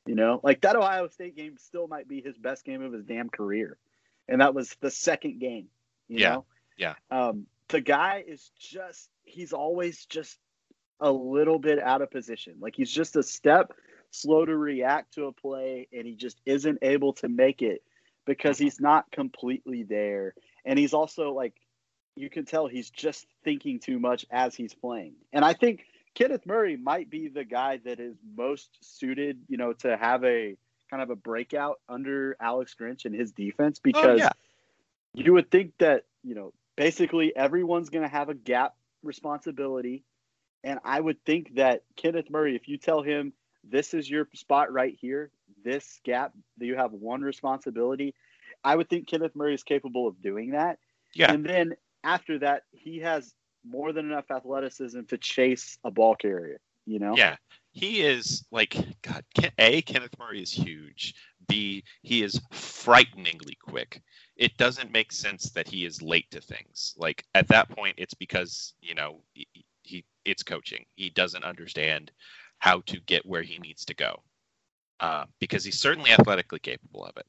You 0.06 0.14
know, 0.14 0.40
like 0.42 0.62
that 0.62 0.76
Ohio 0.76 1.08
State 1.08 1.36
game 1.36 1.56
still 1.58 1.86
might 1.86 2.08
be 2.08 2.20
his 2.20 2.36
best 2.38 2.64
game 2.64 2.82
of 2.82 2.92
his 2.92 3.04
damn 3.04 3.28
career. 3.28 3.76
And 4.28 4.40
that 4.40 4.54
was 4.54 4.74
the 4.80 4.90
second 4.90 5.38
game. 5.40 5.66
You 6.08 6.18
Yeah, 6.20 6.30
know? 6.30 6.44
yeah. 6.76 6.94
Um, 7.10 7.46
the 7.68 7.80
guy 7.80 8.24
is 8.26 8.50
just 8.58 9.10
he's 9.24 9.52
always 9.52 10.06
just 10.06 10.38
a 11.00 11.10
little 11.10 11.58
bit 11.58 11.78
out 11.78 12.02
of 12.02 12.10
position. 12.10 12.54
Like 12.60 12.74
he's 12.76 12.90
just 12.90 13.16
a 13.16 13.22
step 13.22 13.72
slow 14.10 14.44
to 14.44 14.56
react 14.56 15.14
to 15.14 15.26
a 15.26 15.32
play 15.32 15.88
and 15.92 16.06
he 16.06 16.14
just 16.14 16.40
isn't 16.44 16.78
able 16.82 17.12
to 17.14 17.28
make 17.28 17.62
it 17.62 17.82
because 18.26 18.58
he's 18.58 18.80
not 18.80 19.10
completely 19.12 19.82
there. 19.84 20.34
And 20.64 20.78
he's 20.78 20.94
also 20.94 21.32
like 21.32 21.54
you 22.16 22.30
can 22.30 22.44
tell 22.44 22.66
he's 22.66 22.90
just 22.90 23.26
thinking 23.44 23.80
too 23.80 23.98
much 23.98 24.26
as 24.30 24.54
he's 24.54 24.74
playing. 24.74 25.14
And 25.32 25.44
I 25.44 25.52
think 25.54 25.84
Kenneth 26.14 26.46
Murray 26.46 26.76
might 26.76 27.10
be 27.10 27.28
the 27.28 27.44
guy 27.44 27.78
that 27.84 28.00
is 28.00 28.16
most 28.36 28.70
suited, 28.82 29.38
you 29.48 29.56
know, 29.56 29.72
to 29.74 29.96
have 29.96 30.24
a 30.24 30.56
kind 30.90 31.02
of 31.02 31.10
a 31.10 31.16
breakout 31.16 31.80
under 31.88 32.36
Alex 32.40 32.74
Grinch 32.78 33.04
and 33.04 33.14
his 33.14 33.32
defense 33.32 33.78
Oh, 33.78 33.82
because 33.84 34.18
yeah. 34.18 34.30
you 35.14 35.32
would 35.32 35.50
think 35.50 35.72
that, 35.78 36.04
you 36.24 36.34
know, 36.34 36.52
basically 36.76 37.34
everyone's 37.34 37.90
going 37.90 38.02
to 38.02 38.08
have 38.08 38.28
a 38.28 38.34
gap 38.34 38.74
responsibility. 39.02 40.04
And 40.64 40.80
I 40.84 41.00
would 41.00 41.24
think 41.24 41.54
that 41.54 41.84
Kenneth 41.96 42.28
Murray, 42.28 42.56
if 42.56 42.68
you 42.68 42.76
tell 42.76 43.02
him 43.02 43.32
this 43.62 43.94
is 43.94 44.10
your 44.10 44.28
spot 44.34 44.72
right 44.72 44.96
here, 45.00 45.30
this 45.64 46.00
gap, 46.04 46.32
that 46.58 46.66
you 46.66 46.76
have 46.76 46.92
one 46.92 47.22
responsibility, 47.22 48.14
I 48.64 48.76
would 48.76 48.90
think 48.90 49.08
Kenneth 49.08 49.36
Murray 49.36 49.54
is 49.54 49.62
capable 49.62 50.06
of 50.06 50.20
doing 50.20 50.50
that. 50.50 50.78
Yeah. 51.14 51.32
And 51.32 51.44
then 51.44 51.74
after 52.04 52.38
that, 52.40 52.62
he 52.70 52.98
has 52.98 53.34
more 53.64 53.92
than 53.92 54.06
enough 54.06 54.30
athleticism 54.30 55.02
to 55.08 55.18
chase 55.18 55.78
a 55.84 55.90
ball 55.90 56.14
carrier, 56.14 56.60
you 56.86 56.98
know? 56.98 57.14
Yeah. 57.16 57.36
He 57.72 58.02
is 58.02 58.44
like 58.50 58.76
God. 59.02 59.24
A. 59.58 59.82
Kenneth 59.82 60.18
Murray 60.18 60.42
is 60.42 60.50
huge. 60.50 61.14
B. 61.46 61.84
He 62.02 62.22
is 62.22 62.40
frighteningly 62.50 63.56
quick. 63.62 64.02
It 64.36 64.56
doesn't 64.56 64.90
make 64.90 65.12
sense 65.12 65.50
that 65.50 65.68
he 65.68 65.84
is 65.84 66.02
late 66.02 66.28
to 66.32 66.40
things. 66.40 66.94
Like 66.96 67.24
at 67.34 67.46
that 67.48 67.68
point, 67.68 67.94
it's 67.96 68.14
because 68.14 68.74
you 68.80 68.94
know 68.94 69.22
he, 69.34 69.46
he 69.82 70.04
it's 70.24 70.42
coaching. 70.42 70.84
He 70.96 71.10
doesn't 71.10 71.44
understand 71.44 72.10
how 72.58 72.80
to 72.86 73.00
get 73.00 73.24
where 73.24 73.42
he 73.42 73.58
needs 73.58 73.84
to 73.86 73.94
go. 73.94 74.22
Uh, 74.98 75.24
because 75.38 75.64
he's 75.64 75.78
certainly 75.78 76.10
athletically 76.10 76.58
capable 76.58 77.04
of 77.04 77.16
it. 77.16 77.26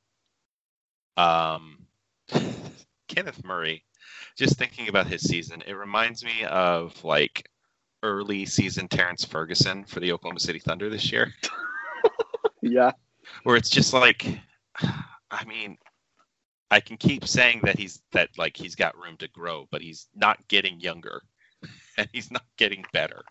Um, 1.21 1.85
Kenneth 3.07 3.43
Murray, 3.45 3.85
just 4.37 4.57
thinking 4.57 4.87
about 4.87 5.07
his 5.07 5.21
season, 5.21 5.63
it 5.67 5.73
reminds 5.73 6.23
me 6.23 6.43
of 6.45 7.03
like 7.03 7.49
early 8.03 8.45
season 8.45 8.87
Terrance 8.87 9.23
Ferguson 9.25 9.83
for 9.85 9.99
the 9.99 10.11
Oklahoma 10.11 10.39
City 10.39 10.59
Thunder 10.59 10.89
this 10.89 11.11
year, 11.11 11.33
Yeah. 12.61 12.91
where 13.43 13.55
it's 13.55 13.69
just 13.69 13.93
like, 13.93 14.25
I 15.31 15.45
mean, 15.45 15.77
I 16.71 16.79
can 16.79 16.97
keep 16.97 17.27
saying 17.27 17.61
that 17.63 17.77
he's 17.77 18.01
that 18.11 18.29
like 18.37 18.55
he's 18.57 18.75
got 18.75 18.97
room 18.97 19.17
to 19.17 19.27
grow, 19.27 19.67
but 19.71 19.81
he's 19.81 20.07
not 20.15 20.47
getting 20.47 20.79
younger, 20.79 21.21
and 21.97 22.07
he's 22.11 22.31
not 22.31 22.45
getting 22.57 22.83
better. 22.93 23.23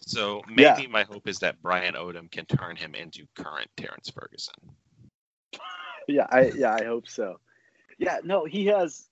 So 0.00 0.42
maybe 0.48 0.86
Yeah. 0.86 0.86
my 0.86 1.02
hope 1.04 1.26
is 1.28 1.38
that 1.40 1.62
Brian 1.62 1.94
Odom 1.94 2.30
can 2.30 2.46
turn 2.46 2.76
him 2.76 2.94
into 2.94 3.26
current 3.34 3.70
Terrance 3.76 4.10
Ferguson. 4.10 4.54
Yeah, 6.08 6.26
I 6.30 6.52
yeah, 6.54 6.74
I 6.74 6.84
hope 6.84 7.08
so. 7.08 7.40
Yeah, 7.98 8.18
no, 8.24 8.44
he 8.44 8.66
has 8.66 9.08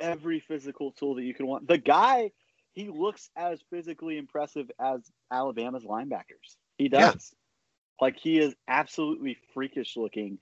every 0.00 0.40
physical 0.40 0.92
tool 0.92 1.14
that 1.16 1.22
you 1.22 1.34
can 1.34 1.46
want. 1.46 1.68
The 1.68 1.78
guy, 1.78 2.32
he 2.72 2.88
looks 2.88 3.30
as 3.36 3.60
physically 3.70 4.18
impressive 4.18 4.70
as 4.80 5.00
Alabama's 5.30 5.84
linebackers. 5.84 6.56
He 6.76 6.88
does. 6.88 7.32
Yeah. 7.32 8.06
Like 8.06 8.16
he 8.16 8.38
is 8.38 8.54
absolutely 8.68 9.36
freakish 9.54 9.96
looking. 9.96 10.38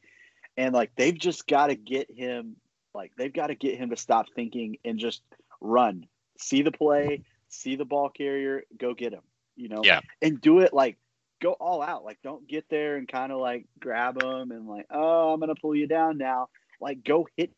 And 0.56 0.74
like 0.74 0.90
they've 0.96 1.16
just 1.16 1.46
got 1.46 1.68
to 1.68 1.74
get 1.74 2.10
him 2.10 2.56
like 2.94 3.12
they've 3.16 3.32
got 3.32 3.48
to 3.48 3.54
get 3.54 3.78
him 3.78 3.90
to 3.90 3.96
stop 3.96 4.26
thinking 4.34 4.76
and 4.84 4.98
just 4.98 5.22
run. 5.60 6.06
See 6.38 6.62
the 6.62 6.72
play, 6.72 7.24
see 7.48 7.76
the 7.76 7.84
ball 7.84 8.10
carrier, 8.10 8.62
go 8.78 8.94
get 8.94 9.12
him. 9.12 9.22
You 9.54 9.68
know? 9.68 9.80
Yeah. 9.82 10.00
And 10.20 10.40
do 10.40 10.60
it 10.60 10.74
like 10.74 10.98
go 11.40 11.52
all 11.52 11.82
out. 11.82 12.04
Like 12.04 12.18
don't 12.22 12.46
get 12.46 12.66
there 12.68 12.96
and 12.96 13.08
kind 13.08 13.32
of 13.32 13.38
like 13.38 13.66
grab 13.80 14.22
him 14.22 14.50
and 14.50 14.66
like, 14.66 14.86
oh, 14.90 15.32
I'm 15.32 15.40
gonna 15.40 15.54
pull 15.54 15.74
you 15.74 15.86
down 15.86 16.18
now. 16.18 16.48
Like 16.80 17.04
go 17.04 17.26
hit 17.36 17.52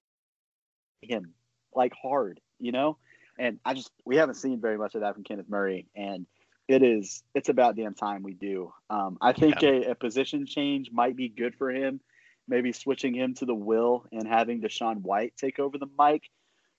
him 1.02 1.34
like 1.74 1.92
hard, 2.00 2.40
you 2.58 2.72
know? 2.72 2.98
And 3.38 3.58
I 3.64 3.74
just 3.74 3.90
we 4.04 4.16
haven't 4.16 4.34
seen 4.34 4.60
very 4.60 4.78
much 4.78 4.94
of 4.94 5.02
that 5.02 5.14
from 5.14 5.24
Kenneth 5.24 5.48
Murray. 5.48 5.86
And 5.94 6.26
it 6.66 6.82
is 6.82 7.22
it's 7.34 7.48
about 7.48 7.76
damn 7.76 7.94
time 7.94 8.22
we 8.22 8.34
do. 8.34 8.72
Um, 8.90 9.16
I 9.20 9.32
think 9.32 9.62
yeah. 9.62 9.70
a, 9.70 9.90
a, 9.90 9.94
position 9.94 10.46
change 10.46 10.90
might 10.92 11.16
be 11.16 11.28
good 11.28 11.54
for 11.56 11.70
him. 11.70 12.00
Maybe 12.46 12.72
switching 12.72 13.14
him 13.14 13.34
to 13.34 13.46
the 13.46 13.54
will 13.54 14.06
and 14.12 14.26
having 14.26 14.60
DaShaun 14.60 15.02
White 15.02 15.34
take 15.36 15.58
over 15.58 15.78
the 15.78 15.88
Mike, 15.98 16.30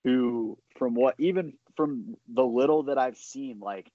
who 0.04 0.58
from 0.78 0.96
what 0.96 1.16
even 1.18 1.54
from 1.76 2.18
the 2.28 2.46
little 2.46 2.84
that 2.84 2.98
I've 2.98 3.18
seen, 3.18 3.60
like 3.60 3.92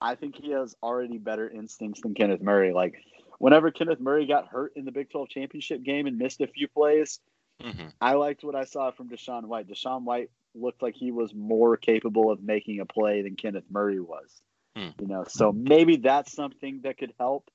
I 0.00 0.14
think 0.14 0.36
he 0.36 0.50
has 0.52 0.74
already 0.82 1.18
better 1.18 1.48
instincts 1.48 2.00
than 2.00 2.14
Kenneth 2.14 2.42
Murray. 2.42 2.72
Like 2.72 2.94
whenever 3.38 3.70
Kenneth 3.70 4.00
Murray 4.00 4.26
got 4.26 4.48
hurt 4.48 4.72
in 4.76 4.84
the 4.84 4.92
Big 4.92 5.10
12 5.10 5.28
championship 5.28 5.82
game 5.82 6.06
and 6.06 6.18
missed 6.18 6.40
a 6.40 6.46
few 6.46 6.68
plays, 6.68 7.20
mm-hmm. 7.60 7.88
I 8.00 8.14
liked 8.14 8.44
what 8.44 8.54
I 8.54 8.64
saw 8.64 8.90
from 8.90 9.08
DaShaun 9.08 9.44
White. 9.46 9.68
DaShaun 9.68 10.02
White 10.02 10.30
looked 10.54 10.82
like 10.82 10.94
he 10.94 11.12
was 11.12 11.34
more 11.34 11.76
capable 11.76 12.30
of 12.30 12.42
making 12.42 12.80
a 12.80 12.86
play 12.86 13.22
than 13.22 13.36
Kenneth 13.36 13.64
Murray 13.70 14.00
was. 14.00 14.42
Hmm. 14.76 14.88
You 15.00 15.06
know, 15.06 15.24
so 15.28 15.52
maybe 15.52 15.96
that's 15.96 16.32
something 16.32 16.80
that 16.84 16.98
could 16.98 17.12
help 17.18 17.50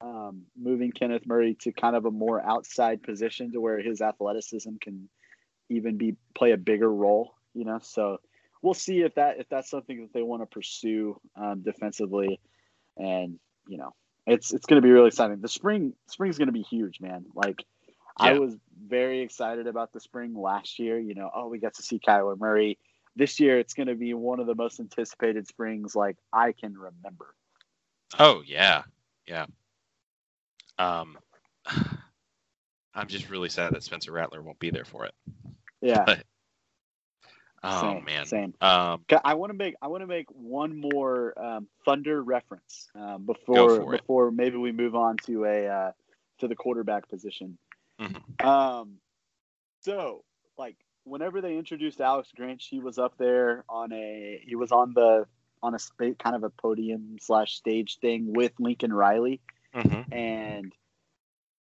um, 0.00 0.42
moving 0.56 0.92
Kenneth 0.92 1.26
Murray 1.26 1.56
to 1.62 1.72
kind 1.72 1.96
of 1.96 2.04
a 2.04 2.10
more 2.10 2.40
outside 2.40 3.02
position 3.02 3.52
to 3.52 3.60
where 3.60 3.80
his 3.80 4.00
athleticism 4.00 4.76
can 4.80 5.08
even 5.68 5.96
be 5.96 6.16
play 6.34 6.52
a 6.52 6.56
bigger 6.56 6.90
role. 6.92 7.34
You 7.54 7.64
know, 7.64 7.80
so 7.82 8.18
we'll 8.62 8.74
see 8.74 9.00
if 9.00 9.14
that 9.16 9.40
if 9.40 9.48
that's 9.48 9.70
something 9.70 10.00
that 10.02 10.12
they 10.12 10.22
want 10.22 10.42
to 10.42 10.46
pursue 10.46 11.20
um, 11.36 11.62
defensively, 11.62 12.40
and 12.96 13.38
you 13.68 13.78
know, 13.78 13.92
it's 14.26 14.52
it's 14.52 14.66
going 14.66 14.80
to 14.80 14.86
be 14.86 14.92
really 14.92 15.08
exciting. 15.08 15.40
The 15.40 15.48
spring 15.48 15.92
spring 16.08 16.30
is 16.30 16.38
going 16.38 16.48
to 16.48 16.52
be 16.52 16.62
huge, 16.62 17.00
man. 17.00 17.24
Like. 17.34 17.64
Yeah. 18.18 18.26
I 18.26 18.38
was 18.38 18.56
very 18.86 19.20
excited 19.20 19.66
about 19.66 19.92
the 19.92 20.00
spring 20.00 20.34
last 20.34 20.78
year. 20.78 20.98
You 20.98 21.14
know, 21.14 21.30
oh, 21.34 21.48
we 21.48 21.58
got 21.58 21.74
to 21.74 21.82
see 21.82 21.98
Kyler 21.98 22.38
Murray 22.38 22.78
this 23.16 23.40
year 23.40 23.58
it's 23.58 23.74
going 23.74 23.88
to 23.88 23.94
be 23.94 24.14
one 24.14 24.40
of 24.40 24.46
the 24.46 24.54
most 24.54 24.80
anticipated 24.80 25.46
springs 25.46 25.94
like 25.94 26.16
I 26.32 26.52
can 26.52 26.76
remember. 26.76 27.34
Oh 28.18 28.42
yeah, 28.46 28.82
yeah. 29.26 29.46
Um, 30.78 31.18
I'm 32.94 33.08
just 33.08 33.30
really 33.30 33.48
sad 33.48 33.74
that 33.74 33.82
Spencer 33.82 34.12
Rattler 34.12 34.42
won't 34.42 34.58
be 34.58 34.70
there 34.70 34.84
for 34.84 35.06
it. 35.06 35.14
Yeah. 35.80 36.04
But, 37.62 37.72
oh 37.72 37.80
same, 37.82 38.04
man. 38.06 38.24
Same. 38.24 38.54
Um, 38.62 39.04
I 39.22 39.34
want 39.34 39.50
to 39.50 39.54
make 39.54 39.74
I 39.82 39.88
want 39.88 40.00
to 40.00 40.06
make 40.06 40.24
one 40.30 40.80
more 40.80 41.34
um, 41.38 41.66
Thunder 41.84 42.22
reference 42.22 42.88
um, 42.94 43.26
before 43.26 43.90
before 43.90 44.28
it. 44.28 44.32
maybe 44.32 44.56
we 44.56 44.72
move 44.72 44.94
on 44.94 45.18
to 45.26 45.44
a 45.44 45.66
uh, 45.66 45.92
to 46.38 46.48
the 46.48 46.54
quarterback 46.56 47.10
position. 47.10 47.58
Mm-hmm. 48.00 48.46
Um, 48.46 48.94
so 49.80 50.24
like 50.56 50.76
whenever 51.04 51.40
they 51.40 51.56
introduced 51.56 52.00
Alex 52.00 52.30
Grinch, 52.38 52.62
he 52.68 52.80
was 52.80 52.98
up 52.98 53.14
there 53.18 53.64
on 53.68 53.92
a 53.92 54.40
he 54.44 54.56
was 54.56 54.72
on 54.72 54.92
the 54.94 55.26
on 55.62 55.74
a 55.74 56.14
kind 56.14 56.36
of 56.36 56.42
a 56.42 56.50
podium 56.50 57.16
slash 57.20 57.54
stage 57.54 57.98
thing 57.98 58.32
with 58.32 58.52
Lincoln 58.58 58.92
Riley, 58.92 59.40
mm-hmm. 59.74 60.12
and 60.12 60.72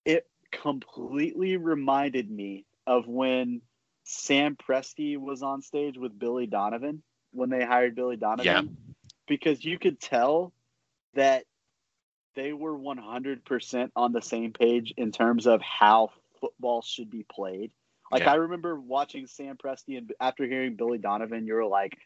it 0.05 0.27
completely 0.53 1.57
reminded 1.57 2.31
me 2.31 2.65
of 2.87 3.07
when 3.07 3.61
Sam 4.05 4.57
Presti 4.57 5.19
was 5.19 5.43
on 5.43 5.63
stage 5.63 5.99
with 5.99 6.19
Billy 6.19 6.47
Donovan 6.47 7.03
when 7.33 7.51
they 7.51 7.65
hired 7.65 7.95
Billy 7.95 8.17
Donovan, 8.17 8.45
yeah. 8.45 8.63
because 9.27 9.65
you 9.65 9.79
could 9.79 10.01
tell 10.01 10.53
that 11.15 11.45
they 12.35 12.53
were 12.53 12.77
100% 12.77 13.91
on 13.97 14.13
the 14.13 14.23
same 14.23 14.53
page 14.53 14.95
in 14.97 15.11
terms 15.13 15.47
of 15.47 15.61
how 15.61 16.11
football 16.41 16.83
should 16.83 17.11
be 17.11 17.25
played 17.31 17.71
like 18.11 18.23
yeah. 18.23 18.33
I 18.33 18.35
remember 18.37 18.79
watching 18.79 19.27
Sam 19.27 19.57
Presti, 19.57 19.99
and 19.99 20.13
after 20.21 20.47
hearing 20.47 20.77
Billy 20.77 20.99
Donovan, 20.99 21.47
you 21.47 21.55
were 21.55 21.67
like, 21.67 21.99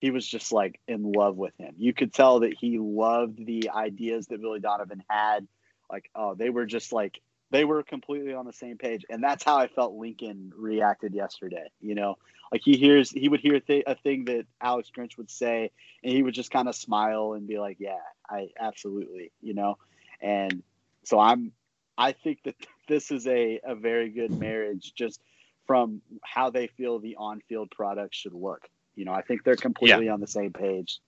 he 0.00 0.10
was 0.10 0.26
just 0.26 0.52
like 0.52 0.80
in 0.88 1.12
love 1.12 1.36
with 1.36 1.56
him. 1.58 1.74
You 1.78 1.92
could 1.92 2.12
tell 2.12 2.40
that 2.40 2.54
he 2.54 2.78
loved 2.78 3.44
the 3.44 3.70
ideas 3.70 4.26
that 4.26 4.40
Billy 4.40 4.60
Donovan 4.60 5.02
had. 5.08 5.46
Like, 5.90 6.10
oh, 6.14 6.34
they 6.34 6.50
were 6.50 6.66
just 6.66 6.92
like 6.92 7.20
they 7.50 7.64
were 7.64 7.84
completely 7.84 8.34
on 8.34 8.44
the 8.44 8.52
same 8.52 8.76
page, 8.76 9.04
and 9.08 9.22
that's 9.22 9.44
how 9.44 9.56
I 9.56 9.68
felt 9.68 9.94
Lincoln 9.94 10.52
reacted 10.56 11.14
yesterday. 11.14 11.70
You 11.80 11.94
know, 11.94 12.18
like 12.50 12.62
he 12.64 12.76
hears 12.76 13.10
he 13.10 13.28
would 13.28 13.40
hear 13.40 13.60
th- 13.60 13.84
a 13.86 13.94
thing 13.94 14.24
that 14.24 14.46
Alex 14.60 14.90
Grinch 14.96 15.16
would 15.16 15.30
say, 15.30 15.70
and 16.02 16.12
he 16.12 16.24
would 16.24 16.34
just 16.34 16.50
kind 16.50 16.68
of 16.68 16.74
smile 16.74 17.34
and 17.34 17.46
be 17.46 17.58
like, 17.58 17.76
"Yeah, 17.78 18.00
I 18.28 18.48
absolutely," 18.58 19.30
you 19.40 19.54
know, 19.54 19.78
and 20.20 20.64
so 21.04 21.20
I'm. 21.20 21.52
I 21.98 22.12
think 22.12 22.42
that 22.42 22.56
this 22.88 23.10
is 23.10 23.26
a, 23.26 23.60
a 23.64 23.74
very 23.74 24.10
good 24.10 24.38
marriage. 24.38 24.92
Just 24.94 25.20
from 25.66 26.00
how 26.22 26.50
they 26.50 26.68
feel 26.68 26.98
the 26.98 27.16
on-field 27.16 27.70
product 27.70 28.14
should 28.14 28.34
look. 28.34 28.68
You 28.94 29.04
know, 29.04 29.12
I 29.12 29.22
think 29.22 29.44
they're 29.44 29.56
completely 29.56 30.06
yeah. 30.06 30.12
on 30.12 30.20
the 30.20 30.26
same 30.26 30.52
page. 30.52 31.00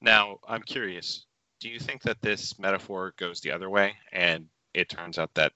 Now, 0.00 0.38
I'm 0.46 0.62
curious. 0.62 1.26
Do 1.60 1.68
you 1.68 1.78
think 1.78 2.02
that 2.02 2.22
this 2.22 2.58
metaphor 2.58 3.14
goes 3.16 3.40
the 3.40 3.50
other 3.50 3.68
way, 3.68 3.94
and 4.12 4.46
it 4.74 4.88
turns 4.88 5.18
out 5.18 5.34
that 5.34 5.52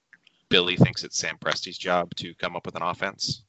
Billy 0.49 0.75
thinks 0.75 1.03
it's 1.03 1.17
Sam 1.17 1.37
Presti's 1.37 1.77
job 1.77 2.13
to 2.15 2.33
come 2.35 2.55
up 2.55 2.65
with 2.65 2.75
an 2.75 2.81
offense? 2.81 3.43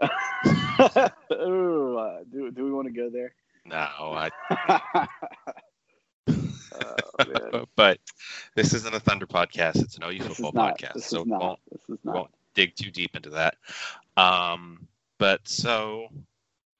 Ooh, 1.32 1.96
uh, 1.98 2.18
do 2.30 2.50
do 2.50 2.64
we 2.64 2.72
want 2.72 2.88
to 2.88 2.92
go 2.92 3.08
there? 3.10 3.34
No, 3.64 3.76
I. 3.76 4.30
Oh, 7.54 7.64
but 7.76 7.98
this 8.54 8.74
isn't 8.74 8.94
a 8.94 9.00
Thunder 9.00 9.26
podcast. 9.26 9.82
It's 9.82 9.96
an 9.96 10.04
OU 10.04 10.20
football 10.20 10.52
podcast. 10.52 11.02
So 11.02 11.24
not, 11.24 11.40
won't, 11.40 12.04
won't 12.04 12.30
dig 12.54 12.74
too 12.74 12.90
deep 12.90 13.16
into 13.16 13.30
that. 13.30 13.56
Um, 14.16 14.86
but 15.18 15.46
so, 15.46 16.08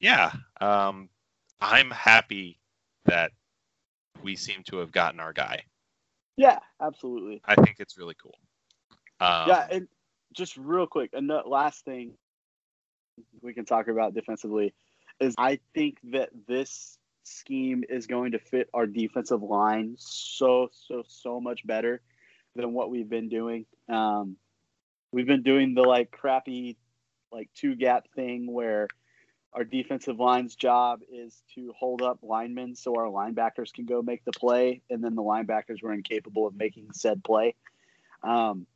yeah, 0.01 0.32
um, 0.61 1.09
I'm 1.61 1.90
happy 1.90 2.59
that 3.07 3.32
we 4.22 4.36
seem 4.36 4.62
to 4.64 4.78
have 4.78 4.93
gotten 4.93 5.20
our 5.20 5.32
guy. 5.32 5.62
Yeah, 6.36 6.59
absolutely. 6.80 7.43
I 7.45 7.55
think 7.57 7.76
it's 7.78 7.99
really 7.99 8.16
cool. 8.20 8.34
Um, 9.20 9.49
yeah, 9.49 9.66
and 9.70 9.88
just 10.32 10.57
real 10.57 10.86
quick, 10.86 11.11
and 11.12 11.28
the 11.28 11.43
last 11.47 11.84
thing 11.84 12.12
we 13.43 13.53
can 13.53 13.64
talk 13.64 13.88
about 13.88 14.14
defensively 14.14 14.74
is 15.20 15.34
I 15.38 15.61
think 15.74 15.99
that 16.12 16.30
this 16.49 16.99
scheme 17.25 17.85
is 17.89 18.07
going 18.07 18.33
to 18.33 18.39
fit 18.39 18.68
our 18.75 18.87
defensive 18.87 19.43
line 19.43 19.95
so 19.99 20.68
so 20.73 21.03
so 21.07 21.41
much 21.41 21.66
better 21.66 22.01
than 22.55 22.73
what 22.73 22.91
we've 22.91 23.09
been 23.09 23.29
doing. 23.29 23.66
Um, 23.89 24.37
we've 25.11 25.27
been 25.27 25.43
doing 25.43 25.75
the 25.75 25.83
like 25.83 26.11
crappy 26.11 26.77
like 27.31 27.49
two 27.55 27.75
gap 27.75 28.09
thing 28.14 28.51
where 28.53 28.89
our 29.53 29.64
defensive 29.64 30.18
line's 30.18 30.55
job 30.57 31.01
is 31.11 31.43
to 31.55 31.73
hold 31.79 32.01
up 32.01 32.18
linemen 32.23 32.75
so 32.75 32.95
our 32.97 33.07
linebackers 33.07 33.73
can 33.73 33.85
go 33.85 34.01
make 34.01 34.25
the 34.25 34.33
play, 34.33 34.81
and 34.89 35.05
then 35.05 35.14
the 35.14 35.23
linebackers 35.23 35.83
were 35.83 35.93
incapable 35.93 36.47
of 36.47 36.57
making 36.57 36.89
said 36.93 37.23
play. 37.23 37.55
Um, 38.23 38.66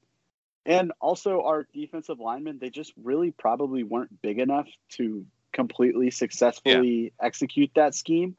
and 0.66 0.92
also, 1.00 1.42
our 1.42 1.66
defensive 1.72 2.18
linemen, 2.18 2.58
they 2.60 2.70
just 2.70 2.92
really 3.02 3.30
probably 3.30 3.84
weren't 3.84 4.20
big 4.20 4.38
enough 4.38 4.66
to 4.90 5.24
completely 5.56 6.10
successfully 6.10 7.04
yeah. 7.04 7.26
execute 7.26 7.70
that 7.74 7.94
scheme. 7.94 8.36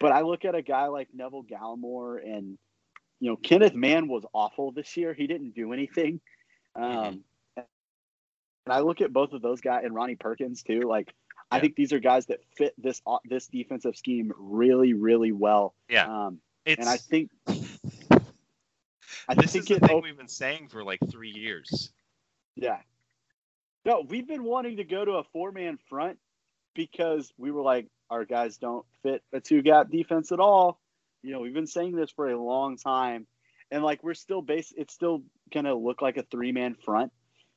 But 0.00 0.12
I 0.12 0.22
look 0.22 0.44
at 0.44 0.54
a 0.54 0.62
guy 0.62 0.86
like 0.86 1.08
Neville 1.12 1.44
Gallimore 1.44 2.22
and 2.24 2.56
you 3.20 3.30
know 3.30 3.36
Kenneth 3.36 3.74
Mann 3.74 4.08
was 4.08 4.24
awful 4.32 4.72
this 4.72 4.96
year. 4.96 5.12
He 5.12 5.26
didn't 5.26 5.54
do 5.54 5.72
anything. 5.72 6.20
Um, 6.74 6.84
mm-hmm. 6.84 7.16
And 8.66 8.72
I 8.72 8.80
look 8.80 9.02
at 9.02 9.12
both 9.12 9.32
of 9.32 9.42
those 9.42 9.60
guys 9.60 9.82
and 9.84 9.94
Ronnie 9.94 10.16
Perkins 10.16 10.62
too. 10.62 10.82
Like 10.82 11.08
yeah. 11.08 11.58
I 11.58 11.60
think 11.60 11.76
these 11.76 11.92
are 11.92 11.98
guys 11.98 12.26
that 12.26 12.40
fit 12.56 12.72
this 12.78 13.02
this 13.24 13.48
defensive 13.48 13.96
scheme 13.96 14.32
really 14.38 14.94
really 14.94 15.32
well. 15.32 15.74
Yeah. 15.88 16.26
Um, 16.26 16.38
and 16.66 16.88
I 16.88 16.96
think 16.96 17.30
I 17.46 19.34
this 19.34 19.52
think 19.52 19.70
is 19.70 19.78
the 19.78 19.86
thing 19.86 20.02
we've 20.02 20.16
been 20.16 20.28
saying 20.28 20.68
for 20.68 20.84
like 20.84 21.00
three 21.10 21.32
years. 21.32 21.90
Yeah. 22.56 22.78
No, 23.84 24.04
we've 24.08 24.26
been 24.26 24.44
wanting 24.44 24.78
to 24.78 24.84
go 24.84 25.04
to 25.04 25.12
a 25.12 25.24
four 25.24 25.52
man 25.52 25.78
front 25.88 26.18
because 26.74 27.32
we 27.38 27.50
were 27.50 27.62
like, 27.62 27.88
our 28.10 28.24
guys 28.24 28.58
don't 28.58 28.84
fit 29.02 29.22
a 29.32 29.40
two 29.40 29.62
gap 29.62 29.90
defense 29.90 30.32
at 30.32 30.40
all. 30.40 30.80
You 31.22 31.32
know, 31.32 31.40
we've 31.40 31.54
been 31.54 31.66
saying 31.66 31.96
this 31.96 32.10
for 32.10 32.28
a 32.28 32.40
long 32.40 32.76
time. 32.76 33.26
And 33.70 33.82
like 33.82 34.04
we're 34.04 34.14
still 34.14 34.42
base 34.42 34.72
it's 34.76 34.94
still 34.94 35.22
gonna 35.52 35.74
look 35.74 36.02
like 36.02 36.16
a 36.16 36.22
three 36.22 36.52
man 36.52 36.74
front. 36.74 37.12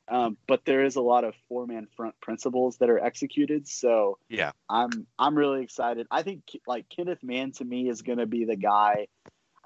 Um, 0.10 0.38
but 0.48 0.64
there 0.64 0.86
is 0.86 0.96
a 0.96 1.02
lot 1.02 1.26
of 1.26 1.36
four 1.50 1.68
man 1.68 1.88
front 1.96 2.16
principles 2.22 2.78
that 2.78 2.90
are 2.90 3.00
executed. 3.00 3.68
So 3.68 4.18
Yeah. 4.30 4.52
I'm 4.70 5.06
I'm 5.20 5.38
really 5.38 5.64
excited. 5.64 6.08
I 6.10 6.24
think 6.24 6.44
like 6.66 6.88
Kenneth 6.90 7.24
Mann 7.24 7.52
to 7.54 7.66
me 7.66 7.90
is 7.90 8.02
going 8.02 8.20
to 8.20 8.26
be 8.26 8.46
the 8.46 8.56
guy 8.56 9.08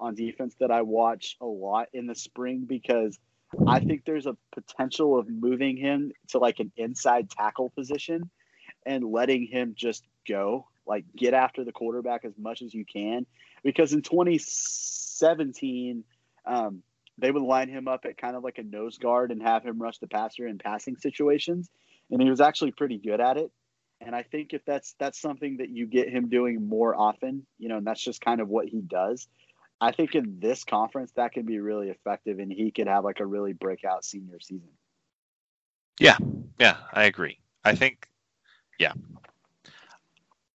on 0.00 0.16
defense 0.16 0.56
that 0.58 0.72
I 0.72 0.82
watch 0.82 1.36
a 1.40 1.46
lot 1.46 1.88
in 1.92 2.06
the 2.06 2.14
spring 2.16 2.64
because 2.66 3.18
I 3.68 3.80
think 3.80 4.04
there's 4.04 4.26
a 4.26 4.36
potential 4.50 5.18
of 5.18 5.28
moving 5.28 5.76
him 5.76 6.12
to 6.28 6.38
like 6.38 6.58
an 6.58 6.72
inside 6.76 7.30
tackle 7.30 7.70
position 7.70 8.30
and 8.84 9.04
letting 9.04 9.46
him 9.46 9.74
just 9.76 10.04
go, 10.28 10.66
like 10.86 11.04
get 11.16 11.34
after 11.34 11.64
the 11.64 11.72
quarterback 11.72 12.24
as 12.24 12.36
much 12.38 12.62
as 12.62 12.74
you 12.74 12.84
can. 12.84 13.26
Because 13.62 13.92
in 13.92 14.02
2017, 14.02 16.04
um, 16.46 16.82
they 17.18 17.30
would 17.30 17.42
line 17.42 17.68
him 17.68 17.88
up 17.88 18.04
at 18.04 18.16
kind 18.16 18.36
of 18.36 18.42
like 18.42 18.58
a 18.58 18.62
nose 18.62 18.98
guard 18.98 19.30
and 19.30 19.42
have 19.42 19.64
him 19.64 19.80
rush 19.80 19.98
the 19.98 20.08
passer 20.08 20.46
in 20.46 20.58
passing 20.58 20.96
situations, 20.96 21.70
and 22.10 22.20
he 22.20 22.30
was 22.30 22.40
actually 22.40 22.72
pretty 22.72 22.98
good 22.98 23.20
at 23.20 23.36
it. 23.36 23.50
And 24.00 24.16
I 24.16 24.24
think 24.24 24.52
if 24.52 24.64
that's 24.64 24.94
that's 24.98 25.20
something 25.20 25.58
that 25.58 25.68
you 25.68 25.86
get 25.86 26.08
him 26.08 26.28
doing 26.28 26.68
more 26.68 26.96
often, 26.96 27.46
you 27.58 27.68
know, 27.68 27.76
and 27.76 27.86
that's 27.86 28.02
just 28.02 28.20
kind 28.20 28.40
of 28.40 28.48
what 28.48 28.66
he 28.66 28.80
does. 28.80 29.28
I 29.80 29.92
think 29.92 30.14
in 30.14 30.38
this 30.40 30.64
conference 30.64 31.12
that 31.12 31.32
can 31.32 31.44
be 31.44 31.60
really 31.60 31.90
effective, 31.90 32.38
and 32.38 32.52
he 32.52 32.70
could 32.70 32.88
have 32.88 33.04
like 33.04 33.20
a 33.20 33.26
really 33.26 33.52
breakout 33.52 34.04
senior 34.04 34.40
season. 34.40 34.70
Yeah, 36.00 36.16
yeah, 36.58 36.76
I 36.92 37.04
agree. 37.04 37.38
I 37.64 37.74
think, 37.74 38.08
yeah, 38.78 38.92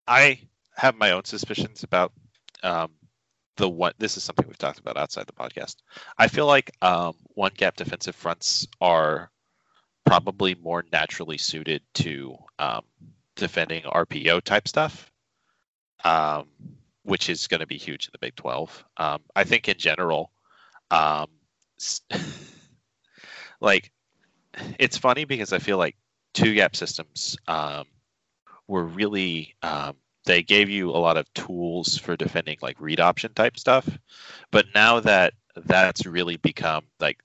I 0.06 0.40
have 0.76 0.96
my 0.96 1.12
own 1.12 1.24
suspicions 1.24 1.82
about 1.82 2.12
um, 2.62 2.92
the 3.56 3.68
one. 3.68 3.92
This 3.98 4.16
is 4.16 4.22
something 4.22 4.46
we've 4.46 4.58
talked 4.58 4.78
about 4.78 4.96
outside 4.96 5.26
the 5.26 5.32
podcast. 5.32 5.76
I 6.18 6.28
feel 6.28 6.46
like 6.46 6.70
um, 6.82 7.14
one 7.34 7.52
gap 7.56 7.76
defensive 7.76 8.14
fronts 8.14 8.66
are 8.80 9.30
probably 10.04 10.54
more 10.54 10.84
naturally 10.92 11.38
suited 11.38 11.82
to 11.94 12.36
um, 12.58 12.82
defending 13.34 13.82
RPO 13.82 14.42
type 14.42 14.68
stuff, 14.68 15.10
um, 16.04 16.46
which 17.02 17.28
is 17.28 17.46
going 17.46 17.60
to 17.60 17.66
be 17.66 17.78
huge 17.78 18.06
in 18.06 18.10
the 18.12 18.18
Big 18.18 18.36
Twelve. 18.36 18.84
Um, 18.96 19.22
I 19.34 19.44
think 19.44 19.68
in 19.68 19.78
general, 19.78 20.30
um, 20.90 21.26
like 23.60 23.90
it's 24.78 24.96
funny 24.96 25.24
because 25.24 25.52
I 25.52 25.58
feel 25.58 25.78
like 25.78 25.96
two 26.32 26.54
gap 26.54 26.76
systems 26.76 27.36
um, 27.48 27.84
were 28.68 28.84
really 28.84 29.54
um, 29.62 29.96
they 30.26 30.42
gave 30.42 30.68
you 30.68 30.90
a 30.90 30.98
lot 30.98 31.16
of 31.16 31.32
tools 31.34 31.96
for 31.96 32.16
defending 32.16 32.58
like 32.60 32.80
read 32.80 33.00
option 33.00 33.32
type 33.32 33.58
stuff. 33.58 33.88
But 34.50 34.66
now 34.74 35.00
that 35.00 35.34
that's 35.64 36.04
really 36.04 36.36
become 36.36 36.84
like 37.00 37.20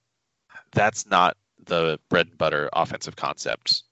that's 0.71 1.05
not 1.07 1.35
the 1.65 1.99
bread 2.09 2.27
and 2.27 2.37
butter 2.37 2.69
offensive 2.73 3.15
concepts 3.15 3.83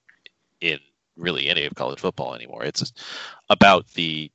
in 0.62 0.80
really 1.18 1.50
any 1.50 1.66
of 1.66 1.76
college 1.76 2.00
football 2.00 2.34
anymore. 2.34 2.64
It's 2.64 2.94
about 3.50 3.88
the 3.90 4.32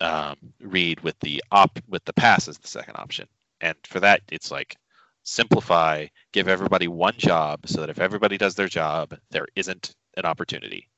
um, 0.00 0.36
read 0.60 1.00
with 1.00 1.18
the 1.20 1.42
op 1.52 1.78
with 1.88 2.04
the 2.04 2.12
pass 2.12 2.48
as 2.48 2.58
the 2.58 2.68
second 2.68 2.96
option. 2.96 3.26
And 3.60 3.76
for 3.84 4.00
that 4.00 4.22
it's 4.30 4.50
like 4.50 4.76
simplify 5.22 6.06
give 6.32 6.48
everybody 6.48 6.88
one 6.88 7.14
job 7.16 7.60
so 7.66 7.80
that 7.80 7.90
if 7.90 8.00
everybody 8.00 8.38
does 8.38 8.54
their 8.54 8.68
job 8.68 9.16
there 9.30 9.46
isn't 9.54 9.94
an 10.16 10.24
opportunity. 10.24 10.88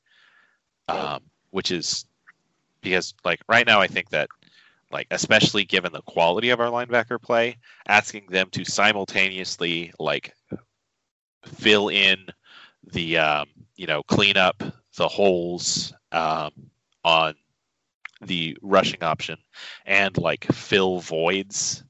Um, 0.89 1.23
which 1.53 1.71
is 1.71 2.05
because 2.83 3.15
like 3.25 3.41
right 3.49 3.67
now 3.67 3.81
i 3.81 3.87
think 3.87 4.11
that 4.11 4.29
like 4.91 5.07
especially 5.11 5.65
given 5.65 5.93
the 5.93 6.03
quality 6.03 6.51
of 6.51 6.61
our 6.61 6.71
linebacker 6.71 7.21
play 7.21 7.57
asking 7.87 8.27
them 8.29 8.49
to 8.51 8.65
simultaneously 8.65 9.93
like 9.99 10.35
fill 11.45 11.89
in 11.89 12.19
the 12.93 13.17
um, 13.17 13.47
you 13.77 13.87
know 13.87 14.03
clean 14.03 14.37
up 14.37 14.63
the 14.97 15.09
holes 15.09 15.95
um, 16.13 16.51
on 17.05 17.35
the 18.21 18.57
rushing 18.63 19.03
option 19.03 19.37
and 19.87 20.17
like 20.19 20.45
fill 20.53 21.01
voids 21.01 21.83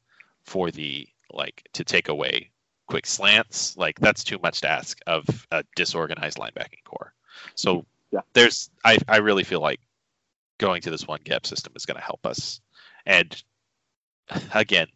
for 0.44 0.70
the 0.70 1.06
like 1.32 1.68
to 1.72 1.84
take 1.84 2.08
away 2.08 2.50
quick 2.86 3.06
slants 3.06 3.76
like 3.76 3.98
that's 4.00 4.24
too 4.24 4.38
much 4.42 4.60
to 4.60 4.68
ask 4.68 4.98
of 5.06 5.46
a 5.50 5.64
disorganized 5.76 6.38
linebacking 6.38 6.84
corps. 6.84 7.12
So 7.54 7.86
Yeah. 8.12 8.20
there's 8.34 8.70
I, 8.84 8.98
I 9.08 9.18
really 9.18 9.44
feel 9.44 9.60
like 9.60 9.80
going 10.58 10.82
to 10.82 10.90
this 10.90 11.06
one 11.06 11.20
gap 11.24 11.46
system 11.46 11.72
is 11.76 11.86
going 11.86 11.96
to 11.96 12.04
help 12.04 12.26
us 12.26 12.60
and 13.06 13.42
again 14.54 14.86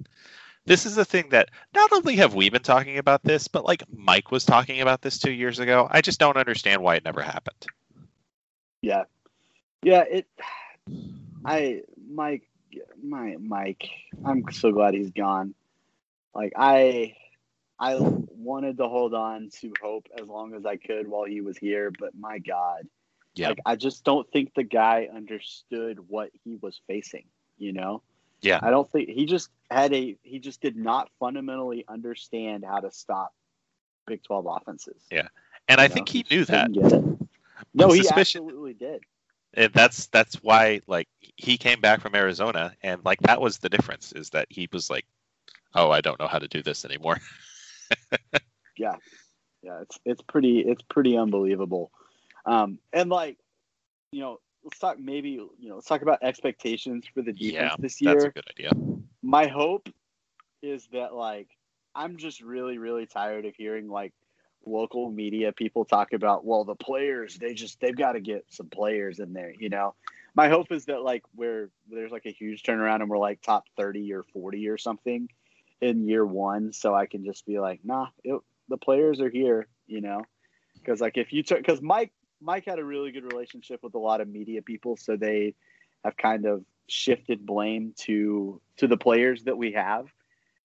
this 0.66 0.86
is 0.86 0.94
the 0.96 1.04
thing 1.04 1.30
that 1.30 1.50
not 1.74 1.92
only 1.92 2.16
have 2.16 2.34
we 2.34 2.50
been 2.50 2.62
talking 2.62 2.98
about 2.98 3.22
this 3.24 3.48
but 3.48 3.64
like 3.64 3.82
mike 3.92 4.30
was 4.30 4.44
talking 4.44 4.80
about 4.80 5.02
this 5.02 5.18
two 5.18 5.32
years 5.32 5.58
ago 5.58 5.88
i 5.90 6.00
just 6.00 6.20
don't 6.20 6.36
understand 6.36 6.82
why 6.82 6.96
it 6.96 7.04
never 7.04 7.22
happened 7.22 7.66
Yeah, 8.82 9.04
yeah. 9.82 10.04
It. 10.08 10.26
I 11.44 11.82
Mike, 12.08 12.48
my 13.02 13.36
Mike. 13.40 13.88
I'm 14.24 14.44
so 14.52 14.72
glad 14.72 14.94
he's 14.94 15.10
gone. 15.10 15.54
Like 16.34 16.52
I, 16.56 17.16
I 17.78 17.96
wanted 17.98 18.78
to 18.78 18.88
hold 18.88 19.14
on 19.14 19.50
to 19.60 19.72
hope 19.82 20.06
as 20.20 20.28
long 20.28 20.54
as 20.54 20.66
I 20.66 20.76
could 20.76 21.08
while 21.08 21.24
he 21.24 21.40
was 21.40 21.56
here, 21.56 21.90
but 21.98 22.12
my 22.18 22.38
God, 22.38 22.86
Yeah. 23.36 23.48
like 23.48 23.60
I 23.66 23.76
just 23.76 24.04
don't 24.04 24.30
think 24.32 24.54
the 24.54 24.64
guy 24.64 25.08
understood 25.14 25.98
what 26.08 26.30
he 26.44 26.56
was 26.60 26.80
facing. 26.86 27.24
You 27.58 27.72
know. 27.72 28.02
Yeah. 28.42 28.60
I 28.62 28.70
don't 28.70 28.90
think 28.90 29.08
he 29.08 29.26
just 29.26 29.50
had 29.70 29.92
a. 29.94 30.16
He 30.22 30.38
just 30.38 30.60
did 30.60 30.76
not 30.76 31.10
fundamentally 31.18 31.84
understand 31.88 32.64
how 32.64 32.80
to 32.80 32.90
stop 32.90 33.32
Big 34.06 34.22
Twelve 34.22 34.46
offenses. 34.48 35.02
Yeah. 35.10 35.28
and 35.68 35.80
i 35.80 35.86
know, 35.86 35.94
think 35.94 36.08
he 36.08 36.24
knew 36.30 36.44
that. 36.46 36.70
No, 37.74 37.90
he 37.90 38.02
suspicion- 38.02 38.44
absolutely 38.44 38.74
did. 38.74 39.02
and 39.54 39.72
that's 39.72 40.06
that's 40.06 40.36
why 40.42 40.80
like 40.86 41.08
he 41.36 41.56
came 41.56 41.80
back 41.80 42.00
from 42.00 42.14
Arizona 42.14 42.74
and 42.82 43.04
like 43.04 43.20
that 43.20 43.40
was 43.40 43.58
the 43.58 43.68
difference 43.68 44.12
is 44.12 44.30
that 44.30 44.46
he 44.50 44.68
was 44.72 44.90
like, 44.90 45.06
oh, 45.74 45.90
I 45.90 46.00
don't 46.00 46.18
know 46.20 46.28
how 46.28 46.38
to 46.38 46.48
do 46.48 46.62
this 46.62 46.84
anymore. 46.84 47.18
yeah 48.78 48.96
yeah 49.62 49.80
it's 49.80 49.98
it's 50.04 50.22
pretty 50.22 50.60
it's 50.60 50.82
pretty 50.82 51.16
unbelievable 51.16 51.90
um 52.46 52.78
and 52.92 53.10
like 53.10 53.36
you 54.12 54.20
know 54.20 54.40
let's 54.64 54.78
talk 54.78 54.98
maybe 54.98 55.30
you 55.30 55.68
know 55.68 55.74
let's 55.76 55.86
talk 55.86 56.02
about 56.02 56.18
expectations 56.22 57.04
for 57.12 57.22
the 57.22 57.32
defense 57.32 57.72
Yeah, 57.72 57.76
this 57.78 58.00
That's 58.02 58.24
year. 58.24 58.28
a 58.28 58.32
good 58.32 58.44
idea. 58.50 58.70
my 59.22 59.46
hope 59.46 59.88
is 60.62 60.88
that 60.92 61.14
like 61.14 61.48
i'm 61.94 62.16
just 62.16 62.40
really 62.40 62.78
really 62.78 63.06
tired 63.06 63.44
of 63.44 63.54
hearing 63.56 63.88
like 63.88 64.12
local 64.64 65.10
media 65.10 65.52
people 65.52 65.84
talk 65.84 66.12
about 66.12 66.44
well 66.44 66.64
the 66.64 66.74
players 66.74 67.36
they 67.36 67.54
just 67.54 67.78
they've 67.80 67.96
got 67.96 68.12
to 68.12 68.20
get 68.20 68.44
some 68.48 68.68
players 68.68 69.20
in 69.20 69.32
there 69.32 69.52
you 69.58 69.68
know? 69.68 69.94
My 70.34 70.50
hope 70.50 70.70
is 70.70 70.84
that 70.86 71.02
like 71.02 71.22
where 71.34 71.70
there's 71.90 72.12
like 72.12 72.26
a 72.26 72.30
huge 72.30 72.62
turnaround 72.62 73.00
and 73.00 73.08
we're 73.08 73.16
like 73.16 73.40
top 73.40 73.64
30 73.78 74.12
or 74.12 74.22
40 74.34 74.68
or 74.68 74.76
something 74.76 75.28
in 75.80 76.06
year 76.06 76.26
one 76.26 76.72
so 76.72 76.94
i 76.94 77.06
can 77.06 77.24
just 77.24 77.46
be 77.46 77.58
like 77.58 77.80
nah 77.84 78.08
it, 78.24 78.38
the 78.68 78.76
players 78.76 79.20
are 79.20 79.30
here 79.30 79.66
you 79.86 80.00
know? 80.00 80.22
Because 80.74 81.00
like 81.00 81.16
if 81.16 81.32
you 81.32 81.42
took 81.42 81.58
because 81.58 81.80
mike 81.80 82.12
mike 82.46 82.64
had 82.66 82.78
a 82.78 82.84
really 82.84 83.10
good 83.10 83.24
relationship 83.24 83.82
with 83.82 83.94
a 83.94 83.98
lot 83.98 84.20
of 84.20 84.28
media 84.28 84.62
people 84.62 84.96
so 84.96 85.16
they 85.16 85.54
have 86.04 86.16
kind 86.16 86.46
of 86.46 86.64
shifted 86.88 87.44
blame 87.44 87.92
to 87.96 88.60
to 88.76 88.86
the 88.86 88.96
players 88.96 89.44
that 89.44 89.58
we 89.58 89.72
have. 89.72 90.06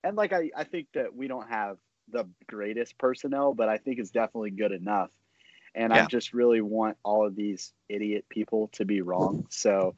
And 0.03 0.15
like 0.15 0.33
i 0.33 0.51
i 0.55 0.63
think 0.63 0.87
that 0.93 1.15
we 1.15 1.27
don't 1.27 1.49
have 1.49 1.77
the 2.11 2.27
greatest 2.47 2.97
personnel 2.97 3.53
but 3.53 3.69
i 3.69 3.77
think 3.77 3.99
it's 3.99 4.11
definitely 4.11 4.51
good 4.51 4.71
enough. 4.71 5.09
And 5.73 5.91
Yeah. 5.91 6.03
i 6.03 6.05
just 6.05 6.33
really 6.33 6.61
want 6.61 6.97
all 7.03 7.25
of 7.25 7.35
these 7.35 7.73
idiot 7.89 8.25
people 8.29 8.69
to 8.73 8.85
be 8.85 9.01
wrong. 9.01 9.47
So 9.49 9.95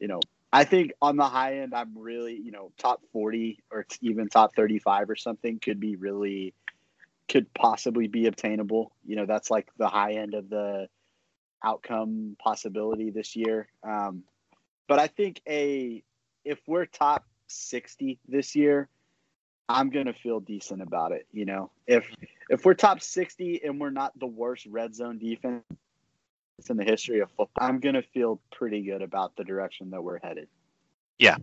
you 0.00 0.08
know 0.08 0.20
i 0.52 0.64
think 0.64 0.92
on 1.02 1.16
the 1.16 1.24
high 1.24 1.58
end 1.58 1.74
i'm 1.74 1.96
really 1.98 2.34
you 2.36 2.50
know 2.50 2.72
top 2.78 3.02
40 3.12 3.58
or 3.70 3.86
even 4.00 4.28
top 4.28 4.54
35 4.54 5.10
or 5.10 5.16
something 5.16 5.58
could 5.58 5.80
be 5.80 5.96
really 5.96 6.54
could 7.28 7.52
possibly 7.52 8.08
be 8.08 8.26
obtainable. 8.26 8.92
You 9.04 9.16
know 9.16 9.26
that's 9.26 9.50
like 9.50 9.68
the 9.76 9.88
high 9.88 10.14
end 10.14 10.34
of 10.34 10.48
the 10.48 10.88
outcome 11.62 12.36
possibility 12.38 13.10
this 13.10 13.34
year 13.36 13.68
um, 13.82 14.22
but 14.88 14.98
I 14.98 15.06
think 15.06 15.40
a 15.46 16.02
if 16.44 16.58
we're 16.66 16.86
top 16.86 17.24
60 17.46 18.18
this 18.26 18.56
year, 18.56 18.88
I'm 19.68 19.90
gonna 19.90 20.14
feel 20.14 20.40
decent 20.40 20.82
about 20.82 21.12
it. 21.12 21.26
You 21.30 21.44
know, 21.44 21.70
if 21.86 22.06
if 22.48 22.64
we're 22.64 22.74
top 22.74 23.02
60 23.02 23.60
and 23.64 23.78
we're 23.78 23.90
not 23.90 24.18
the 24.18 24.26
worst 24.26 24.66
red 24.66 24.94
zone 24.94 25.18
defense 25.18 25.62
in 26.68 26.76
the 26.78 26.84
history 26.84 27.20
of 27.20 27.28
football, 27.28 27.68
I'm 27.68 27.78
gonna 27.78 28.02
feel 28.02 28.40
pretty 28.50 28.82
good 28.82 29.02
about 29.02 29.36
the 29.36 29.44
direction 29.44 29.90
that 29.90 30.02
we're 30.02 30.18
headed. 30.18 30.48
Yeah, 31.18 31.36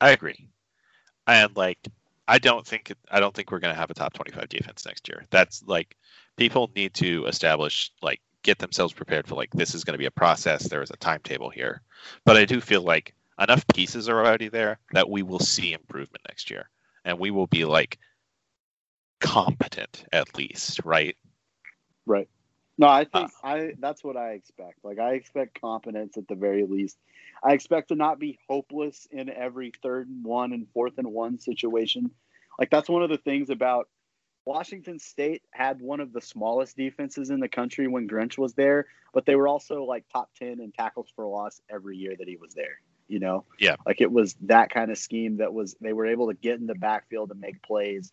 I 0.00 0.10
agree. 0.10 0.48
And 1.26 1.54
like 1.54 1.78
I 2.26 2.38
don't 2.38 2.66
think 2.66 2.94
I 3.10 3.20
don't 3.20 3.34
think 3.34 3.50
we're 3.50 3.60
to 3.60 3.74
have 3.74 3.90
a 3.90 3.94
top 3.94 4.14
25 4.14 4.48
defense 4.48 4.86
next 4.86 5.06
year. 5.06 5.26
That's 5.30 5.62
like 5.66 5.98
people 6.38 6.70
need 6.74 6.94
to 6.94 7.26
establish 7.26 7.92
like 8.00 8.22
get 8.46 8.58
themselves 8.58 8.94
prepared 8.94 9.26
for 9.26 9.34
like 9.34 9.50
this 9.50 9.74
is 9.74 9.84
going 9.84 9.94
to 9.94 9.98
be 9.98 10.06
a 10.06 10.10
process. 10.10 10.68
There 10.68 10.82
is 10.82 10.90
a 10.90 10.96
timetable 10.96 11.50
here. 11.50 11.82
But 12.24 12.36
I 12.36 12.44
do 12.44 12.60
feel 12.60 12.82
like 12.82 13.14
enough 13.38 13.66
pieces 13.66 14.08
are 14.08 14.24
already 14.24 14.48
there 14.48 14.78
that 14.92 15.10
we 15.10 15.22
will 15.22 15.40
see 15.40 15.72
improvement 15.72 16.24
next 16.28 16.50
year 16.50 16.70
and 17.04 17.18
we 17.18 17.30
will 17.30 17.48
be 17.48 17.64
like 17.64 17.98
competent 19.20 20.04
at 20.12 20.38
least, 20.38 20.80
right? 20.84 21.16
Right. 22.06 22.28
No, 22.78 22.88
I 22.88 23.04
think 23.04 23.30
uh, 23.42 23.46
I 23.46 23.72
that's 23.78 24.04
what 24.04 24.16
I 24.16 24.32
expect. 24.32 24.84
Like 24.84 24.98
I 24.98 25.14
expect 25.14 25.60
competence 25.60 26.16
at 26.16 26.28
the 26.28 26.34
very 26.34 26.64
least. 26.64 26.98
I 27.42 27.52
expect 27.52 27.88
to 27.88 27.94
not 27.94 28.18
be 28.18 28.38
hopeless 28.48 29.08
in 29.10 29.28
every 29.28 29.72
third 29.82 30.08
and 30.08 30.24
one 30.24 30.52
and 30.52 30.66
fourth 30.72 30.98
and 30.98 31.08
one 31.08 31.38
situation. 31.38 32.10
Like 32.58 32.70
that's 32.70 32.88
one 32.88 33.02
of 33.02 33.10
the 33.10 33.18
things 33.18 33.50
about 33.50 33.88
Washington 34.46 35.00
State 35.00 35.42
had 35.50 35.80
one 35.80 35.98
of 35.98 36.12
the 36.12 36.20
smallest 36.20 36.76
defenses 36.76 37.30
in 37.30 37.40
the 37.40 37.48
country 37.48 37.88
when 37.88 38.08
Grinch 38.08 38.38
was 38.38 38.54
there, 38.54 38.86
but 39.12 39.26
they 39.26 39.34
were 39.34 39.48
also 39.48 39.82
like 39.82 40.04
top 40.10 40.30
10 40.38 40.60
in 40.60 40.70
tackles 40.70 41.08
for 41.14 41.26
loss 41.26 41.60
every 41.68 41.96
year 41.96 42.14
that 42.16 42.28
he 42.28 42.36
was 42.36 42.54
there, 42.54 42.80
you 43.08 43.18
know? 43.18 43.44
Yeah. 43.58 43.74
Like 43.84 44.00
it 44.00 44.10
was 44.10 44.36
that 44.42 44.70
kind 44.70 44.92
of 44.92 44.98
scheme 44.98 45.38
that 45.38 45.52
was 45.52 45.74
they 45.80 45.92
were 45.92 46.06
able 46.06 46.28
to 46.28 46.34
get 46.34 46.60
in 46.60 46.66
the 46.68 46.76
backfield 46.76 47.32
and 47.32 47.40
make 47.40 47.60
plays. 47.60 48.12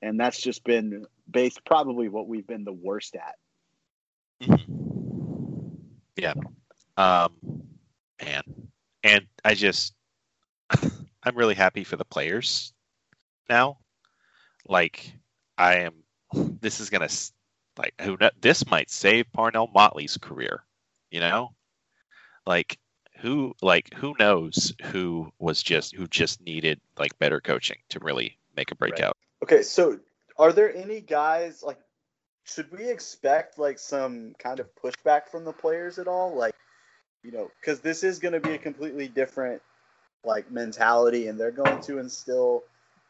And 0.00 0.18
that's 0.18 0.40
just 0.40 0.64
been 0.64 1.04
based 1.30 1.62
probably 1.66 2.08
what 2.08 2.28
we've 2.28 2.46
been 2.46 2.64
the 2.64 2.72
worst 2.72 3.14
at. 3.14 3.34
Mm-hmm. 4.42 5.74
Yeah. 6.16 6.34
Um 6.96 7.32
man. 8.24 8.42
And 9.02 9.26
I 9.44 9.52
just 9.52 9.94
I'm 11.22 11.36
really 11.36 11.54
happy 11.54 11.84
for 11.84 11.96
the 11.96 12.06
players 12.06 12.72
now. 13.50 13.78
Like 14.66 15.14
I 15.56 15.76
am. 15.76 15.94
This 16.32 16.80
is 16.80 16.90
gonna 16.90 17.08
like 17.78 17.94
who 18.00 18.18
this 18.40 18.66
might 18.66 18.90
save 18.90 19.32
Parnell 19.32 19.70
Motley's 19.72 20.16
career. 20.16 20.64
You 21.10 21.20
know, 21.20 21.54
like 22.46 22.78
who 23.18 23.54
like 23.62 23.94
who 23.94 24.14
knows 24.18 24.74
who 24.86 25.32
was 25.38 25.62
just 25.62 25.94
who 25.94 26.06
just 26.06 26.40
needed 26.40 26.80
like 26.98 27.18
better 27.18 27.40
coaching 27.40 27.78
to 27.90 28.00
really 28.00 28.38
make 28.56 28.72
a 28.72 28.74
breakout. 28.74 29.16
Right. 29.40 29.52
Okay, 29.52 29.62
so 29.62 29.98
are 30.38 30.52
there 30.52 30.74
any 30.74 31.00
guys 31.00 31.62
like 31.62 31.78
should 32.44 32.70
we 32.70 32.88
expect 32.90 33.58
like 33.58 33.78
some 33.78 34.34
kind 34.38 34.60
of 34.60 34.68
pushback 34.76 35.28
from 35.28 35.44
the 35.44 35.52
players 35.52 35.98
at 35.98 36.08
all? 36.08 36.34
Like, 36.34 36.54
you 37.22 37.32
know, 37.32 37.50
because 37.60 37.80
this 37.80 38.04
is 38.04 38.18
going 38.18 38.34
to 38.34 38.40
be 38.40 38.52
a 38.52 38.58
completely 38.58 39.08
different 39.08 39.62
like 40.24 40.50
mentality, 40.50 41.28
and 41.28 41.38
they're 41.38 41.50
going 41.50 41.80
to 41.82 41.98
instill 41.98 42.64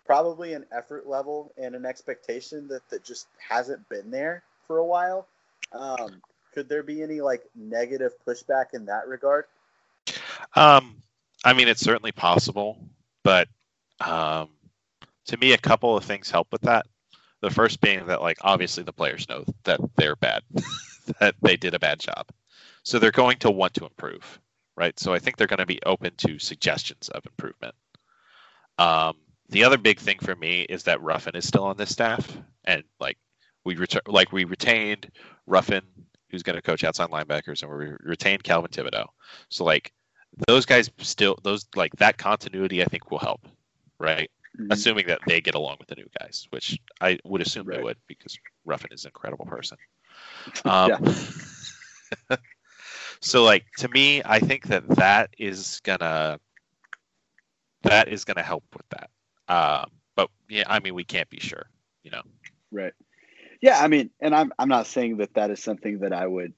probably 0.04 0.52
an 0.52 0.64
effort 0.72 1.06
level 1.06 1.52
and 1.56 1.74
an 1.74 1.86
expectation 1.86 2.68
that, 2.68 2.88
that 2.90 3.04
just 3.04 3.26
hasn't 3.38 3.88
been 3.88 4.10
there 4.10 4.42
for 4.66 4.78
a 4.78 4.84
while. 4.84 5.26
Um, 5.72 6.20
could 6.52 6.68
there 6.68 6.82
be 6.82 7.02
any 7.02 7.20
like 7.20 7.42
negative 7.54 8.12
pushback 8.26 8.66
in 8.74 8.86
that 8.86 9.08
regard? 9.08 9.46
Um, 10.54 10.96
I 11.44 11.52
mean, 11.52 11.68
it's 11.68 11.80
certainly 11.80 12.12
possible, 12.12 12.78
but 13.22 13.48
um, 14.00 14.50
to 15.26 15.36
me, 15.38 15.52
a 15.52 15.58
couple 15.58 15.96
of 15.96 16.04
things 16.04 16.30
help 16.30 16.48
with 16.52 16.62
that. 16.62 16.86
The 17.40 17.50
first 17.50 17.80
being 17.80 18.06
that, 18.06 18.22
like, 18.22 18.38
obviously 18.40 18.84
the 18.84 18.92
players 18.92 19.28
know 19.28 19.44
that 19.64 19.80
they're 19.96 20.16
bad, 20.16 20.42
that 21.20 21.34
they 21.42 21.56
did 21.56 21.74
a 21.74 21.78
bad 21.78 22.00
job, 22.00 22.26
so 22.82 22.98
they're 22.98 23.10
going 23.10 23.38
to 23.38 23.50
want 23.50 23.74
to 23.74 23.84
improve, 23.84 24.40
right? 24.76 24.98
So 24.98 25.12
I 25.12 25.18
think 25.18 25.36
they're 25.36 25.46
going 25.46 25.58
to 25.58 25.66
be 25.66 25.82
open 25.84 26.12
to 26.18 26.38
suggestions 26.38 27.08
of 27.10 27.26
improvement. 27.26 27.74
Um, 28.78 29.16
the 29.54 29.62
other 29.62 29.78
big 29.78 30.00
thing 30.00 30.18
for 30.18 30.34
me 30.34 30.62
is 30.62 30.82
that 30.82 31.00
Ruffin 31.00 31.36
is 31.36 31.46
still 31.46 31.62
on 31.62 31.76
this 31.76 31.92
staff, 31.92 32.36
and 32.64 32.82
like 32.98 33.16
we 33.64 33.76
like 34.08 34.32
we 34.32 34.42
retained 34.42 35.12
Ruffin, 35.46 35.82
who's 36.28 36.42
going 36.42 36.56
to 36.56 36.62
coach 36.62 36.82
outside 36.82 37.10
linebackers, 37.10 37.62
and 37.62 37.70
we 37.70 37.92
retained 38.00 38.42
Calvin 38.42 38.72
Thibodeaux. 38.72 39.06
So 39.50 39.64
like 39.64 39.92
those 40.48 40.66
guys 40.66 40.90
still 40.98 41.38
those 41.44 41.66
like 41.76 41.92
that 41.98 42.18
continuity, 42.18 42.82
I 42.82 42.86
think 42.86 43.12
will 43.12 43.20
help, 43.20 43.46
right? 44.00 44.28
Mm-hmm. 44.58 44.72
Assuming 44.72 45.06
that 45.06 45.20
they 45.28 45.40
get 45.40 45.54
along 45.54 45.76
with 45.78 45.86
the 45.86 45.94
new 45.94 46.08
guys, 46.20 46.48
which 46.50 46.76
I 47.00 47.20
would 47.24 47.40
assume 47.40 47.68
right. 47.68 47.76
they 47.76 47.82
would, 47.84 47.98
because 48.08 48.36
Ruffin 48.64 48.90
is 48.92 49.04
an 49.04 49.10
incredible 49.10 49.46
person. 49.46 49.78
Um, 50.64 51.14
so 53.20 53.42
like 53.44 53.64
to 53.78 53.88
me, 53.88 54.20
I 54.24 54.38
think 54.40 54.66
that 54.66 54.86
that 54.96 55.30
is 55.38 55.80
gonna 55.82 56.38
that 57.82 58.08
is 58.08 58.24
gonna 58.24 58.42
help 58.42 58.64
with 58.76 58.88
that. 58.90 59.10
Um, 59.48 59.90
but 60.16 60.30
yeah, 60.48 60.64
I 60.66 60.80
mean, 60.80 60.94
we 60.94 61.04
can't 61.04 61.28
be 61.28 61.40
sure, 61.40 61.66
you 62.02 62.10
know. 62.10 62.22
Right. 62.70 62.92
Yeah, 63.60 63.80
I 63.80 63.88
mean, 63.88 64.10
and 64.20 64.34
I'm 64.34 64.52
I'm 64.58 64.68
not 64.68 64.86
saying 64.86 65.18
that 65.18 65.34
that 65.34 65.50
is 65.50 65.62
something 65.62 66.00
that 66.00 66.12
I 66.12 66.26
would, 66.26 66.52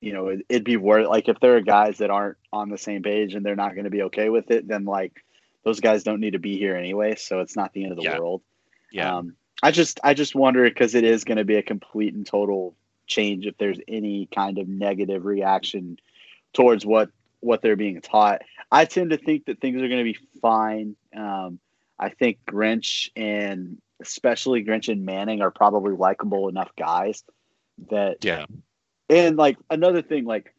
you 0.00 0.12
know, 0.12 0.28
it, 0.28 0.44
would 0.50 0.64
be 0.64 0.76
worth. 0.76 1.08
Like 1.08 1.28
if 1.28 1.38
there 1.40 1.56
are 1.56 1.60
guys 1.60 1.98
that 1.98 2.10
aren't 2.10 2.36
on 2.52 2.68
the 2.68 2.78
same 2.78 3.02
page 3.02 3.34
and 3.34 3.44
they're 3.44 3.56
not 3.56 3.74
going 3.74 3.84
to 3.84 3.90
be 3.90 4.02
okay 4.02 4.28
with 4.28 4.50
it, 4.50 4.66
then 4.66 4.84
like 4.84 5.24
those 5.64 5.80
guys 5.80 6.02
don't 6.02 6.20
need 6.20 6.32
to 6.32 6.38
be 6.38 6.58
here 6.58 6.76
anyway. 6.76 7.14
So 7.16 7.40
it's 7.40 7.56
not 7.56 7.72
the 7.72 7.84
end 7.84 7.92
of 7.92 7.98
the 7.98 8.04
yeah. 8.04 8.18
world. 8.18 8.42
Yeah. 8.90 9.16
Um, 9.16 9.36
I 9.62 9.70
just 9.70 10.00
I 10.02 10.14
just 10.14 10.34
wonder 10.34 10.64
because 10.64 10.94
it 10.94 11.04
is 11.04 11.24
going 11.24 11.38
to 11.38 11.44
be 11.44 11.56
a 11.56 11.62
complete 11.62 12.14
and 12.14 12.26
total 12.26 12.74
change 13.06 13.46
if 13.46 13.56
there's 13.58 13.78
any 13.88 14.28
kind 14.34 14.58
of 14.58 14.68
negative 14.68 15.24
reaction 15.24 15.98
towards 16.52 16.86
what 16.86 17.10
what 17.40 17.62
they're 17.62 17.76
being 17.76 18.00
taught. 18.00 18.42
I 18.70 18.84
tend 18.84 19.10
to 19.10 19.16
think 19.16 19.46
that 19.46 19.60
things 19.60 19.76
are 19.80 19.88
going 19.88 20.04
to 20.04 20.12
be 20.12 20.18
fine. 20.40 20.96
Um, 21.16 21.58
I 21.98 22.10
think 22.10 22.38
Grinch 22.46 23.10
and 23.16 23.78
especially 24.00 24.64
Grinch 24.64 24.88
and 24.88 25.04
Manning 25.04 25.42
are 25.42 25.50
probably 25.50 25.94
likable 25.94 26.48
enough 26.48 26.70
guys 26.76 27.24
that 27.90 28.24
yeah. 28.24 28.46
And 29.10 29.36
like 29.36 29.56
another 29.70 30.02
thing, 30.02 30.24
like 30.24 30.54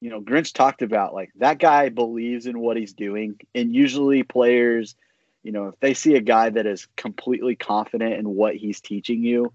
you 0.00 0.10
know, 0.10 0.20
Grinch 0.20 0.52
talked 0.52 0.82
about 0.82 1.14
like 1.14 1.30
that 1.36 1.58
guy 1.58 1.88
believes 1.88 2.46
in 2.46 2.58
what 2.58 2.76
he's 2.76 2.92
doing, 2.92 3.40
and 3.54 3.74
usually 3.74 4.22
players, 4.22 4.94
you 5.42 5.52
know, 5.52 5.68
if 5.68 5.80
they 5.80 5.94
see 5.94 6.14
a 6.14 6.20
guy 6.20 6.50
that 6.50 6.66
is 6.66 6.86
completely 6.96 7.56
confident 7.56 8.14
in 8.14 8.28
what 8.28 8.54
he's 8.54 8.80
teaching 8.80 9.22
you, 9.22 9.52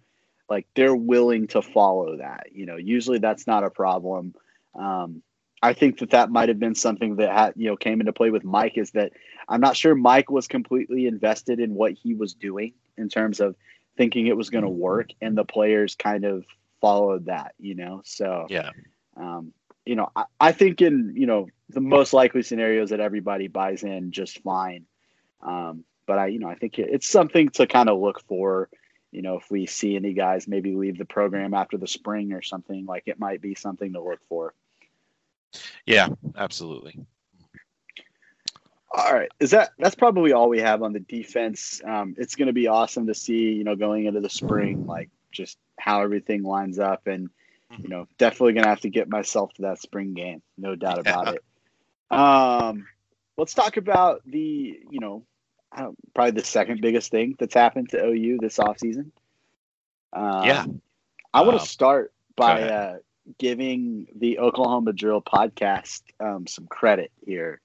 like 0.50 0.66
they're 0.76 0.96
willing 0.96 1.48
to 1.48 1.62
follow 1.62 2.18
that. 2.18 2.48
You 2.52 2.66
know, 2.66 2.78
usually 2.78 3.20
that's 3.20 3.46
not 3.46 3.64
a 3.64 3.70
problem. 3.70 4.34
Um, 4.74 5.22
I 5.62 5.74
think 5.74 6.00
that 6.00 6.12
that 6.12 6.32
might 6.32 6.50
have 6.50 6.60
been 6.60 6.76
something 6.76 7.18
that 7.18 7.32
had 7.32 7.54
you 7.56 7.70
know 7.70 7.76
came 7.76 8.00
into 8.00 8.14
play 8.14 8.30
with 8.30 8.44
Mike 8.44 8.78
is 8.78 8.92
that 8.92 9.12
I'm 9.48 9.62
not 9.62 9.76
sure 9.76 9.96
Mike 9.96 10.30
was 10.30 10.48
completely 10.48 11.08
invested 11.08 11.60
in 11.60 11.74
what 11.74 11.94
he 11.94 12.14
was 12.14 12.34
doing 12.34 12.74
in 12.98 13.10
terms 13.10 13.40
of 13.40 13.56
thinking 13.98 14.28
it 14.28 14.38
was 14.38 14.50
going 14.50 14.64
to 14.64 14.70
work, 14.70 15.10
and 15.22 15.38
the 15.38 15.46
players 15.46 15.96
kind 15.96 16.24
of 16.24 16.46
followed 16.80 17.26
that, 17.26 17.54
you 17.60 17.76
know. 17.76 18.02
So 18.06 18.48
yeah, 18.50 18.70
um, 19.18 19.54
you 19.86 19.96
know, 19.96 20.12
I, 20.16 20.26
I, 20.40 20.52
think 20.52 20.82
in 20.82 21.14
you 21.16 21.26
know 21.26 21.48
the 21.70 21.82
most 21.82 22.14
likely 22.14 22.42
scenarios 22.42 22.92
that 22.92 23.00
everybody 23.00 23.48
buys 23.48 23.84
in 23.84 24.12
just 24.12 24.42
fine. 24.42 24.86
Um, 25.42 25.84
but 26.06 26.18
I, 26.18 26.28
you 26.28 26.40
know, 26.40 26.50
I 26.50 26.56
think 26.56 26.80
it's 26.80 27.08
something 27.08 27.50
to 27.50 27.68
kind 27.68 27.90
of 27.90 28.00
look 28.00 28.22
for. 28.28 28.70
You 29.12 29.22
know, 29.22 29.38
if 29.38 29.50
we 29.50 29.66
see 29.66 29.96
any 29.96 30.14
guys 30.14 30.48
maybe 30.48 30.76
leave 30.76 30.98
the 30.98 31.06
program 31.06 31.54
after 31.54 31.78
the 31.78 31.88
spring 31.88 32.32
or 32.34 32.42
something, 32.42 32.86
like 32.86 33.04
it 33.08 33.20
might 33.20 33.42
be 33.42 33.56
something 33.56 33.94
to 33.94 34.02
look 34.02 34.20
for. 34.30 34.54
Yeah, 35.86 36.10
absolutely. 36.36 37.00
All 38.92 39.14
right, 39.14 39.30
is 39.40 39.52
that 39.52 39.72
that's 39.78 39.96
probably 39.96 40.34
all 40.34 40.50
we 40.50 40.60
have 40.60 40.82
on 40.82 40.94
the 40.94 41.00
defense? 41.00 41.80
Um, 41.86 42.16
it's 42.18 42.36
going 42.36 42.48
to 42.48 42.54
be 42.54 42.68
awesome 42.68 43.06
to 43.08 43.14
see, 43.14 43.54
you 43.54 43.64
know, 43.64 43.76
going 43.76 44.06
into 44.06 44.20
the 44.20 44.30
spring, 44.30 44.88
like 44.88 45.10
just 45.32 45.60
how 45.80 46.02
everything 46.02 46.42
lines 46.42 46.80
up, 46.80 47.06
and 47.06 47.30
you 47.78 47.88
know, 47.88 48.08
definitely 48.18 48.54
going 48.54 48.64
to 48.64 48.70
have 48.70 48.82
to 48.82 48.90
get 48.90 49.10
myself 49.10 49.54
to 49.54 49.62
that 49.64 49.80
spring 49.80 50.14
game, 50.14 50.42
no 50.58 50.76
doubt 50.76 51.00
about 51.00 51.28
yeah. 51.28 51.34
it. 51.34 51.44
Um, 52.18 52.88
let's 53.38 53.54
talk 53.54 53.78
about 53.78 54.22
the, 54.26 54.80
you 54.90 55.00
know, 55.00 55.24
probably 56.16 56.32
the 56.32 56.44
second 56.44 56.82
biggest 56.82 57.12
thing 57.12 57.36
that's 57.38 57.54
happened 57.54 57.90
to 57.90 58.04
OU 58.04 58.40
this 58.42 58.58
offseason. 58.58 59.12
Um, 60.12 60.46
yeah, 60.46 60.66
I 61.34 61.42
want 61.42 61.58
to 61.58 61.62
um, 61.62 61.68
start 61.68 62.12
by 62.36 62.64
uh, 62.64 62.98
giving 63.38 64.08
the 64.16 64.40
Oklahoma 64.40 64.94
Drill 64.94 65.22
podcast 65.22 66.02
um, 66.20 66.48
some 66.48 66.68
credit 66.68 67.12
here. 67.26 67.62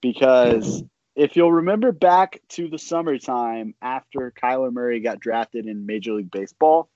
Because 0.00 0.82
if 1.14 1.36
you'll 1.36 1.52
remember 1.52 1.92
back 1.92 2.40
to 2.50 2.68
the 2.68 2.78
summertime 2.78 3.74
after 3.82 4.32
Kyler 4.32 4.72
Murray 4.72 5.00
got 5.00 5.20
drafted 5.20 5.66
in 5.66 5.86
Major 5.86 6.12
League 6.14 6.30
Baseball, 6.30 6.88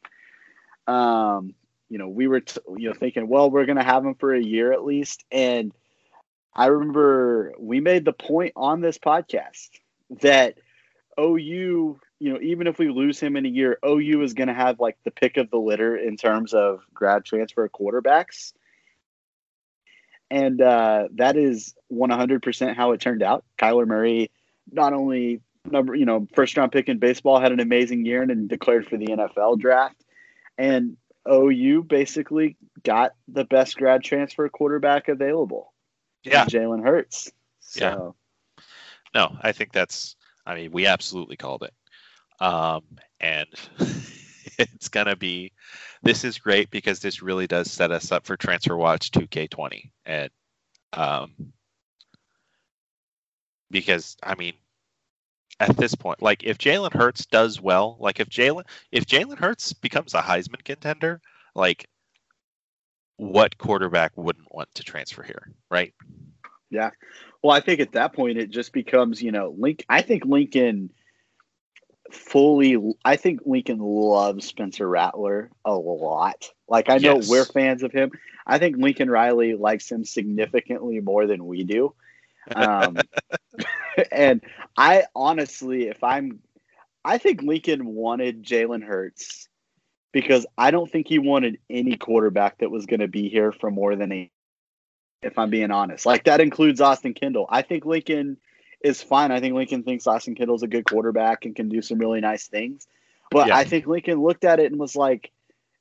um, 0.87 1.55
you 1.89 1.99
know, 1.99 2.09
we 2.09 2.27
were 2.27 2.41
t- 2.41 2.61
you 2.77 2.89
know 2.89 2.95
thinking, 2.95 3.29
well, 3.29 3.51
we're 3.51 3.67
going 3.67 3.79
to 3.79 3.85
have 3.85 4.05
him 4.05 4.15
for 4.15 4.35
a 4.35 4.43
year 4.43 4.73
at 4.73 4.85
least, 4.85 5.25
and 5.31 5.73
I 6.55 6.67
remember 6.67 7.55
we 7.59 7.81
made 7.81 8.05
the 8.05 8.13
point 8.13 8.53
on 8.57 8.81
this 8.81 8.99
podcast 8.99 9.71
that 10.23 10.57
OU 11.19 12.01
you 12.25 12.33
know, 12.33 12.41
even 12.41 12.67
if 12.67 12.79
we 12.79 12.89
lose 12.89 13.21
him 13.21 13.37
in 13.37 13.45
a 13.45 13.51
year, 13.51 13.79
OU 13.85 14.23
is 14.23 14.33
going 14.33 14.49
to 14.49 14.55
have 14.55 14.81
like 14.81 14.97
the 15.05 15.11
pick 15.11 15.37
of 15.37 15.51
the 15.51 15.59
litter 15.59 15.95
in 15.95 16.17
terms 16.17 16.55
of 16.55 16.81
grad 16.95 17.23
transfer 17.27 17.69
quarterbacks. 17.69 18.55
And 20.31 20.59
uh, 20.63 21.09
that 21.17 21.37
is 21.37 21.75
100% 21.93 22.77
how 22.77 22.93
it 22.93 23.03
turned 23.03 23.23
out. 23.23 23.45
Kyler 23.59 23.87
Murray, 23.87 24.31
not 24.73 24.95
only 24.95 25.43
number, 25.71 25.95
you 25.95 26.07
know, 26.07 26.27
first 26.35 26.57
round 26.57 26.73
pick 26.73 26.89
in 26.89 26.99
baseball, 26.99 27.41
had 27.41 27.53
an 27.53 27.61
amazing 27.61 28.07
year 28.07 28.23
and, 28.23 28.31
and 28.31 28.49
declared 28.49 28.87
for 28.87 28.97
the 28.97 29.09
NFL 29.09 29.59
draft. 29.59 30.03
And 30.57 30.97
OU 31.31 31.83
basically 31.83 32.57
got 32.85 33.13
the 33.29 33.45
best 33.45 33.77
grad 33.77 34.03
transfer 34.03 34.49
quarterback 34.49 35.09
available. 35.09 35.75
Yeah. 36.23 36.47
Jalen 36.47 36.83
Hurts. 36.83 37.31
So. 37.61 38.15
Yeah. 38.57 38.63
No, 39.15 39.37
I 39.43 39.53
think 39.53 39.73
that's, 39.73 40.17
I 40.47 40.55
mean, 40.55 40.73
we 40.73 40.87
absolutely 40.87 41.37
called 41.37 41.65
it. 41.65 41.75
Um, 42.41 42.83
and 43.21 43.49
it's 44.59 44.89
gonna 44.89 45.17
be. 45.17 45.53
This 46.03 46.25
is 46.25 46.39
great 46.39 46.71
because 46.71 47.01
this 47.01 47.23
really 47.23 47.47
does 47.47 47.71
set 47.71 47.91
us 47.91 48.13
up 48.13 48.27
for 48.27 48.37
Transfer 48.37 48.77
Watch 48.77 49.11
2K20, 49.11 49.91
and 50.05 50.31
um, 50.93 51.53
because 53.71 54.17
I 54.23 54.35
mean, 54.35 54.55
at 55.61 55.77
this 55.77 55.95
point, 55.95 56.23
like 56.23 56.45
if 56.45 56.59
Jalen 56.59 56.93
Hurts 56.93 57.27
does 57.27 57.61
well, 57.61 57.97
like 58.01 58.21
if 58.21 58.29
Jalen 58.29 58.65
if 58.93 59.07
Jalen 59.07 59.39
Hurts 59.39 59.73
becomes 59.73 60.15
a 60.15 60.21
Heisman 60.21 60.65
contender, 60.65 61.21
like 61.55 61.89
what 63.17 63.57
quarterback 63.59 64.13
wouldn't 64.17 64.53
want 64.53 64.69
to 64.75 64.83
transfer 64.83 65.23
here, 65.23 65.53
right? 65.71 65.95
Yeah. 66.71 66.91
Well, 67.43 67.55
I 67.55 67.61
think 67.61 67.81
at 67.81 67.93
that 67.93 68.13
point 68.13 68.39
it 68.39 68.51
just 68.51 68.73
becomes, 68.73 69.23
you 69.23 69.31
know, 69.31 69.55
Link. 69.57 69.85
I 69.89 70.03
think 70.03 70.25
Lincoln 70.25 70.91
fully. 72.15 72.95
I 73.05 73.17
think 73.17 73.41
Lincoln 73.45 73.79
loves 73.79 74.47
Spencer 74.47 74.89
Rattler 74.89 75.51
a 75.65 75.75
lot. 75.75 76.51
Like 76.69 76.89
I 76.91 76.99
know 76.99 77.17
Yes. 77.17 77.29
we're 77.29 77.45
fans 77.45 77.83
of 77.83 77.93
him. 77.93 78.13
I 78.47 78.59
think 78.59 78.77
Lincoln 78.77 79.11
Riley 79.11 79.55
likes 79.55 79.91
him 79.91 80.05
significantly 80.05 81.01
more 81.01 81.27
than 81.27 81.47
we 81.47 81.65
do. 81.65 81.95
Um, 82.55 82.99
and 84.13 84.43
I 84.77 85.05
honestly, 85.15 85.89
if 85.89 86.03
I'm, 86.05 86.41
I 87.05 87.19
think 87.19 87.43
Lincoln 87.43 87.87
wanted 87.87 88.45
Jalen 88.45 88.83
Hurts 88.85 89.49
because 90.13 90.47
I 90.57 90.71
don't 90.71 90.91
think 90.91 91.09
he 91.09 91.19
wanted 91.19 91.59
any 91.69 91.97
quarterback 91.97 92.59
that 92.59 92.71
was 92.71 92.87
going 92.87 93.01
to 93.01 93.09
be 93.09 93.29
here 93.29 93.53
for 93.53 93.71
more 93.71 93.97
than 93.97 94.13
a. 94.13 94.31
If 95.23 95.39
I'm 95.39 95.49
being 95.49 95.71
honest, 95.71 96.05
like 96.05 96.25
that 96.25 96.43
includes 96.43 96.83
Austin 96.83 97.15
Kendall. 97.15 97.47
I 97.49 97.63
think 97.63 97.87
Lincoln 97.87 98.37
is 98.85 99.03
fine. 99.03 99.33
I 99.33 99.41
think 99.41 99.55
Lincoln 99.55 99.83
thinks 99.83 100.07
Austin 100.07 100.35
Kendall's 100.35 100.63
a 100.63 100.69
good 100.69 100.85
quarterback 100.85 101.47
and 101.47 101.57
can 101.57 101.71
do 101.71 101.81
some 101.81 101.99
really 101.99 102.21
nice 102.21 102.47
things. 102.47 102.87
But 103.31 103.49
Yeah. 103.49 103.57
I 103.57 103.65
think 103.65 103.87
Lincoln 103.87 104.23
looked 104.23 104.45
at 104.45 104.61
it 104.61 104.71
and 104.71 104.79
was 104.79 104.95
like, 104.95 105.33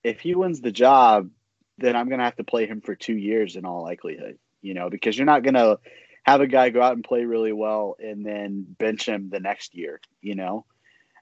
if 0.03 0.21
he 0.21 0.33
wins 0.33 0.61
the 0.61 0.71
job, 0.71 1.29
then 1.77 1.97
I'm 1.97 2.07
going 2.07 2.19
to 2.19 2.25
have 2.25 2.37
to 2.37 2.45
play 2.45 2.65
him 2.65 2.79
for 2.79 2.95
two 2.95 3.17
years 3.17 3.57
in 3.57 3.65
all 3.65 3.83
likelihood, 3.83 4.39
you 4.61 4.73
know, 4.73 4.89
because 4.89 5.17
you're 5.17 5.25
not 5.25 5.43
going 5.43 5.55
to 5.55 5.79
have 6.23 6.39
a 6.39 6.47
guy 6.47 6.69
go 6.69 6.81
out 6.81 6.93
and 6.93 7.03
play 7.03 7.25
really 7.25 7.51
well 7.51 7.97
and 7.99 8.25
then 8.25 8.65
bench 8.79 9.05
him 9.05 9.29
the 9.29 9.41
next 9.41 9.75
year, 9.75 9.99
you 10.21 10.35
know. 10.35 10.65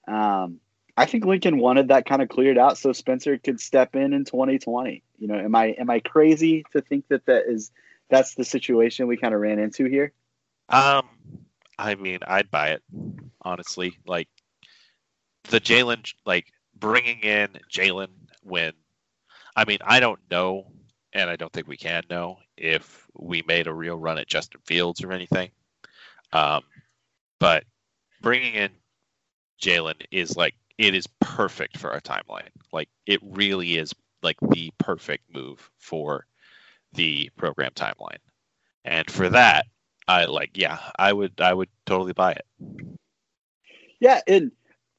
Um, 0.07 0.59
I 0.95 1.05
think 1.05 1.25
Lincoln 1.25 1.57
wanted 1.57 1.87
that 1.87 2.05
kind 2.05 2.21
of 2.21 2.29
cleared 2.29 2.59
out 2.59 2.77
so 2.77 2.93
Spencer 2.93 3.37
could 3.39 3.59
step 3.59 3.95
in 3.95 4.13
in 4.13 4.25
2020. 4.25 5.03
You 5.17 5.27
know, 5.27 5.39
am 5.39 5.55
I 5.55 5.67
am 5.79 5.89
I 5.89 5.99
crazy 5.99 6.63
to 6.73 6.81
think 6.81 7.07
that 7.07 7.25
that 7.25 7.45
is 7.47 7.71
that's 8.09 8.35
the 8.35 8.43
situation 8.43 9.07
we 9.07 9.17
kind 9.17 9.33
of 9.33 9.41
ran 9.41 9.57
into 9.57 9.85
here? 9.85 10.13
Um, 10.69 11.07
I 11.81 11.95
mean, 11.95 12.19
I'd 12.27 12.51
buy 12.51 12.69
it 12.69 12.83
honestly. 13.41 13.97
Like 14.05 14.27
the 15.49 15.59
Jalen, 15.59 16.13
like 16.25 16.45
bringing 16.75 17.19
in 17.21 17.57
Jalen 17.71 18.09
when, 18.43 18.73
I 19.55 19.65
mean, 19.65 19.79
I 19.81 19.99
don't 19.99 20.19
know, 20.29 20.67
and 21.13 21.27
I 21.29 21.35
don't 21.35 21.51
think 21.51 21.67
we 21.67 21.77
can 21.77 22.03
know 22.09 22.37
if 22.55 23.07
we 23.15 23.43
made 23.47 23.65
a 23.65 23.73
real 23.73 23.95
run 23.97 24.19
at 24.19 24.27
Justin 24.27 24.61
Fields 24.63 25.03
or 25.03 25.11
anything. 25.11 25.49
Um, 26.31 26.61
but 27.39 27.63
bringing 28.21 28.53
in 28.53 28.69
Jalen 29.59 30.05
is 30.11 30.37
like 30.37 30.53
it 30.77 30.93
is 30.93 31.07
perfect 31.19 31.77
for 31.77 31.91
our 31.91 32.01
timeline. 32.01 32.49
Like 32.71 32.89
it 33.07 33.19
really 33.23 33.77
is 33.77 33.91
like 34.21 34.37
the 34.51 34.71
perfect 34.77 35.23
move 35.33 35.69
for 35.79 36.27
the 36.93 37.31
program 37.37 37.71
timeline. 37.71 38.19
And 38.85 39.09
for 39.09 39.29
that, 39.29 39.65
I 40.11 40.25
like 40.25 40.51
yeah, 40.55 40.79
I 40.97 41.13
would 41.13 41.39
I 41.39 41.53
would 41.53 41.69
totally 41.85 42.11
buy 42.11 42.33
it. 42.33 42.45
Yeah, 43.99 44.19
and 44.27 44.51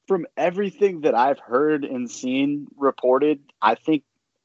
from 0.07 0.25
everything 0.35 1.01
that 1.01 1.13
I've 1.13 1.39
heard 1.39 1.85
and 1.85 2.09
seen 2.09 2.67
reported, 2.77 3.39
I 3.61 3.75
think 3.75 4.03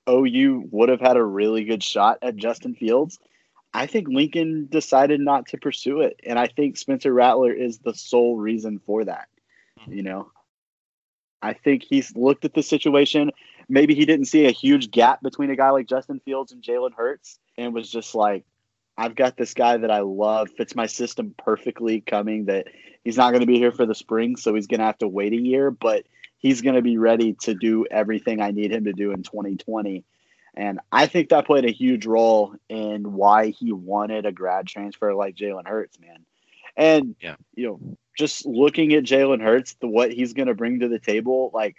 OU 0.08 0.68
would 0.70 0.90
have 0.90 1.00
had 1.00 1.16
a 1.16 1.24
really 1.24 1.64
good 1.64 1.82
shot 1.82 2.18
at 2.20 2.36
Justin 2.36 2.74
Fields. 2.74 3.18
I 3.72 3.86
think 3.86 4.08
Lincoln 4.08 4.66
decided 4.70 5.20
not 5.20 5.46
to 5.48 5.58
pursue 5.58 6.00
it, 6.02 6.20
and 6.24 6.38
I 6.38 6.48
think 6.48 6.76
Spencer 6.76 7.12
Rattler 7.14 7.52
is 7.52 7.78
the 7.78 7.94
sole 7.94 8.36
reason 8.36 8.80
for 8.84 9.04
that. 9.04 9.28
Mm-hmm. 9.80 9.92
You 9.94 10.02
know, 10.02 10.30
I 11.40 11.54
think 11.54 11.82
he's 11.82 12.14
looked 12.14 12.44
at 12.44 12.52
the 12.52 12.62
situation. 12.62 13.30
Maybe 13.70 13.94
he 13.94 14.04
didn't 14.04 14.26
see 14.26 14.46
a 14.46 14.50
huge 14.50 14.90
gap 14.90 15.22
between 15.22 15.50
a 15.50 15.56
guy 15.56 15.70
like 15.70 15.86
Justin 15.86 16.20
Fields 16.20 16.52
and 16.52 16.62
Jalen 16.62 16.94
Hurts, 16.94 17.38
and 17.56 17.72
was 17.72 17.90
just 17.90 18.14
like, 18.14 18.44
"I've 18.98 19.14
got 19.14 19.36
this 19.36 19.54
guy 19.54 19.76
that 19.76 19.90
I 19.90 20.00
love, 20.00 20.50
fits 20.50 20.74
my 20.74 20.86
system 20.86 21.34
perfectly, 21.38 22.00
coming 22.00 22.46
that 22.46 22.66
he's 23.04 23.16
not 23.16 23.30
going 23.30 23.40
to 23.40 23.46
be 23.46 23.58
here 23.58 23.72
for 23.72 23.86
the 23.86 23.94
spring, 23.94 24.36
so 24.36 24.54
he's 24.54 24.66
going 24.66 24.80
to 24.80 24.86
have 24.86 24.98
to 24.98 25.08
wait 25.08 25.32
a 25.32 25.40
year, 25.40 25.70
but 25.70 26.04
he's 26.38 26.60
going 26.62 26.74
to 26.74 26.82
be 26.82 26.98
ready 26.98 27.34
to 27.42 27.54
do 27.54 27.86
everything 27.90 28.40
I 28.40 28.50
need 28.50 28.72
him 28.72 28.84
to 28.84 28.92
do 28.92 29.12
in 29.12 29.22
2020. 29.22 30.04
And 30.54 30.80
I 30.90 31.06
think 31.06 31.28
that 31.28 31.46
played 31.46 31.64
a 31.64 31.70
huge 31.70 32.06
role 32.06 32.54
in 32.68 33.12
why 33.12 33.50
he 33.50 33.72
wanted 33.72 34.26
a 34.26 34.32
grad 34.32 34.66
transfer 34.66 35.14
like 35.14 35.36
Jalen 35.36 35.68
Hurts, 35.68 36.00
man. 36.00 36.24
And 36.76 37.14
Yeah. 37.20 37.36
you 37.54 37.66
know, 37.66 37.96
just 38.18 38.46
looking 38.46 38.92
at 38.94 39.04
Jalen 39.04 39.40
Hurts, 39.40 39.74
the 39.74 39.86
what 39.86 40.12
he's 40.12 40.32
going 40.32 40.48
to 40.48 40.54
bring 40.54 40.80
to 40.80 40.88
the 40.88 40.98
table, 40.98 41.52
like 41.54 41.76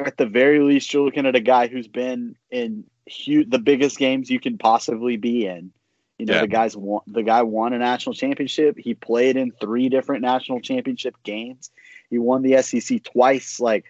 at 0.00 0.16
the 0.16 0.26
very 0.26 0.58
least, 0.60 0.92
you're 0.92 1.04
looking 1.04 1.26
at 1.26 1.36
a 1.36 1.40
guy 1.40 1.68
who's 1.68 1.86
been 1.86 2.34
in 2.50 2.84
huge, 3.06 3.48
the 3.50 3.58
biggest 3.60 3.98
games 3.98 4.30
you 4.30 4.40
can 4.40 4.58
possibly 4.58 5.16
be 5.16 5.46
in. 5.46 5.72
You 6.20 6.26
know, 6.26 6.34
Yeah. 6.34 6.40
the 6.42 6.48
guy's 6.48 6.76
won, 6.76 7.00
the 7.06 7.22
guy 7.22 7.40
won 7.42 7.72
a 7.72 7.78
national 7.78 8.14
championship. 8.14 8.76
He 8.78 8.92
played 8.92 9.38
in 9.38 9.52
three 9.52 9.88
different 9.88 10.20
national 10.20 10.60
championship 10.60 11.14
games. 11.22 11.70
He 12.10 12.18
won 12.18 12.42
the 12.42 12.60
SEC 12.62 13.02
twice. 13.02 13.58
Like 13.58 13.86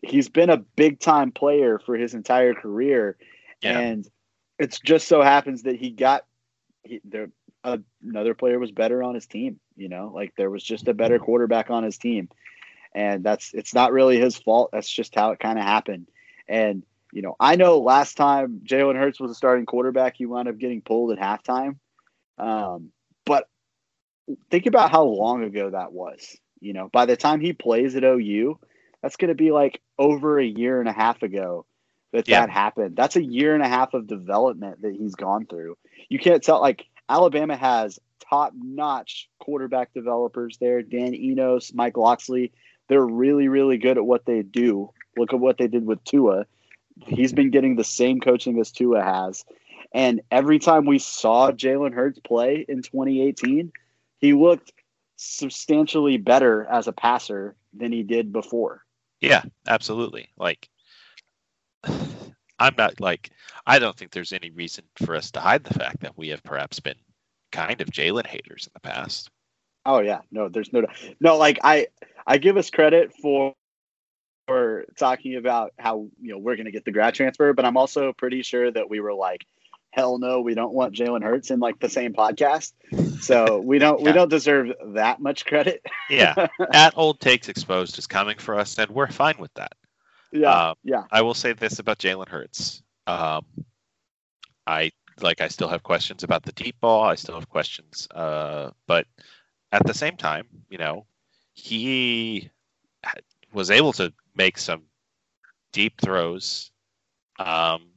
he's 0.00 0.30
been 0.30 0.48
a 0.48 0.56
big 0.56 1.00
time 1.00 1.32
player 1.32 1.78
for 1.78 1.94
his 1.94 2.14
entire 2.14 2.54
career, 2.54 3.18
Yeah. 3.60 3.78
and 3.78 4.08
it's 4.58 4.80
just 4.80 5.06
so 5.06 5.20
happens 5.20 5.64
that 5.64 5.76
he 5.76 5.90
got 5.90 6.24
he, 6.82 7.02
there. 7.04 7.28
Uh, 7.62 7.78
another 8.02 8.32
player 8.32 8.58
was 8.58 8.70
better 8.70 9.02
on 9.02 9.14
his 9.14 9.26
team. 9.26 9.60
You 9.76 9.90
know, 9.90 10.10
like 10.14 10.32
there 10.36 10.48
was 10.48 10.62
just 10.64 10.88
a 10.88 10.94
better 10.94 11.18
quarterback 11.18 11.68
on 11.68 11.82
his 11.82 11.98
team, 11.98 12.30
and 12.94 13.22
that's 13.22 13.52
it's 13.52 13.74
not 13.74 13.92
really 13.92 14.18
his 14.18 14.34
fault. 14.36 14.70
That's 14.72 14.88
just 14.88 15.14
how 15.14 15.32
it 15.32 15.40
kind 15.40 15.58
of 15.58 15.64
happened. 15.66 16.08
And 16.48 16.84
you 17.12 17.22
know, 17.22 17.36
I 17.40 17.56
know 17.56 17.78
last 17.78 18.16
time 18.16 18.60
Jalen 18.64 18.96
Hurts 18.96 19.20
was 19.20 19.30
a 19.30 19.34
starting 19.34 19.66
quarterback, 19.66 20.16
he 20.16 20.26
wound 20.26 20.48
up 20.48 20.58
getting 20.58 20.82
pulled 20.82 21.12
at 21.12 21.18
halftime. 21.18 21.76
Um, 22.38 22.90
but 23.24 23.48
think 24.50 24.66
about 24.66 24.90
how 24.90 25.04
long 25.04 25.44
ago 25.44 25.70
that 25.70 25.92
was. 25.92 26.36
You 26.60 26.72
know, 26.72 26.88
by 26.92 27.06
the 27.06 27.16
time 27.16 27.40
he 27.40 27.52
plays 27.52 27.96
at 27.96 28.04
OU, 28.04 28.58
that's 29.02 29.16
going 29.16 29.28
to 29.28 29.34
be 29.34 29.52
like 29.52 29.80
over 29.98 30.38
a 30.38 30.44
year 30.44 30.80
and 30.80 30.88
a 30.88 30.92
half 30.92 31.22
ago 31.22 31.64
that 32.12 32.28
Yeah. 32.28 32.40
that 32.40 32.50
happened. 32.50 32.96
That's 32.96 33.16
a 33.16 33.22
year 33.22 33.54
and 33.54 33.62
a 33.62 33.68
half 33.68 33.94
of 33.94 34.06
development 34.06 34.82
that 34.82 34.94
he's 34.94 35.14
gone 35.14 35.46
through. 35.46 35.76
You 36.08 36.18
can't 36.18 36.42
tell. 36.42 36.60
Like 36.60 36.86
Alabama 37.08 37.56
has 37.56 37.98
top 38.28 38.52
notch 38.56 39.28
quarterback 39.38 39.92
developers 39.94 40.56
there. 40.58 40.82
Dan 40.82 41.14
Enos, 41.14 41.72
Mike 41.74 41.96
Locksley. 41.96 42.52
They're 42.88 43.04
really, 43.04 43.48
really 43.48 43.78
good 43.78 43.98
at 43.98 44.04
what 44.06 44.24
they 44.24 44.42
do. 44.42 44.90
Look 45.16 45.32
at 45.32 45.40
what 45.40 45.58
they 45.58 45.66
did 45.66 45.84
with 45.86 46.02
Tua. 46.04 46.46
He's 47.04 47.32
been 47.32 47.50
getting 47.50 47.76
the 47.76 47.84
same 47.84 48.20
coaching 48.20 48.58
as 48.58 48.72
Tua 48.72 49.02
has. 49.02 49.44
And 49.92 50.22
every 50.30 50.58
time 50.58 50.86
we 50.86 50.98
saw 50.98 51.50
Jalen 51.50 51.94
Hurts 51.94 52.18
play 52.18 52.64
in 52.68 52.82
2018, 52.82 53.72
he 54.18 54.32
looked 54.32 54.72
substantially 55.16 56.18
better 56.18 56.66
as 56.66 56.86
a 56.86 56.92
passer 56.92 57.56
than 57.72 57.92
he 57.92 58.02
did 58.02 58.32
before. 58.32 58.84
Yeah, 59.20 59.42
absolutely. 59.66 60.28
Like 60.36 60.68
I'm 61.84 62.74
not 62.76 63.00
like 63.00 63.30
I 63.66 63.78
don't 63.78 63.96
think 63.96 64.10
there's 64.10 64.32
any 64.32 64.50
reason 64.50 64.84
for 64.96 65.14
us 65.14 65.30
to 65.32 65.40
hide 65.40 65.64
the 65.64 65.74
fact 65.74 66.00
that 66.00 66.16
we 66.16 66.28
have 66.28 66.42
perhaps 66.42 66.80
been 66.80 66.96
kind 67.52 67.80
of 67.80 67.88
Jalen 67.88 68.26
haters 68.26 68.66
in 68.66 68.72
the 68.74 68.80
past. 68.80 69.30
Oh 69.84 70.00
yeah, 70.00 70.20
no, 70.30 70.48
there's 70.48 70.72
no 70.72 70.84
no 71.20 71.36
like 71.36 71.58
I 71.62 71.88
I 72.26 72.38
give 72.38 72.56
us 72.56 72.70
credit 72.70 73.12
for 73.20 73.54
for 74.46 74.84
talking 74.98 75.36
about 75.36 75.72
how 75.78 76.08
you 76.20 76.32
know 76.32 76.38
we're 76.38 76.56
going 76.56 76.66
to 76.66 76.72
get 76.72 76.84
the 76.84 76.92
grad 76.92 77.14
transfer, 77.14 77.52
but 77.52 77.64
I'm 77.64 77.76
also 77.76 78.12
pretty 78.12 78.42
sure 78.42 78.70
that 78.70 78.88
we 78.88 79.00
were 79.00 79.14
like, 79.14 79.46
hell 79.90 80.18
no, 80.18 80.40
we 80.40 80.54
don't 80.54 80.72
want 80.72 80.94
Jalen 80.94 81.22
Hurts 81.22 81.50
in 81.50 81.58
like 81.58 81.80
the 81.80 81.88
same 81.88 82.12
podcast, 82.12 82.72
so 83.20 83.58
we 83.58 83.78
don't 83.78 84.00
we 84.02 84.12
don't 84.12 84.28
deserve 84.30 84.68
that 84.94 85.20
much 85.20 85.44
credit. 85.46 85.84
Yeah, 86.08 86.46
at 86.72 86.96
Old 86.96 87.20
Takes 87.20 87.48
Exposed 87.48 87.98
is 87.98 88.06
coming 88.06 88.38
for 88.38 88.58
us, 88.58 88.78
and 88.78 88.90
we're 88.90 89.10
fine 89.10 89.36
with 89.38 89.52
that. 89.54 89.72
yeah, 90.32 90.68
Um, 90.68 90.76
yeah, 90.84 91.04
I 91.10 91.22
will 91.22 91.34
say 91.34 91.52
this 91.52 91.78
about 91.78 91.98
Jalen 91.98 92.28
Hurts. 92.28 92.82
Um, 93.06 93.44
I 94.66 94.92
like. 95.20 95.40
I 95.40 95.48
still 95.48 95.68
have 95.68 95.82
questions 95.82 96.22
about 96.22 96.42
the 96.42 96.52
deep 96.52 96.76
ball. 96.80 97.04
I 97.04 97.14
still 97.14 97.34
have 97.34 97.48
questions, 97.48 98.06
uh, 98.14 98.70
but 98.86 99.06
at 99.72 99.86
the 99.86 99.94
same 99.94 100.16
time, 100.16 100.46
you 100.68 100.78
know, 100.78 101.06
he 101.54 102.50
was 103.56 103.70
able 103.70 103.92
to 103.94 104.12
make 104.36 104.58
some 104.58 104.84
deep 105.72 106.00
throws 106.00 106.70
um, 107.38 107.88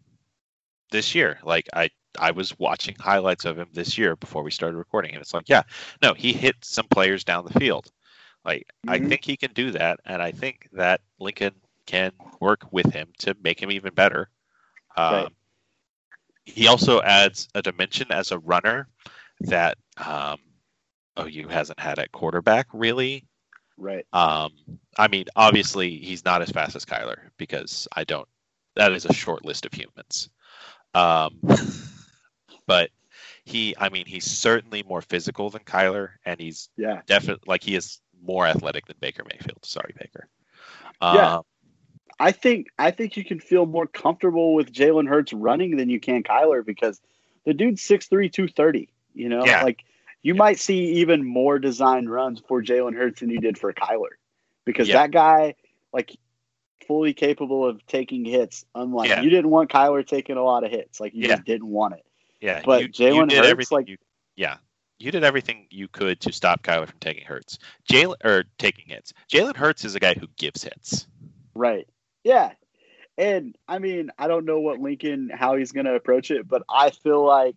this 0.91 1.13
year. 1.13 1.39
Like 1.43 1.67
I, 1.73 1.89
I 2.17 2.31
was 2.31 2.57
watching 2.59 2.95
highlights 2.97 3.45
of 3.45 3.59
him 3.59 3.67
this 3.73 3.97
year 3.97 4.15
before 4.15 4.41
we 4.43 4.51
started 4.51 4.77
recording, 4.77 5.13
and 5.13 5.21
it's 5.21 5.33
like, 5.33 5.49
yeah, 5.49 5.63
no, 6.01 6.13
he 6.13 6.33
hit 6.33 6.55
some 6.63 6.87
players 6.87 7.25
down 7.25 7.45
the 7.45 7.59
field. 7.59 7.91
Like 8.45 8.67
I 8.87 8.99
Mhm. 8.99 9.09
think 9.09 9.25
he 9.25 9.37
can 9.37 9.53
do 9.53 9.71
that, 9.71 9.99
and 10.05 10.21
I 10.21 10.31
think 10.31 10.69
that 10.71 11.01
Lincoln 11.19 11.55
can 11.85 12.13
work 12.39 12.71
with 12.71 12.91
him 12.93 13.11
to 13.19 13.35
make 13.43 13.61
him 13.61 13.71
even 13.71 13.93
better. 13.93 14.29
Um, 14.97 15.13
Right. 15.13 15.33
He 16.45 16.67
also 16.67 17.01
adds 17.01 17.47
a 17.53 17.61
dimension 17.61 18.11
as 18.11 18.31
a 18.31 18.39
runner 18.39 18.87
that 19.41 19.77
um, 19.97 20.39
OU 21.19 21.47
hasn't 21.49 21.79
had 21.79 21.99
at 21.99 22.11
quarterback 22.11 22.67
really. 22.73 23.28
Right. 23.79 24.05
Um, 24.13 24.51
I 24.97 25.07
mean, 25.07 25.25
obviously 25.35 25.97
he's 25.97 26.25
not 26.25 26.41
as 26.41 26.49
fast 26.51 26.75
as 26.75 26.85
Kyler 26.85 27.17
because 27.37 27.87
I 27.95 28.03
don't. 28.03 28.27
That 28.75 28.91
is 28.91 29.05
a 29.05 29.13
short 29.13 29.45
list 29.45 29.65
of 29.65 29.73
humans. 29.73 30.29
Um, 30.93 31.39
but 32.67 32.89
he, 33.45 33.75
I 33.77 33.89
mean, 33.89 34.05
he's 34.05 34.25
certainly 34.25 34.83
more 34.83 35.01
physical 35.01 35.49
than 35.49 35.63
Kyler, 35.63 36.09
and 36.25 36.39
he's 36.39 36.69
Yeah. 36.77 37.01
definitely 37.07 37.43
like 37.47 37.63
he 37.63 37.75
is 37.75 37.99
more 38.21 38.45
athletic 38.45 38.85
than 38.85 38.97
Baker 38.99 39.23
Mayfield. 39.23 39.65
Sorry, 39.65 39.93
Baker. 39.97 40.27
Yeah. 41.01 41.37
Um, 41.37 41.43
I 42.19 42.33
think 42.33 42.67
I 42.77 42.91
think 42.91 43.15
you 43.15 43.23
can 43.23 43.39
feel 43.39 43.65
more 43.65 43.87
comfortable 43.87 44.53
with 44.53 44.73
Jalen 44.73 45.07
Hurts 45.07 45.31
running 45.31 45.77
than 45.77 45.89
you 45.89 46.01
can 46.01 46.21
Kyler 46.21 46.65
because 46.65 46.99
the 47.45 47.53
dude's 47.53 47.81
6'3", 47.81 48.31
230. 48.31 48.89
You 49.13 49.29
know, 49.29 49.45
Yeah. 49.45 49.63
like 49.63 49.85
you 50.21 50.35
might 50.35 50.59
see 50.59 50.93
even 50.99 51.23
more 51.25 51.59
designed 51.59 52.11
runs 52.11 52.41
for 52.47 52.61
Jalen 52.61 52.95
Hurts 52.95 53.21
than 53.21 53.29
you 53.29 53.39
did 53.39 53.57
for 53.57 53.71
Kyler 53.73 54.17
because 54.65 54.87
Yeah. 54.87 54.95
that 55.03 55.11
guy, 55.11 55.55
like, 55.93 56.15
fully 56.87 57.13
capable 57.13 57.65
of 57.65 57.85
taking 57.85 58.25
hits. 58.25 58.65
Unlike 58.75 59.09
Yeah. 59.09 59.21
you 59.21 59.29
didn't 59.29 59.49
want 59.51 59.69
Kyler 59.69 60.05
taking 60.05 60.37
a 60.37 60.43
lot 60.43 60.63
of 60.63 60.71
hits, 60.71 60.99
like 60.99 61.13
you 61.13 61.21
Yeah. 61.21 61.35
just 61.35 61.45
didn't 61.45 61.67
want 61.67 61.93
it. 61.95 62.05
yeah, 62.41 62.61
But 62.65 62.81
you- 62.81 62.87
you 62.87 62.91
Jalen 63.23 63.29
did 63.29 63.43
Hurts, 63.45 63.71
like- 63.71 63.87
you, 63.89 63.97
yeah, 64.37 64.57
you 64.97 65.11
did 65.11 65.23
everything 65.23 65.67
you 65.69 65.87
could 65.89 66.19
to 66.21 66.31
stop 66.31 66.63
Kyler 66.63 66.87
from 66.87 66.99
taking 66.99 67.25
hurts. 67.25 67.57
Jalen 67.91 68.15
or 68.23 68.45
taking 68.57 68.87
hits. 68.87 69.13
Jalen 69.31 69.55
Hurts 69.57 69.83
is 69.85 69.95
a 69.95 69.99
guy 69.99 70.13
who 70.13 70.27
gives 70.37 70.63
hits. 70.63 71.05
Right. 71.53 71.87
Yeah. 72.23 72.53
And 73.17 73.57
I 73.67 73.79
mean, 73.79 74.11
I 74.17 74.27
don't 74.29 74.45
know 74.45 74.61
what 74.61 74.79
Lincoln 74.79 75.29
how 75.29 75.55
he's 75.57 75.73
going 75.73 75.85
to 75.85 75.95
approach 75.95 76.31
it, 76.31 76.47
but 76.47 76.63
I 76.69 76.89
feel 76.91 77.23
like 77.25 77.55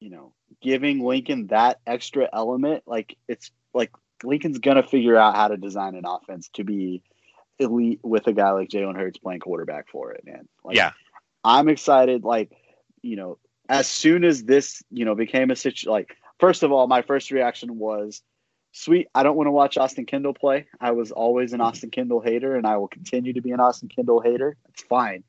you 0.00 0.08
know, 0.08 0.32
giving 0.60 1.00
Lincoln 1.00 1.48
that 1.48 1.80
extra 1.86 2.28
element, 2.32 2.84
like 2.86 3.16
it's 3.28 3.50
like 3.74 3.90
Lincoln's 4.22 4.58
to 4.58 4.82
figure 4.82 5.16
out 5.16 5.36
how 5.36 5.48
to 5.48 5.56
design 5.56 5.94
an 5.94 6.04
offense 6.06 6.48
to 6.54 6.64
be 6.64 7.02
elite 7.58 8.00
with 8.02 8.26
a 8.26 8.32
guy 8.32 8.50
like 8.50 8.68
Jalen 8.68 8.96
Hurts 8.96 9.18
playing 9.18 9.40
quarterback 9.40 9.88
for 9.88 10.12
it, 10.12 10.24
man. 10.24 10.48
Like, 10.64 10.76
yeah, 10.76 10.92
I'm 11.44 11.68
excited. 11.68 12.24
Like, 12.24 12.52
you 13.02 13.16
know, 13.16 13.38
as 13.68 13.86
soon 13.86 14.24
as 14.24 14.44
this, 14.44 14.82
you 14.90 15.04
know, 15.04 15.14
became 15.14 15.50
a 15.50 15.56
situation, 15.56 15.92
like, 15.92 16.16
first 16.38 16.62
of 16.62 16.72
all, 16.72 16.86
my 16.86 17.02
first 17.02 17.30
reaction 17.30 17.78
was, 17.78 18.22
sweet. 18.72 19.08
I 19.14 19.22
don't 19.22 19.36
want 19.36 19.46
to 19.46 19.52
watch 19.52 19.78
Austin 19.78 20.06
Kendall 20.06 20.34
play. 20.34 20.66
I 20.80 20.92
was 20.92 21.12
always 21.12 21.52
an 21.52 21.58
mm-hmm. 21.58 21.68
Austin 21.68 21.90
Kendall 21.90 22.20
hater, 22.20 22.56
and 22.56 22.66
I 22.66 22.76
will 22.76 22.88
continue 22.88 23.32
to 23.34 23.40
be 23.40 23.52
an 23.52 23.60
Austin 23.60 23.88
Kendall 23.88 24.20
hater. 24.20 24.56
It's 24.70 24.82
fine. 24.82 25.24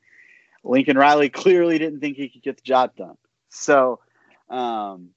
Lincoln 0.63 0.97
Riley 0.97 1.29
clearly 1.43 1.77
didn't 1.77 1.99
think 1.99 2.17
he 2.17 2.29
could 2.29 2.43
get 2.43 2.57
the 2.57 2.63
job 2.63 2.95
done. 2.95 3.17
So, 3.49 3.99
um, 4.51 5.09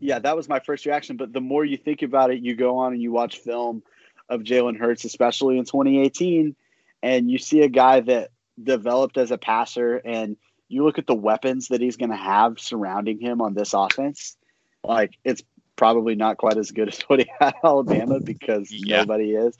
yeah, 0.00 0.18
that 0.20 0.36
was 0.36 0.48
my 0.48 0.60
first 0.60 0.86
reaction. 0.86 1.16
But 1.16 1.32
the 1.32 1.40
more 1.40 1.64
you 1.64 1.76
think 1.76 2.02
about 2.02 2.30
it, 2.30 2.40
you 2.40 2.54
go 2.54 2.78
on 2.78 2.92
and 2.92 3.02
you 3.02 3.10
watch 3.12 3.38
film 3.38 3.82
of 4.28 4.42
Jalen 4.42 4.78
Hurts, 4.78 5.04
especially 5.04 5.58
in 5.58 5.64
2018, 5.64 6.54
and 7.02 7.30
you 7.30 7.38
see 7.38 7.62
a 7.62 7.68
guy 7.68 8.00
that 8.00 8.30
developed 8.62 9.16
as 9.16 9.30
a 9.30 9.38
passer, 9.38 9.96
and 9.96 10.36
you 10.68 10.84
look 10.84 10.98
at 10.98 11.06
the 11.06 11.14
weapons 11.14 11.68
that 11.68 11.80
he's 11.80 11.96
going 11.96 12.10
to 12.10 12.16
have 12.16 12.58
surrounding 12.58 13.18
him 13.20 13.40
on 13.40 13.54
this 13.54 13.74
offense. 13.74 14.36
Like 14.84 15.16
it's 15.24 15.42
probably 15.76 16.14
not 16.14 16.38
quite 16.38 16.56
as 16.56 16.70
good 16.70 16.88
as 16.88 17.00
what 17.02 17.20
he 17.20 17.30
had 17.40 17.48
at 17.48 17.64
Alabama 17.64 18.20
because 18.20 18.70
Yeah. 18.70 19.00
nobody 19.00 19.34
is, 19.34 19.56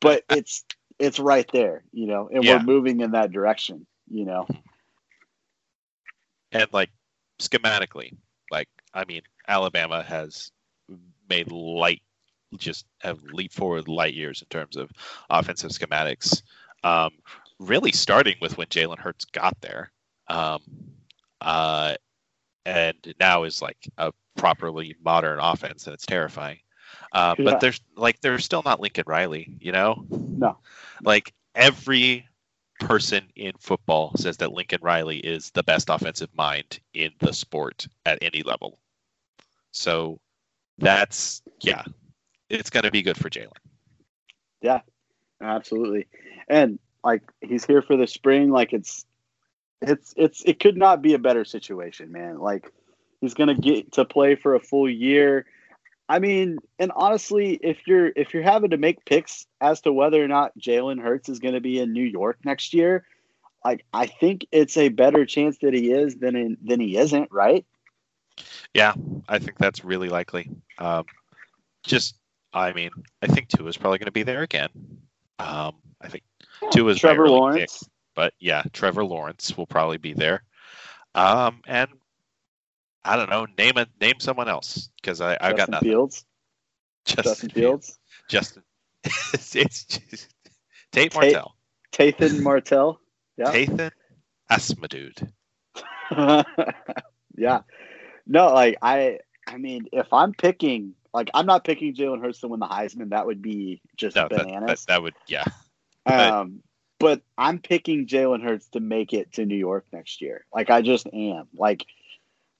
but 0.00 0.24
it's 0.30 0.64
it's 0.98 1.18
right 1.18 1.48
there, 1.52 1.82
you 1.92 2.06
know, 2.06 2.28
and 2.32 2.44
Yeah. 2.44 2.58
we're 2.58 2.64
moving 2.64 3.00
in 3.00 3.12
that 3.12 3.32
direction, 3.32 3.86
you 4.10 4.24
know. 4.24 4.46
and 6.52 6.66
like 6.72 6.90
schematically, 7.40 8.16
like 8.50 8.68
I 8.94 9.04
mean, 9.04 9.22
Alabama 9.48 10.02
has 10.02 10.52
made 11.28 11.50
light, 11.50 12.02
just 12.56 12.86
have 13.00 13.22
leap 13.24 13.52
forward 13.52 13.88
light 13.88 14.14
years 14.14 14.42
in 14.42 14.48
terms 14.48 14.76
of 14.76 14.90
offensive 15.28 15.70
schematics. 15.70 16.42
Um, 16.82 17.10
really 17.58 17.92
starting 17.92 18.36
with 18.40 18.56
when 18.56 18.68
Jalen 18.68 18.98
Hurts 18.98 19.24
got 19.26 19.60
there, 19.60 19.92
um, 20.28 20.60
uh, 21.40 21.94
and 22.64 22.96
now 23.20 23.44
is 23.44 23.60
like 23.62 23.88
a 23.98 24.12
properly 24.36 24.96
modern 25.04 25.38
offense, 25.40 25.86
and 25.86 25.94
it's 25.94 26.06
terrifying. 26.06 26.58
Uh, 27.12 27.34
Yeah. 27.38 27.44
But 27.44 27.60
there's 27.60 27.80
like 27.96 28.20
they're 28.20 28.38
still 28.38 28.62
not 28.64 28.80
Lincoln 28.80 29.04
Riley, 29.06 29.56
you 29.60 29.72
know. 29.72 30.04
No. 30.10 30.58
Like 31.02 31.32
every 31.54 32.26
person 32.80 33.24
in 33.36 33.52
football 33.58 34.12
says 34.16 34.38
that 34.38 34.52
Lincoln 34.52 34.80
Riley 34.82 35.18
is 35.18 35.50
the 35.50 35.62
best 35.62 35.88
offensive 35.88 36.30
mind 36.34 36.80
in 36.94 37.12
the 37.20 37.32
sport 37.32 37.86
at 38.06 38.18
any 38.22 38.42
level. 38.42 38.78
So 39.72 40.18
that's 40.78 41.42
yeah, 41.60 41.84
it's 42.48 42.70
going 42.70 42.84
to 42.84 42.90
be 42.90 43.02
good 43.02 43.16
for 43.16 43.30
Jalen. 43.30 43.52
Yeah, 44.60 44.80
absolutely. 45.40 46.06
And 46.48 46.78
like 47.04 47.22
he's 47.40 47.64
here 47.64 47.82
for 47.82 47.96
the 47.96 48.06
spring, 48.06 48.50
like 48.50 48.72
it's 48.72 49.04
it's 49.80 50.12
it's 50.16 50.42
it 50.44 50.60
could 50.60 50.76
not 50.76 51.02
be 51.02 51.14
a 51.14 51.18
better 51.18 51.44
situation, 51.44 52.12
man. 52.12 52.38
Like 52.38 52.72
he's 53.20 53.34
gonna 53.34 53.54
get 53.54 53.92
to 53.92 54.04
play 54.04 54.34
for 54.34 54.54
a 54.54 54.60
full 54.60 54.88
year. 54.88 55.46
I 56.10 56.18
mean, 56.18 56.58
and 56.80 56.90
honestly, 56.96 57.54
if 57.62 57.86
you're 57.86 58.10
if 58.16 58.34
you're 58.34 58.42
having 58.42 58.70
to 58.70 58.76
make 58.76 59.04
picks 59.04 59.46
as 59.60 59.80
to 59.82 59.92
whether 59.92 60.22
or 60.22 60.26
not 60.26 60.58
Jalen 60.58 61.00
Hurts 61.00 61.28
is 61.28 61.38
gonna 61.38 61.60
be 61.60 61.78
in 61.78 61.92
New 61.92 62.02
York 62.04 62.38
next 62.44 62.74
year, 62.74 63.04
like 63.64 63.84
I 63.94 64.06
think 64.06 64.44
it's 64.50 64.76
a 64.76 64.88
better 64.88 65.24
chance 65.24 65.58
that 65.58 65.72
he 65.72 65.92
is 65.92 66.16
than 66.16 66.34
in, 66.34 66.56
than 66.64 66.80
he 66.80 66.96
isn't, 66.96 67.30
right? 67.30 67.64
Yeah, 68.74 68.94
I 69.28 69.38
think 69.38 69.58
that's 69.58 69.84
really 69.84 70.08
likely. 70.08 70.50
Um, 70.78 71.04
just, 71.84 72.16
I 72.52 72.72
mean, 72.72 72.90
I 73.22 73.28
think 73.28 73.46
Tua 73.46 73.68
is 73.68 73.76
probably 73.76 73.98
going 73.98 74.06
to 74.06 74.12
be 74.12 74.24
there 74.24 74.42
again. 74.42 74.70
Um, 75.38 75.76
I 76.00 76.08
think 76.08 76.24
Tua 76.72 76.90
is 76.90 76.98
Trevor 76.98 77.28
Lawrence, 77.28 77.84
pick, 77.84 77.88
but 78.16 78.34
yeah, 78.40 78.64
Trevor 78.72 79.04
Lawrence 79.04 79.56
will 79.56 79.66
probably 79.66 79.98
be 79.98 80.14
there. 80.14 80.42
Um, 81.14 81.60
and 81.68 81.88
I 83.04 83.16
don't 83.16 83.30
know, 83.30 83.46
name 83.56 83.76
a 83.76 83.86
name 84.00 84.20
someone 84.20 84.48
else 84.48 84.90
because 85.00 85.20
I 85.20 85.32
I've 85.40 85.56
got 85.56 85.70
Justin 85.70 85.72
nothing. 85.72 85.88
Fields, 85.88 86.24
Justin, 87.04 87.24
Justin 87.24 87.50
Fields, 87.50 87.98
Justin. 88.28 88.62
it's, 89.04 89.56
it's 89.56 89.84
just, 89.84 90.28
Tate 90.92 91.14
Martell. 91.14 91.54
Tathan 91.92 92.42
Martell. 92.42 93.00
Yeah. 93.36 93.50
Tathan 93.50 93.90
Asmadude. 94.50 95.30
yeah. 97.36 97.60
No, 98.26 98.52
like 98.52 98.76
I 98.82 99.20
I 99.46 99.56
mean, 99.56 99.86
if 99.92 100.12
I'm 100.12 100.32
picking 100.32 100.94
like 101.14 101.30
I'm 101.34 101.46
not 101.46 101.64
picking 101.64 101.94
Jalen 101.94 102.20
Hurts 102.20 102.40
to 102.40 102.48
win 102.48 102.60
the 102.60 102.66
Heisman, 102.66 103.10
that 103.10 103.26
would 103.26 103.40
be 103.42 103.80
just 103.96 104.16
No, 104.16 104.28
that, 104.28 104.36
that, 104.36 104.46
bananas. 104.46 104.84
that 104.86 105.02
would 105.02 105.14
yeah. 105.26 105.44
but- 106.04 106.30
um 106.30 106.62
but 106.98 107.22
I'm 107.38 107.60
picking 107.60 108.06
Jalen 108.06 108.42
Hurts 108.42 108.68
to 108.70 108.80
make 108.80 109.14
it 109.14 109.32
to 109.32 109.46
New 109.46 109.56
York 109.56 109.86
next 109.90 110.20
year. 110.20 110.44
Like 110.54 110.68
I 110.68 110.82
just 110.82 111.06
am. 111.14 111.48
Like 111.54 111.86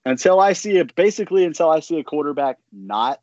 until 0.05 0.41
I 0.41 0.53
see 0.55 0.77
it 0.79 0.95
basically 0.95 1.45
until 1.45 1.71
I 1.71 1.81
see 1.81 1.99
a 1.99 2.05
quarterback 2.05 2.59
not 2.73 3.21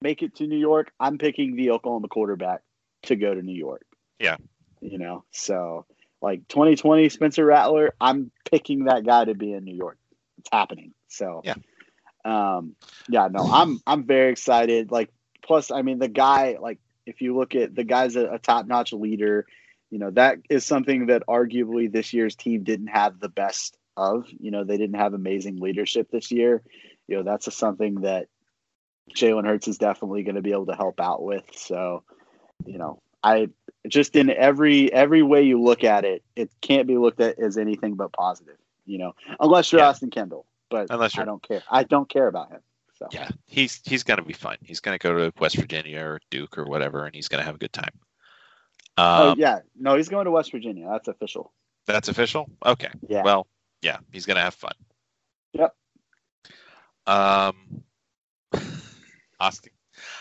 make 0.00 0.22
it 0.22 0.36
to 0.36 0.46
New 0.46 0.58
York, 0.58 0.92
I'm 1.00 1.18
picking 1.18 1.56
the 1.56 1.70
Oklahoma 1.70 2.08
quarterback 2.08 2.62
to 3.04 3.16
go 3.16 3.34
to 3.34 3.42
New 3.42 3.56
York. 3.56 3.86
Yeah. 4.18 4.36
You 4.80 4.98
know, 4.98 5.24
so 5.30 5.86
like 6.20 6.46
2020 6.48 7.08
Spencer 7.08 7.44
Rattler, 7.44 7.94
I'm 8.00 8.30
picking 8.50 8.84
that 8.84 9.06
guy 9.06 9.24
to 9.24 9.34
be 9.34 9.52
in 9.52 9.64
New 9.64 9.74
York. 9.74 9.98
It's 10.38 10.48
happening. 10.52 10.92
So 11.08 11.42
Yeah. 11.44 11.54
Um 12.24 12.74
yeah, 13.08 13.28
no, 13.30 13.40
I'm 13.50 13.80
I'm 13.86 14.04
very 14.04 14.32
excited. 14.32 14.90
Like 14.90 15.10
plus 15.42 15.70
I 15.70 15.82
mean 15.82 15.98
the 15.98 16.08
guy 16.08 16.56
like 16.60 16.78
if 17.06 17.20
you 17.20 17.36
look 17.36 17.54
at 17.54 17.74
the 17.74 17.84
guy's 17.84 18.16
a, 18.16 18.34
a 18.34 18.38
top-notch 18.38 18.94
leader, 18.94 19.46
you 19.90 19.98
know, 19.98 20.10
that 20.12 20.38
is 20.48 20.64
something 20.64 21.06
that 21.06 21.22
arguably 21.28 21.92
this 21.92 22.14
year's 22.14 22.34
team 22.34 22.64
didn't 22.64 22.86
have 22.86 23.20
the 23.20 23.28
best 23.28 23.76
of. 23.96 24.26
You 24.38 24.50
know, 24.50 24.64
they 24.64 24.76
didn't 24.76 24.96
have 24.98 25.14
amazing 25.14 25.60
leadership 25.60 26.10
this 26.10 26.30
year. 26.30 26.62
You 27.08 27.16
know, 27.16 27.22
that's 27.22 27.46
a, 27.46 27.50
something 27.50 28.02
that 28.02 28.28
Jalen 29.14 29.46
Hurts 29.46 29.68
is 29.68 29.78
definitely 29.78 30.22
going 30.22 30.36
to 30.36 30.42
be 30.42 30.52
able 30.52 30.66
to 30.66 30.74
help 30.74 31.00
out 31.00 31.22
with. 31.22 31.44
So, 31.54 32.02
you 32.64 32.78
know, 32.78 33.02
I 33.22 33.48
just 33.88 34.16
in 34.16 34.30
every 34.30 34.92
every 34.92 35.22
way 35.22 35.42
you 35.42 35.60
look 35.60 35.84
at 35.84 36.04
it, 36.04 36.22
it 36.36 36.50
can't 36.60 36.86
be 36.86 36.96
looked 36.96 37.20
at 37.20 37.38
as 37.38 37.56
anything 37.56 37.94
but 37.94 38.12
positive. 38.12 38.56
You 38.86 38.98
know, 38.98 39.14
unless 39.40 39.72
you're 39.72 39.80
Yeah. 39.80 39.88
Austin 39.88 40.10
Kendall, 40.10 40.46
but 40.70 40.88
Unless 40.90 41.18
I 41.18 41.24
don't 41.24 41.42
care. 41.42 41.62
I 41.70 41.84
don't 41.84 42.08
care 42.08 42.28
about 42.28 42.50
him. 42.50 42.60
So 42.98 43.08
Yeah, 43.12 43.28
he's 43.46 43.80
he's 43.84 44.02
gonna 44.02 44.22
be 44.22 44.34
fine. 44.34 44.58
He's 44.62 44.80
gonna 44.80 44.98
go 44.98 45.16
to 45.16 45.32
West 45.40 45.56
Virginia 45.56 46.00
or 46.00 46.20
Duke 46.30 46.58
or 46.58 46.64
whatever, 46.64 47.06
and 47.06 47.14
he's 47.14 47.28
gonna 47.28 47.42
have 47.42 47.54
a 47.56 47.58
good 47.58 47.72
time. 47.72 47.92
oh 48.98 49.30
Um, 49.30 49.38
yeah, 49.38 49.60
no, 49.78 49.96
he's 49.96 50.08
going 50.08 50.26
to 50.26 50.30
West 50.30 50.52
Virginia. 50.52 50.86
That's 50.90 51.08
official. 51.08 51.52
That's 51.86 52.08
official. 52.08 52.50
Okay. 52.64 52.90
Yeah. 53.08 53.22
Well, 53.22 53.46
yeah, 53.84 53.98
he's 54.10 54.26
gonna 54.26 54.40
have 54.40 54.54
fun. 54.54 54.72
Yep. 55.52 55.74
Um, 57.06 57.84
Austin. 59.40 59.72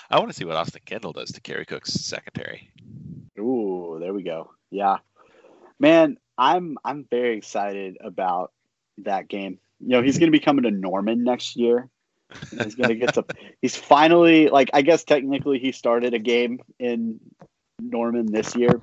I 0.09 0.19
want 0.19 0.29
to 0.29 0.35
see 0.35 0.45
what 0.45 0.55
Austin 0.55 0.81
Kendall 0.85 1.13
does 1.13 1.31
to 1.31 1.41
Kerry 1.41 1.65
Cooks' 1.65 1.93
secondary. 1.93 2.69
Ooh, 3.39 3.97
there 3.99 4.13
we 4.13 4.21
go. 4.21 4.51
Yeah, 4.69 4.97
man, 5.79 6.17
I'm 6.37 6.77
I'm 6.83 7.07
very 7.09 7.37
excited 7.37 7.97
about 8.01 8.51
that 8.99 9.27
game. 9.27 9.59
You 9.79 9.89
know, 9.89 10.01
he's 10.03 10.19
going 10.19 10.31
to 10.31 10.37
be 10.37 10.43
coming 10.43 10.63
to 10.63 10.71
Norman 10.71 11.23
next 11.23 11.55
year. 11.55 11.89
He's 12.51 12.75
going 12.75 12.89
to 12.89 12.95
get 12.95 13.13
to. 13.15 13.25
He's 13.61 13.75
finally 13.75 14.49
like 14.49 14.71
I 14.73 14.81
guess 14.81 15.03
technically 15.03 15.59
he 15.59 15.71
started 15.71 16.13
a 16.13 16.19
game 16.19 16.59
in 16.79 17.19
Norman 17.79 18.31
this 18.31 18.55
year. 18.55 18.81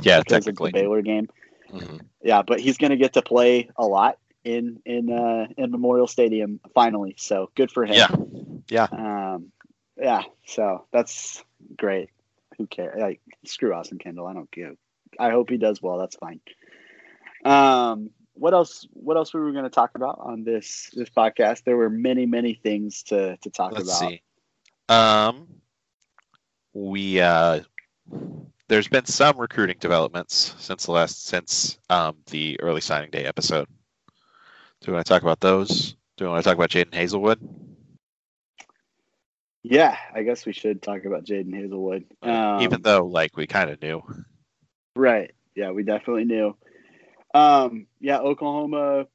Yeah, 0.00 0.22
technically 0.22 0.70
the 0.70 0.80
Baylor 0.80 1.02
game. 1.02 1.28
Mm-hmm. 1.72 1.98
Yeah, 2.22 2.42
but 2.42 2.60
he's 2.60 2.78
going 2.78 2.90
to 2.90 2.96
get 2.96 3.14
to 3.14 3.22
play 3.22 3.70
a 3.76 3.86
lot 3.86 4.18
in 4.44 4.80
in 4.84 5.12
uh, 5.12 5.46
in 5.56 5.70
Memorial 5.70 6.06
Stadium 6.06 6.60
finally. 6.74 7.14
So 7.18 7.50
good 7.54 7.70
for 7.70 7.84
him. 7.84 7.94
Yeah, 7.94 8.88
yeah, 8.90 9.34
um, 9.34 9.52
yeah. 9.96 10.22
So 10.46 10.84
that's 10.92 11.42
great. 11.76 12.10
Who 12.58 12.66
cares? 12.66 13.00
Like 13.00 13.20
screw 13.44 13.72
Austin 13.72 13.98
Kendall. 13.98 14.26
I 14.26 14.34
don't 14.34 14.50
give. 14.50 14.76
I 15.18 15.30
hope 15.30 15.50
he 15.50 15.56
does 15.56 15.80
well. 15.82 15.98
That's 15.98 16.16
fine. 16.16 16.40
Um, 17.44 18.10
what 18.34 18.54
else? 18.54 18.86
What 18.92 19.16
else 19.16 19.32
were 19.32 19.44
we 19.44 19.52
going 19.52 19.64
to 19.64 19.70
talk 19.70 19.92
about 19.94 20.18
on 20.20 20.44
this 20.44 20.90
this 20.94 21.10
podcast? 21.10 21.64
There 21.64 21.76
were 21.76 21.90
many 21.90 22.26
many 22.26 22.54
things 22.54 23.02
to 23.04 23.36
to 23.36 23.50
talk 23.50 23.72
Let's 23.72 23.88
about. 23.88 24.10
see. 24.10 24.22
Um, 24.88 25.48
we 26.72 27.20
uh, 27.20 27.60
there's 28.72 28.88
been 28.88 29.04
some 29.04 29.36
recruiting 29.36 29.76
developments 29.78 30.54
since 30.58 30.86
the 30.86 30.92
last 30.92 31.26
since 31.26 31.76
um 31.90 32.16
the 32.30 32.58
early 32.60 32.80
signing 32.80 33.10
day 33.10 33.26
episode. 33.26 33.68
Do 34.80 34.86
we 34.90 34.94
want 34.94 35.04
to 35.04 35.12
talk 35.12 35.20
about 35.20 35.40
those? 35.40 35.94
Do 36.16 36.24
we 36.24 36.30
want 36.30 36.42
to 36.42 36.48
talk 36.48 36.56
about 36.56 36.70
Jadon 36.70 36.92
Haselwood? 36.92 37.36
Yeah, 39.62 39.94
I 40.14 40.22
guess 40.22 40.46
we 40.46 40.54
should 40.54 40.80
talk 40.80 41.04
about 41.04 41.26
Jadon 41.26 41.52
Haselwood. 41.52 42.04
Um, 42.22 42.62
Even 42.62 42.80
though, 42.80 43.04
like, 43.04 43.36
we 43.36 43.46
kind 43.46 43.68
of 43.68 43.80
knew. 43.82 44.02
Right. 44.96 45.32
Yeah, 45.54 45.72
we 45.72 45.82
definitely 45.82 46.24
knew. 46.24 46.56
Um, 47.34 47.86
yeah, 48.00 48.20
Oklahoma, 48.20 49.06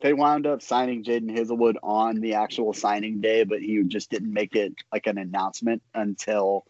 they 0.00 0.14
wound 0.14 0.46
up 0.46 0.62
signing 0.62 1.04
Jadon 1.04 1.30
Haselwood 1.30 1.76
on 1.82 2.20
the 2.20 2.34
actual 2.34 2.72
signing 2.72 3.20
day, 3.20 3.44
but 3.44 3.60
he 3.60 3.82
just 3.84 4.10
didn't 4.10 4.32
make 4.32 4.56
it 4.56 4.72
like 4.90 5.06
an 5.06 5.18
announcement 5.18 5.82
until 5.94 6.64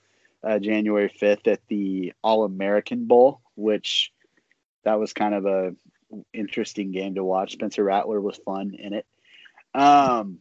uh, 0.45 0.59
January 0.59 1.13
5th 1.21 1.47
at 1.47 1.61
the 1.69 2.13
All 2.23 2.45
American 2.45 3.07
Bowl, 3.07 3.41
which 3.55 4.13
that 4.85 4.99
was 4.99 5.13
kind 5.13 5.35
of 5.35 5.47
a 5.47 5.75
interesting 6.33 6.93
game 6.93 7.15
to 7.15 7.25
watch. 7.25 7.53
Spencer 7.53 7.85
Rattler 7.85 8.21
was 8.21 8.39
fun 8.45 8.75
in 8.79 8.93
it. 8.93 9.07
Um, 9.75 10.39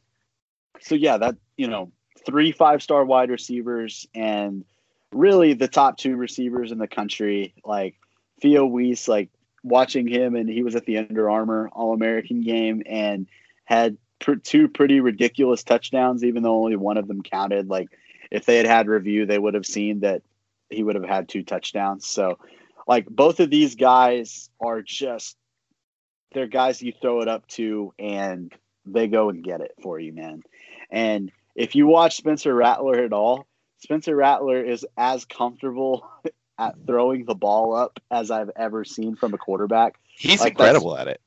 so 0.80 0.96
yeah, 0.96 1.18
that 1.18 1.38
you 1.58 1.68
know, 1.68 1.92
three 2.26 2.52
five 2.52 2.82
star 2.82 3.06
wide 3.06 3.30
receivers 3.30 4.08
and 4.14 4.66
really 5.12 5.54
the 5.54 5.68
top 5.68 5.98
two 5.98 6.16
receivers 6.16 6.72
in 6.72 6.78
the 6.78 6.88
country. 6.88 7.54
Like 7.64 7.96
Theo 8.42 8.66
Wease, 8.66 9.08
like 9.08 9.30
watching 9.64 10.08
him, 10.08 10.36
and 10.36 10.50
he 10.50 10.64
was 10.64 10.76
at 10.76 10.86
the 10.86 10.98
Under 10.98 11.30
Armour 11.30 11.70
All 11.72 11.94
American 11.94 12.42
game 12.42 12.84
and 12.86 13.28
had 13.66 13.98
pr- 14.20 14.36
two 14.36 14.68
pretty 14.68 15.00
ridiculous 15.00 15.64
touchdowns, 15.64 16.24
even 16.24 16.44
though 16.44 16.56
only 16.56 16.76
one 16.76 16.98
of 16.98 17.08
them 17.08 17.22
counted. 17.22 17.70
Like 17.70 17.90
if 18.32 18.46
they 18.46 18.58
had 18.58 18.66
had 18.66 18.88
review, 18.88 19.26
they 19.26 19.38
would 19.38 19.54
have 19.54 19.66
seen 19.66 20.00
that 20.00 20.24
he 20.70 20.84
would 20.84 20.96
have 20.96 21.06
had 21.06 21.28
two 21.28 21.44
touchdowns. 21.44 22.08
So, 22.08 22.40
like 22.88 23.06
both 23.08 23.40
of 23.40 23.50
these 23.50 23.76
guys 23.76 24.50
are 24.60 24.82
just 24.82 25.38
they're 26.34 26.48
guys 26.48 26.82
you 26.82 26.94
throw 27.02 27.22
it 27.22 27.28
up 27.28 27.46
to 27.50 27.94
and 28.00 28.54
they 28.86 29.08
go 29.08 29.30
and 29.30 29.44
get 29.44 29.62
it 29.62 29.74
for 29.82 30.00
you, 30.00 30.14
man. 30.14 30.42
And 30.90 31.32
if 31.56 31.76
you 31.76 31.88
watch 31.88 32.16
Spencer 32.16 32.54
Rattler 32.54 33.04
at 33.04 33.14
all, 33.14 33.48
Spencer 33.80 34.16
Rattler 34.16 34.64
is 34.64 34.86
as 34.98 35.26
comfortable 35.26 36.10
at 36.58 36.76
throwing 36.86 37.26
the 37.26 37.36
ball 37.36 37.76
up 37.76 38.00
as 38.10 38.32
I've 38.32 38.52
ever 38.56 38.86
seen 38.86 39.16
from 39.16 39.34
a 39.34 39.38
quarterback. 39.38 39.96
He's 40.16 40.40
Like, 40.40 40.52
incredible 40.52 40.98
at 40.98 41.08
it. 41.08 41.20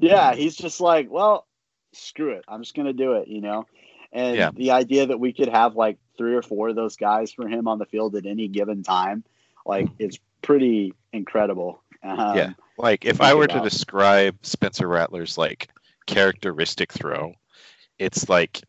Yeah, 0.00 0.34
he's 0.34 0.54
just 0.54 0.80
like, 0.80 1.10
well, 1.10 1.46
screw 1.92 2.32
it. 2.32 2.44
I'm 2.46 2.62
just 2.62 2.74
going 2.74 2.86
to 2.86 2.92
do 2.92 3.14
it, 3.14 3.28
you 3.28 3.40
know? 3.40 3.66
And 4.12 4.36
Yeah. 4.36 4.50
the 4.54 4.72
idea 4.72 5.06
that 5.06 5.18
we 5.18 5.32
could 5.32 5.48
have 5.48 5.74
like 5.74 5.98
three 6.18 6.34
or 6.34 6.42
four 6.42 6.68
of 6.68 6.76
those 6.76 6.96
guys 6.96 7.32
for 7.32 7.48
him 7.48 7.66
on 7.66 7.78
the 7.78 7.86
field 7.86 8.14
at 8.16 8.26
any 8.26 8.48
given 8.48 8.82
time, 8.82 9.24
like, 9.64 9.88
it's 9.98 10.18
pretty 10.42 10.92
incredible. 11.12 11.82
Um, 12.02 12.36
Yeah. 12.36 12.52
Like 12.76 13.04
if 13.04 13.20
I 13.20 13.34
were 13.34 13.46
to 13.46 13.60
describe 13.60 14.36
Spencer 14.42 14.88
Rattler's 14.88 15.38
like 15.38 15.68
characteristic 16.06 16.92
throw, 16.92 17.34
it's 17.98 18.28
like 18.28 18.62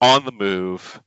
on 0.00 0.24
the 0.24 0.32
move, 0.32 1.00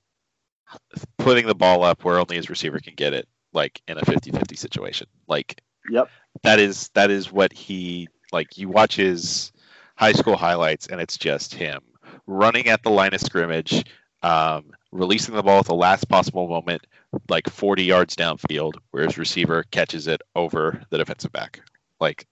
putting 1.17 1.45
the 1.45 1.55
ball 1.55 1.83
up 1.83 2.03
where 2.03 2.17
only 2.19 2.37
his 2.37 2.49
receiver 2.49 2.79
can 2.79 2.95
get 2.95 3.13
it, 3.13 3.27
like 3.53 3.81
in 3.87 3.97
a 3.97 4.01
50-50 4.01 4.57
situation. 4.57 5.07
Like 5.27 5.61
Yep. 5.89 6.09
that 6.43 6.59
is 6.59 6.89
that 6.93 7.11
is 7.11 7.31
what 7.31 7.51
he 7.53 8.07
like 8.31 8.57
you 8.57 8.69
watch 8.69 8.95
his 8.95 9.51
high 9.95 10.13
school 10.13 10.37
highlights 10.37 10.87
and 10.87 10.99
it's 11.01 11.17
just 11.17 11.53
him 11.53 11.81
running 12.27 12.67
at 12.67 12.83
the 12.83 12.89
line 12.89 13.13
of 13.13 13.21
scrimmage, 13.21 13.83
um, 14.23 14.71
releasing 14.91 15.35
the 15.35 15.43
ball 15.43 15.59
at 15.59 15.65
the 15.65 15.73
last 15.75 16.07
possible 16.07 16.47
moment, 16.47 16.85
like 17.29 17.49
40 17.49 17.83
yards 17.83 18.15
downfield, 18.15 18.75
where 18.91 19.03
his 19.05 19.17
receiver 19.17 19.63
catches 19.71 20.07
it 20.07 20.21
over 20.35 20.81
the 20.89 20.97
defensive 20.97 21.31
back. 21.31 21.61
Like 21.99 22.27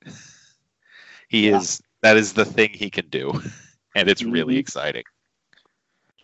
he 1.27 1.49
Yeah. 1.49 1.57
is 1.57 1.81
that 2.01 2.17
is 2.17 2.33
the 2.33 2.45
thing 2.45 2.69
he 2.73 2.89
can 2.89 3.07
do, 3.09 3.31
and 3.95 4.09
it's 4.09 4.23
really 4.23 4.55
Mhm. 4.55 4.59
exciting. 4.59 5.03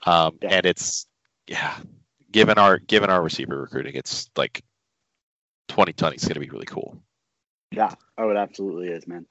Um, 0.06 0.38
Yeah. 0.42 0.50
and 0.58 0.66
it's 0.66 1.08
yeah, 1.48 1.78
given 2.32 2.58
our 2.58 2.80
given 2.80 3.10
our 3.10 3.22
receiver 3.22 3.62
recruiting, 3.62 3.96
it's 3.96 4.30
like 4.36 4.64
2020 5.68 6.16
is 6.16 6.24
going 6.24 6.36
to 6.36 6.40
be 6.40 6.50
really 6.50 6.66
cool. 6.66 6.98
Yeah, 7.72 7.94
oh, 8.18 8.30
it 8.30 8.38
absolutely 8.38 8.88
is, 8.88 9.08
man. 9.08 9.26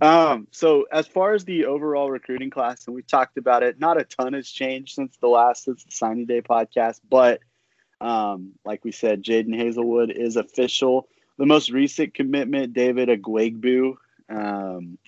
Um, 0.00 0.48
so 0.50 0.86
as 0.92 1.06
far 1.06 1.34
as 1.34 1.44
the 1.44 1.66
overall 1.66 2.10
recruiting 2.10 2.50
class, 2.50 2.86
and 2.86 2.94
we've 2.94 3.06
talked 3.06 3.38
about 3.38 3.62
it, 3.62 3.78
not 3.78 4.00
a 4.00 4.04
ton 4.04 4.32
has 4.32 4.48
changed 4.48 4.94
since 4.94 5.16
the 5.18 5.28
last 5.28 5.64
since 5.64 5.84
the 5.84 5.92
signing 5.92 6.26
day 6.26 6.40
podcast, 6.40 7.00
but 7.08 7.40
um, 8.00 8.52
like 8.64 8.84
we 8.84 8.92
said, 8.92 9.22
Jadon 9.22 9.54
Haselwood 9.54 10.10
is 10.10 10.36
official. 10.36 11.08
The 11.38 11.46
most 11.46 11.70
recent 11.70 12.14
commitment, 12.14 12.72
David 12.72 13.08
Ugwoegbu. 13.08 13.94
Um, 14.28 14.98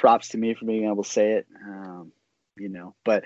props 0.00 0.30
to 0.30 0.38
me 0.38 0.54
for 0.54 0.64
being 0.64 0.84
able 0.84 1.04
to 1.04 1.10
say 1.10 1.32
it. 1.32 1.46
Um, 1.64 2.12
you 2.56 2.68
know, 2.68 2.94
but 3.04 3.24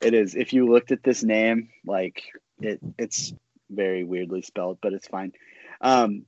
it 0.00 0.14
is 0.14 0.34
if 0.34 0.52
you 0.52 0.66
looked 0.70 0.90
at 0.90 1.02
this 1.02 1.22
name, 1.22 1.68
like 1.86 2.24
it, 2.60 2.80
it's 2.98 3.32
very 3.70 4.04
weirdly 4.04 4.42
spelled, 4.42 4.78
but 4.80 4.92
it's 4.92 5.06
fine. 5.06 5.32
Um, 5.80 6.24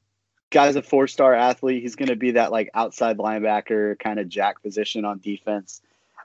guy's 0.51 0.77
a 0.77 0.83
four 0.83 1.07
star 1.07 1.35
athlete. 1.35 1.83
He's 1.83 1.97
going 1.97 2.09
to 2.09 2.17
be 2.17 2.33
that 2.33 2.53
like 2.53 2.71
outside 2.75 3.19
linebacker 3.19 3.99
kind 3.99 4.19
of 4.19 4.29
jack 4.29 4.63
position 4.63 5.05
on 5.05 5.19
defense. 5.19 5.83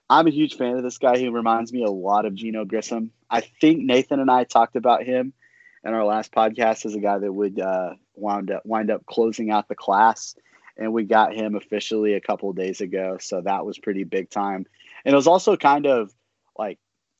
I'm 0.10 0.28
a 0.28 0.32
huge 0.32 0.58
fan 0.58 0.76
of 0.76 0.84
this 0.84 0.98
guy. 0.98 1.18
He 1.18 1.30
reminds 1.30 1.72
me 1.72 1.84
a 1.84 1.90
lot 1.90 2.26
of 2.26 2.36
Geno 2.36 2.66
Grissom. 2.66 3.12
I 3.30 3.42
think 3.42 3.82
Nathan 3.82 4.20
and 4.20 4.30
I 4.30 4.44
talked 4.44 4.76
about 4.76 5.04
him 5.04 5.34
in 5.86 5.94
our 5.94 6.04
last 6.04 6.34
podcast 6.34 6.86
as 6.86 6.96
a 6.96 7.00
guy 7.00 7.18
that 7.18 7.32
would 7.32 7.60
uh, 7.60 7.94
wind 8.16 8.52
up 8.52 8.66
wind 8.66 8.92
up 8.92 9.06
closing 9.06 9.52
out 9.52 9.68
the 9.68 9.76
class, 9.76 10.36
and 10.78 10.94
we 10.94 11.04
got 11.04 11.34
him 11.34 11.56
officially 11.56 12.14
a 12.14 12.22
couple 12.22 12.50
of 12.50 12.56
days 12.56 12.82
ago. 12.82 13.18
So 13.20 13.42
that 13.42 13.66
was 13.66 13.80
pretty 13.80 14.04
big 14.04 14.30
time. 14.30 14.66
And 15.06 15.14
it 15.14 15.16
was 15.16 15.28
also 15.28 15.56
kind 15.56 15.88
of 15.88 16.14
like 16.58 16.78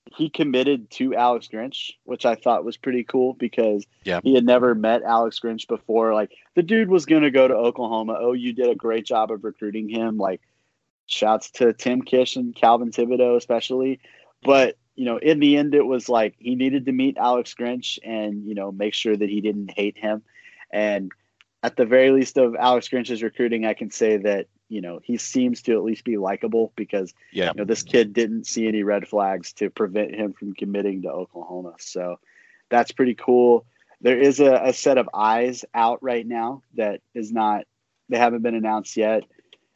he 0.08 0.30
committed 0.30 0.90
to 0.92 1.16
Alex 1.16 1.48
Grinch, 1.52 1.92
which 2.04 2.26
I 2.26 2.36
thought 2.36 2.66
was 2.66 2.78
pretty 2.78 3.04
cool 3.04 3.34
because 3.34 3.86
Yeah. 4.04 4.20
he 4.24 4.34
had 4.34 4.46
never 4.46 4.76
met 4.76 5.04
Alex 5.04 5.40
Grinch 5.40 5.68
before. 5.68 6.14
Like 6.14 6.32
the 6.56 6.64
dude 6.64 6.90
was 6.90 7.06
going 7.06 7.24
to 7.24 7.32
go 7.32 7.48
to 7.48 7.54
Oklahoma. 7.56 8.18
Oh, 8.20 8.34
you 8.34 8.54
did 8.54 8.70
a 8.70 8.76
great 8.76 9.06
job 9.06 9.32
of 9.32 9.44
recruiting 9.44 9.90
him. 9.90 10.18
Like 10.18 10.42
shouts 11.06 11.52
to 11.52 11.74
Tim 11.74 12.02
Kish 12.02 12.36
and 12.36 12.56
Calvin 12.56 12.92
Thibodeaux, 12.92 13.38
especially. 13.38 14.00
But, 14.44 14.78
you 14.96 15.06
know, 15.06 15.18
in 15.18 15.40
the 15.40 15.58
end, 15.58 15.76
it 15.76 15.86
was 15.86 16.10
like 16.10 16.36
he 16.40 16.56
needed 16.56 16.86
to 16.86 16.92
meet 16.92 17.18
Alex 17.18 17.54
Grinch 17.54 18.00
and, 18.04 18.46
you 18.46 18.56
know, 18.56 18.72
make 18.72 18.94
sure 18.94 19.16
that 19.16 19.30
he 19.30 19.40
didn't 19.42 19.72
hate 19.72 19.98
him. 19.98 20.24
And 20.72 21.12
at 21.64 21.76
the 21.76 21.86
very 21.86 22.12
least 22.12 22.38
of 22.38 22.56
Alex 22.56 22.90
Grinch's 22.90 23.22
recruiting, 23.22 23.66
I 23.66 23.76
can 23.76 23.92
say 23.92 24.18
that, 24.18 24.48
you 24.72 24.80
know, 24.80 25.02
he 25.04 25.18
seems 25.18 25.62
to 25.64 25.74
at 25.74 25.84
least 25.84 26.06
be 26.06 26.16
likable 26.18 26.72
because 26.78 27.14
Yeah. 27.34 27.52
you 27.54 27.60
know, 27.60 27.66
this 27.66 27.84
kid 27.84 28.14
didn't 28.14 28.46
see 28.48 28.68
any 28.68 28.84
red 28.84 29.06
flags 29.06 29.52
to 29.54 29.70
prevent 29.70 30.16
him 30.16 30.32
from 30.32 30.54
committing 30.54 31.02
to 31.02 31.10
Oklahoma. 31.12 31.74
So 31.80 32.20
that's 32.70 32.94
pretty 32.94 33.16
cool. 33.16 33.66
There 34.00 34.18
is 34.18 34.40
a, 34.40 34.54
a 34.54 34.74
set 34.74 34.98
of 34.98 35.10
eyes 35.14 35.66
out 35.74 36.02
right 36.02 36.26
now 36.26 36.64
that 36.76 37.02
is 37.14 37.34
not, 37.34 37.66
they 38.08 38.18
haven't 38.18 38.44
been 38.44 38.56
announced 38.56 38.96
yet. 38.96 39.24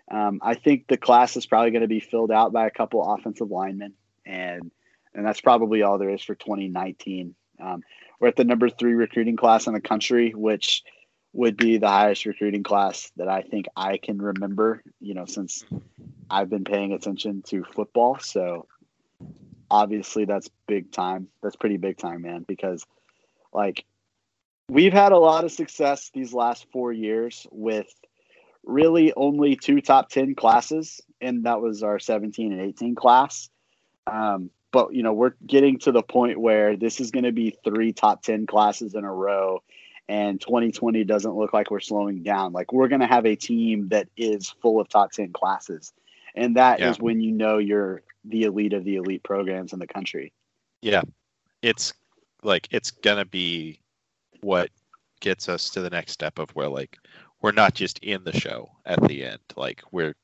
Um, 0.10 0.40
I 0.42 0.54
think 0.56 0.88
the 0.88 0.98
class 0.98 1.36
is 1.36 1.46
probably 1.46 1.72
going 1.72 1.82
to 1.82 1.88
be 1.90 2.00
filled 2.00 2.32
out 2.32 2.54
by 2.54 2.66
a 2.66 2.72
couple 2.72 3.04
offensive 3.04 3.52
linemen, 3.52 3.94
and 4.26 4.72
and 5.16 5.26
that's 5.26 5.42
probably 5.42 5.82
all 5.82 5.98
there 5.98 6.12
is 6.12 6.22
for 6.22 6.36
2019. 6.36 7.34
Um, 7.60 7.82
we're 8.20 8.28
at 8.28 8.36
the 8.36 8.44
number 8.44 8.70
three 8.70 8.94
recruiting 8.94 9.36
class 9.36 9.66
in 9.66 9.74
the 9.74 9.82
country, 9.82 10.32
which 10.36 10.84
would 11.36 11.58
be 11.58 11.78
the 11.78 11.88
highest 11.88 12.26
recruiting 12.26 12.64
class 12.64 13.12
that 13.18 13.28
I 13.28 13.42
think 13.42 13.66
I 13.76 13.98
can 13.98 14.22
remember. 14.22 14.82
You 15.02 15.14
know, 15.14 15.26
since 15.26 15.66
I've 16.30 16.50
been 16.50 16.64
paying 16.64 16.94
attention 16.94 17.42
to 17.48 17.64
football, 17.64 18.20
so 18.20 18.68
obviously 19.70 20.26
that's 20.26 20.50
big 20.66 20.92
time. 20.92 21.28
That's 21.44 21.58
pretty 21.58 21.78
big 21.78 21.98
time, 21.98 22.22
man. 22.22 22.46
Because 22.48 22.86
like 23.54 23.84
we've 24.70 24.94
had 24.94 25.12
a 25.12 25.18
lot 25.18 25.44
of 25.44 25.52
success 25.52 26.10
these 26.14 26.34
last 26.34 26.68
four 26.72 26.94
years 26.94 27.46
with 27.52 27.94
really 28.64 29.14
only 29.16 29.58
two 29.58 29.82
top 29.82 30.10
10 30.10 30.36
classes, 30.36 31.02
and 31.22 31.44
that 31.44 31.62
was 31.62 31.84
our 31.84 32.00
17 32.00 32.54
and 32.54 32.62
18 32.62 32.96
class. 32.96 33.50
Um, 34.08 34.50
but, 34.72 34.94
you 34.94 35.04
know, 35.04 35.14
we're 35.14 35.34
getting 35.46 35.80
to 35.80 35.92
the 35.92 36.02
point 36.02 36.40
where 36.40 36.76
this 36.76 37.00
is 37.00 37.12
going 37.12 37.24
to 37.24 37.32
be 37.32 37.58
three 37.64 37.94
top 37.94 38.24
10 38.24 38.46
classes 38.46 38.94
in 38.94 39.04
a 39.04 39.14
row, 39.14 39.62
and 40.08 40.40
2020 40.40 41.04
doesn't 41.04 41.36
look 41.36 41.54
like 41.54 41.72
we're 41.72 41.80
slowing 41.80 42.24
down. 42.24 42.54
Like, 42.54 42.72
we're 42.72 42.88
going 42.88 43.02
to 43.02 43.08
have 43.08 43.26
a 43.26 43.36
team 43.36 43.90
that 43.90 44.08
is 44.18 44.50
full 44.62 44.80
of 44.80 44.90
top 44.90 45.12
10 45.12 45.34
classes. 45.34 45.94
And 46.36 46.56
that 46.58 46.80
yeah. 46.80 46.92
is 46.92 47.00
when 47.00 47.22
you 47.22 47.32
know 47.32 47.58
you're 47.58 48.02
the 48.26 48.44
elite 48.44 48.74
of 48.74 48.84
the 48.84 48.96
elite 48.98 49.24
programs 49.24 49.74
in 49.74 49.80
the 49.80 49.88
country. 49.88 50.34
Yeah. 50.82 51.02
It's 51.62 51.94
like, 52.44 52.68
it's 52.72 52.92
going 52.92 53.18
to 53.18 53.26
be 53.26 53.80
what 54.42 54.70
gets 55.22 55.50
us 55.50 55.70
to 55.72 55.82
the 55.82 55.90
next 55.90 56.12
step 56.12 56.38
of 56.38 56.50
where, 56.52 56.70
like, 56.70 57.00
we're 57.46 57.52
not 57.52 57.76
just 57.76 58.00
in 58.00 58.24
the 58.24 58.34
show 58.34 58.72
at 58.88 59.00
the 59.08 59.24
end. 59.24 59.40
Like 59.56 59.84
we're 59.92 60.16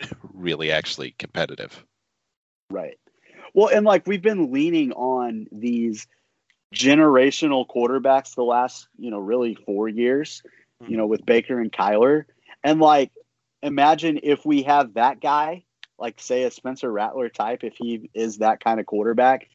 really 0.34 0.70
actually 0.70 1.14
competitive. 1.18 1.82
Right. 2.70 2.98
Well, 3.54 3.68
and 3.68 3.86
like 3.86 4.06
we've 4.06 4.20
been 4.20 4.52
leaning 4.52 4.92
on 4.92 5.46
these 5.50 6.06
generational 6.74 7.66
quarterbacks 7.66 8.34
the 8.34 8.42
last, 8.42 8.88
you 8.98 9.10
know, 9.10 9.18
really 9.18 9.54
four 9.54 9.88
years, 9.88 10.42
mm-hmm. 10.82 10.90
you 10.90 10.98
know, 10.98 11.06
with 11.06 11.24
Baker 11.24 11.60
and 11.60 11.72
Kyler. 11.72 12.24
And 12.64 12.80
like, 12.80 13.12
imagine 13.62 14.20
if 14.22 14.44
we 14.44 14.62
have 14.64 14.94
that 14.94 15.20
guy, 15.20 15.64
like 15.98 16.20
say 16.20 16.42
a 16.42 16.50
Spencer 16.50 16.90
Rattler 16.90 17.28
type, 17.28 17.64
if 17.64 17.76
he 17.76 18.10
is 18.14 18.38
that 18.38 18.62
kind 18.62 18.80
of 18.80 18.86
quarterback, 18.86 19.48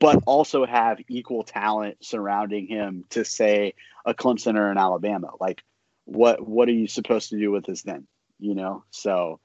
but 0.00 0.22
also 0.26 0.66
have 0.66 0.98
equal 1.08 1.44
talent 1.44 1.96
surrounding 2.02 2.66
him 2.66 3.04
to 3.10 3.24
say 3.24 3.74
a 4.04 4.14
Clemson 4.14 4.58
or 4.58 4.70
an 4.70 4.78
Alabama. 4.78 5.30
Like 5.40 5.62
what 6.04 6.46
what 6.46 6.68
are 6.68 6.72
you 6.72 6.86
supposed 6.86 7.30
to 7.30 7.38
do 7.38 7.50
with 7.50 7.64
this 7.64 7.82
then? 7.82 8.06
You 8.38 8.54
know, 8.54 8.84
so 8.90 9.40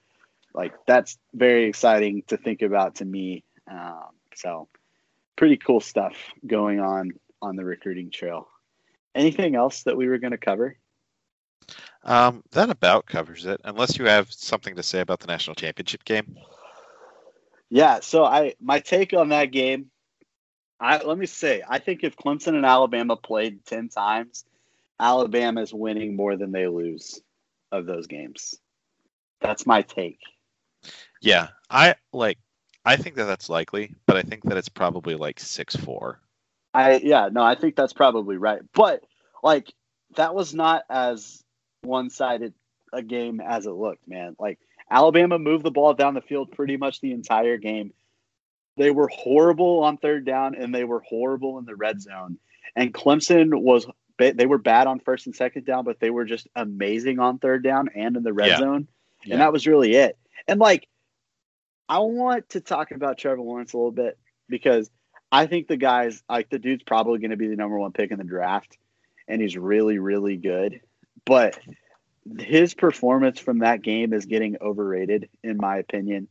like 0.54 0.74
that's 0.88 1.18
very 1.34 1.66
exciting 1.66 2.24
to 2.28 2.38
think 2.38 2.62
about 2.62 2.96
to 2.96 3.06
me. 3.06 3.44
Um, 3.70 4.10
so 4.36 4.68
pretty 5.40 5.56
cool 5.56 5.80
stuff 5.80 6.18
going 6.46 6.82
on 6.82 7.14
on 7.42 7.56
the 7.56 7.64
recruiting 7.64 8.12
trail. 8.12 8.50
Anything 9.16 9.56
else 9.56 9.84
that 9.84 9.96
we 9.96 10.10
were 10.10 10.18
going 10.18 10.32
to 10.32 10.38
cover? 10.38 10.76
Um, 12.04 12.44
that 12.52 12.70
about 12.70 13.06
covers 13.06 13.46
it, 13.46 13.62
unless 13.64 13.98
you 13.98 14.04
have 14.04 14.30
something 14.34 14.76
to 14.76 14.84
say 14.84 15.00
about 15.00 15.22
the 15.22 15.28
national 15.28 15.56
championship 15.56 16.04
game. 16.04 16.36
Yeah, 17.70 18.02
so 18.02 18.26
I 18.26 18.56
my 18.60 18.80
take 18.80 19.14
on 19.14 19.30
that 19.30 19.46
game, 19.46 19.90
I 20.78 21.02
let 21.04 21.18
me 21.18 21.26
say, 21.26 21.64
I 21.68 21.80
think 21.80 22.04
if 22.04 22.18
Clemson 22.18 22.56
and 22.56 22.66
Alabama 22.66 23.16
played 23.16 23.66
ten 23.66 23.88
times, 23.88 24.44
Alabama 25.00 25.62
is 25.62 25.74
winning 25.74 26.18
more 26.18 26.36
than 26.36 26.52
they 26.52 26.68
lose 26.68 27.22
of 27.72 27.86
those 27.86 28.08
games. 28.08 28.56
That's 29.40 29.66
my 29.66 29.84
take. 29.84 30.20
Yeah, 31.22 31.50
I 31.70 31.96
like. 32.12 32.40
I 32.86 32.96
think 32.96 33.16
that 33.16 33.26
that's 33.26 33.50
likely, 33.50 33.94
but 34.06 34.18
I 34.18 34.22
think 34.22 34.44
that 34.46 34.58
it's 34.58 34.70
probably 34.70 35.16
like 35.16 35.40
six 35.40 35.76
four. 35.76 36.20
I 36.74 36.98
yeah 36.98 37.30
no, 37.32 37.44
I 37.44 37.56
think 37.56 37.76
that's 37.76 37.94
probably 37.94 38.38
right. 38.38 38.62
But 38.74 39.04
like 39.44 39.74
that 40.16 40.34
was 40.34 40.54
not 40.54 40.84
as 40.90 41.44
one 41.82 42.10
sided 42.10 42.54
a 42.92 43.02
game 43.02 43.42
as 43.42 43.66
it 43.66 43.72
looked, 43.72 44.08
man. 44.08 44.36
Like 44.40 44.60
Alabama 44.90 45.38
moved 45.38 45.64
the 45.64 45.72
ball 45.72 45.94
down 45.94 46.14
the 46.14 46.22
field 46.22 46.52
pretty 46.52 46.78
much 46.78 47.02
the 47.02 47.12
entire 47.12 47.58
game. 47.58 47.94
They 48.78 48.92
were 48.92 49.10
horrible 49.10 49.84
on 49.84 49.98
third 49.98 50.26
down 50.26 50.56
and 50.56 50.74
they 50.74 50.84
were 50.84 51.02
horrible 51.02 51.60
in 51.60 51.66
the 51.66 51.76
red 51.76 52.02
zone. 52.02 52.38
And 52.76 52.94
Clemson 52.94 53.62
was 53.62 53.86
they 54.18 54.46
were 54.46 54.58
bad 54.58 54.88
on 54.88 55.00
first 55.00 55.26
and 55.28 55.36
second 55.36 55.66
down, 55.66 55.86
but 55.86 56.00
they 56.00 56.10
were 56.10 56.26
just 56.26 56.48
amazing 56.56 57.20
on 57.20 57.40
third 57.40 57.64
down 57.64 57.90
and 57.96 58.18
in 58.18 58.24
the 58.24 58.34
red 58.34 58.50
yeah. 58.50 58.58
zone. 58.58 58.88
Yeah. 59.24 59.34
And 59.34 59.42
that 59.42 59.54
was 59.54 59.68
really 59.68 59.94
it. 59.94 60.18
And 60.48 60.60
like, 60.60 60.88
I 61.90 62.00
want 62.00 62.50
to 62.50 62.62
talk 62.62 62.92
about 62.92 63.18
Trevor 63.18 63.42
Lawrence 63.42 63.74
a 63.74 63.78
little 63.78 63.92
bit 63.92 64.18
because 64.48 64.92
I 65.32 65.48
think 65.48 65.68
the 65.68 65.78
guy's 65.78 66.24
like 66.30 66.50
the 66.50 66.60
dude's 66.60 66.84
probably 66.84 67.20
going 67.20 67.32
to 67.32 67.38
be 67.38 67.48
the 67.48 67.56
number 67.56 67.78
one 67.78 67.92
pick 67.92 68.12
in 68.12 68.20
the 68.20 68.24
draft, 68.24 68.78
and 69.28 69.42
he's 69.42 69.58
really, 69.58 69.98
really 69.98 70.38
good. 70.38 70.82
But 71.26 71.60
his 72.38 72.74
performance 72.74 73.40
from 73.40 73.60
that 73.60 73.82
game 73.82 74.14
is 74.14 74.26
getting 74.26 74.58
overrated, 74.62 75.30
in 75.44 75.58
my 75.58 75.78
opinion, 75.78 76.28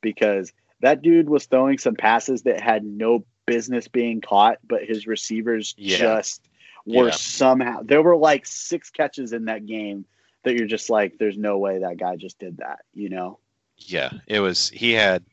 because 0.00 0.52
that 0.80 1.02
dude 1.02 1.28
was 1.28 1.46
throwing 1.46 1.78
some 1.78 1.94
passes 1.94 2.42
that 2.42 2.60
had 2.60 2.84
no 2.84 3.24
business 3.46 3.88
being 3.88 4.20
caught, 4.20 4.58
but 4.66 4.84
his 4.84 5.06
receivers 5.06 5.74
yeah. 5.76 5.98
just 5.98 6.48
were 6.86 7.08
yeah. 7.08 7.14
somehow 7.14 7.82
there 7.82 8.02
were 8.02 8.16
like 8.16 8.46
six 8.46 8.90
catches 8.90 9.32
in 9.32 9.44
that 9.46 9.66
game 9.66 10.04
that 10.42 10.56
you're 10.56 10.66
just 10.66 10.90
like, 10.90 11.18
there's 11.18 11.38
no 11.38 11.58
way 11.58 11.78
that 11.78 11.98
guy 11.98 12.16
just 12.16 12.38
did 12.38 12.58
that, 12.58 12.80
you 12.94 13.08
know? 13.08 13.38
Yeah, 13.86 14.10
it 14.26 14.40
was. 14.40 14.68
He 14.68 14.92
had 14.92 15.24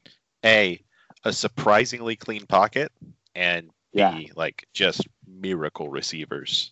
a 0.44 0.82
a 1.24 1.34
surprisingly 1.34 2.16
clean 2.16 2.46
pocket 2.46 2.92
and 3.36 3.70
yeah. 3.94 4.12
B 4.12 4.32
like 4.36 4.68
just 4.74 5.08
miracle 5.28 5.90
receivers. 5.90 6.72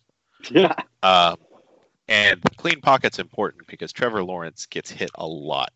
Yeah. 0.50 0.74
Um, 1.02 1.36
and 2.08 2.40
clean 2.56 2.80
pocket's 2.80 3.18
important 3.18 3.66
because 3.66 3.92
Trevor 3.92 4.22
Lawrence 4.22 4.66
gets 4.66 4.90
hit 4.90 5.10
a 5.14 5.26
lot, 5.26 5.72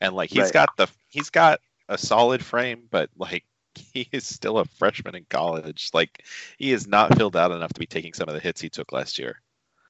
and 0.00 0.14
like 0.14 0.30
he's 0.30 0.44
right. 0.44 0.52
got 0.52 0.76
the 0.76 0.88
he's 1.08 1.30
got 1.30 1.60
a 1.88 1.98
solid 1.98 2.44
frame, 2.44 2.84
but 2.90 3.10
like 3.16 3.44
he 3.92 4.08
is 4.12 4.26
still 4.26 4.58
a 4.58 4.64
freshman 4.64 5.14
in 5.14 5.26
college. 5.28 5.90
Like 5.92 6.24
he 6.58 6.72
is 6.72 6.86
not 6.86 7.16
filled 7.16 7.36
out 7.36 7.52
enough 7.52 7.72
to 7.74 7.80
be 7.80 7.86
taking 7.86 8.14
some 8.14 8.28
of 8.28 8.34
the 8.34 8.40
hits 8.40 8.60
he 8.60 8.70
took 8.70 8.92
last 8.92 9.18
year. 9.18 9.40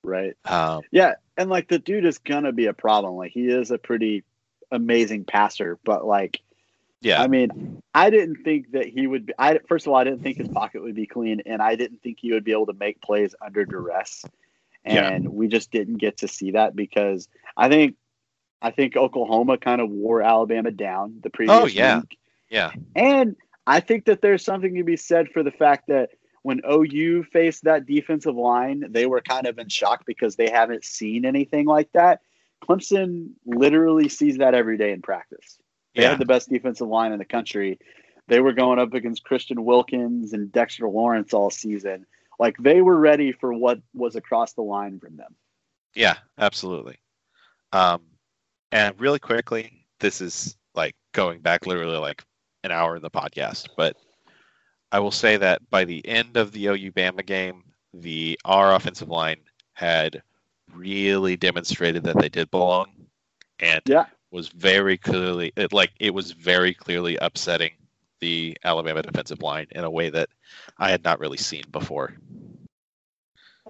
Right. 0.02 0.36
Um, 0.44 0.82
yeah, 0.90 1.14
and 1.36 1.48
like 1.48 1.68
the 1.68 1.78
dude 1.78 2.04
is 2.04 2.18
gonna 2.18 2.52
be 2.52 2.66
a 2.66 2.74
problem. 2.74 3.14
Like 3.16 3.32
he 3.32 3.46
is 3.48 3.70
a 3.70 3.78
pretty 3.78 4.24
amazing 4.74 5.24
passer, 5.24 5.78
but 5.84 6.04
like, 6.04 6.40
yeah, 7.00 7.22
I 7.22 7.26
mean, 7.26 7.82
I 7.94 8.10
didn't 8.10 8.44
think 8.44 8.72
that 8.72 8.86
he 8.86 9.06
would. 9.06 9.26
Be, 9.26 9.32
I 9.38 9.58
first 9.68 9.86
of 9.86 9.92
all, 9.92 9.98
I 9.98 10.04
didn't 10.04 10.22
think 10.22 10.38
his 10.38 10.48
pocket 10.48 10.82
would 10.82 10.94
be 10.94 11.06
clean, 11.06 11.42
and 11.46 11.60
I 11.60 11.76
didn't 11.76 12.02
think 12.02 12.18
he 12.20 12.32
would 12.32 12.44
be 12.44 12.52
able 12.52 12.66
to 12.66 12.72
make 12.72 13.00
plays 13.00 13.34
under 13.44 13.64
duress. 13.64 14.24
And 14.84 15.24
yeah. 15.24 15.30
we 15.30 15.48
just 15.48 15.70
didn't 15.70 15.96
get 15.96 16.18
to 16.18 16.28
see 16.28 16.52
that 16.52 16.76
because 16.76 17.28
I 17.56 17.68
think 17.68 17.96
I 18.60 18.70
think 18.70 18.96
Oklahoma 18.96 19.58
kind 19.58 19.80
of 19.80 19.90
wore 19.90 20.22
Alabama 20.22 20.70
down 20.70 21.20
the 21.22 21.28
oh, 21.28 21.32
previous 21.32 21.62
oh, 21.62 21.66
yeah. 21.66 22.00
week. 22.00 22.18
Yeah. 22.50 22.72
And 22.96 23.36
I 23.66 23.80
think 23.80 24.06
that 24.06 24.22
there's 24.22 24.44
something 24.44 24.74
to 24.74 24.84
be 24.84 24.96
said 24.96 25.28
for 25.28 25.42
the 25.42 25.50
fact 25.50 25.88
that 25.88 26.10
when 26.42 26.60
OU 26.70 27.24
faced 27.24 27.64
that 27.64 27.86
defensive 27.86 28.36
line, 28.36 28.84
they 28.90 29.06
were 29.06 29.20
kind 29.20 29.46
of 29.46 29.58
in 29.58 29.68
shock 29.68 30.04
because 30.06 30.36
they 30.36 30.50
haven't 30.50 30.84
seen 30.84 31.24
anything 31.24 31.66
like 31.66 31.90
that. 31.92 32.20
Clemson 32.64 33.30
literally 33.44 34.08
sees 34.08 34.38
that 34.38 34.54
every 34.54 34.78
day 34.78 34.92
in 34.92 35.02
practice. 35.02 35.58
They 35.94 36.02
yeah. 36.02 36.10
had 36.10 36.18
the 36.18 36.26
best 36.26 36.48
defensive 36.48 36.88
line 36.88 37.12
in 37.12 37.18
the 37.18 37.24
country. 37.24 37.78
They 38.26 38.40
were 38.40 38.52
going 38.52 38.78
up 38.78 38.94
against 38.94 39.24
Christian 39.24 39.64
Wilkins 39.64 40.32
and 40.32 40.50
Dexter 40.50 40.88
Lawrence 40.88 41.34
all 41.34 41.50
season. 41.50 42.06
Like 42.38 42.56
they 42.58 42.80
were 42.80 42.96
ready 42.96 43.32
for 43.32 43.52
what 43.52 43.80
was 43.92 44.16
across 44.16 44.54
the 44.54 44.62
line 44.62 44.98
from 44.98 45.16
them. 45.16 45.34
Yeah, 45.94 46.16
absolutely. 46.38 46.98
Um, 47.72 48.02
and 48.72 48.98
really 48.98 49.18
quickly, 49.18 49.86
this 50.00 50.20
is 50.20 50.56
like 50.74 50.96
going 51.12 51.40
back 51.40 51.66
literally 51.66 51.98
like 51.98 52.24
an 52.64 52.72
hour 52.72 52.96
in 52.96 53.02
the 53.02 53.10
podcast, 53.10 53.68
but 53.76 53.96
I 54.90 54.98
will 55.00 55.10
say 55.10 55.36
that 55.36 55.68
by 55.70 55.84
the 55.84 56.06
end 56.06 56.36
of 56.36 56.52
the 56.52 56.66
OU 56.66 56.92
Bama 56.92 57.24
game, 57.24 57.62
the 57.92 58.38
our 58.44 58.74
offensive 58.74 59.08
line 59.08 59.40
had 59.74 60.22
really 60.74 61.36
demonstrated 61.36 62.04
that 62.04 62.18
they 62.18 62.28
did 62.28 62.50
belong, 62.50 62.86
and 63.58 63.80
yeah. 63.86 64.06
was 64.30 64.48
very 64.48 64.98
clearly 64.98 65.52
it, 65.56 65.72
like 65.72 65.92
it 66.00 66.14
was 66.14 66.32
very 66.32 66.74
clearly 66.74 67.16
upsetting 67.16 67.72
the 68.20 68.56
Alabama 68.64 69.02
defensive 69.02 69.42
line 69.42 69.66
in 69.70 69.84
a 69.84 69.90
way 69.90 70.10
that 70.10 70.28
I 70.78 70.90
had 70.90 71.04
not 71.04 71.20
really 71.20 71.36
seen 71.36 71.64
before. 71.70 72.14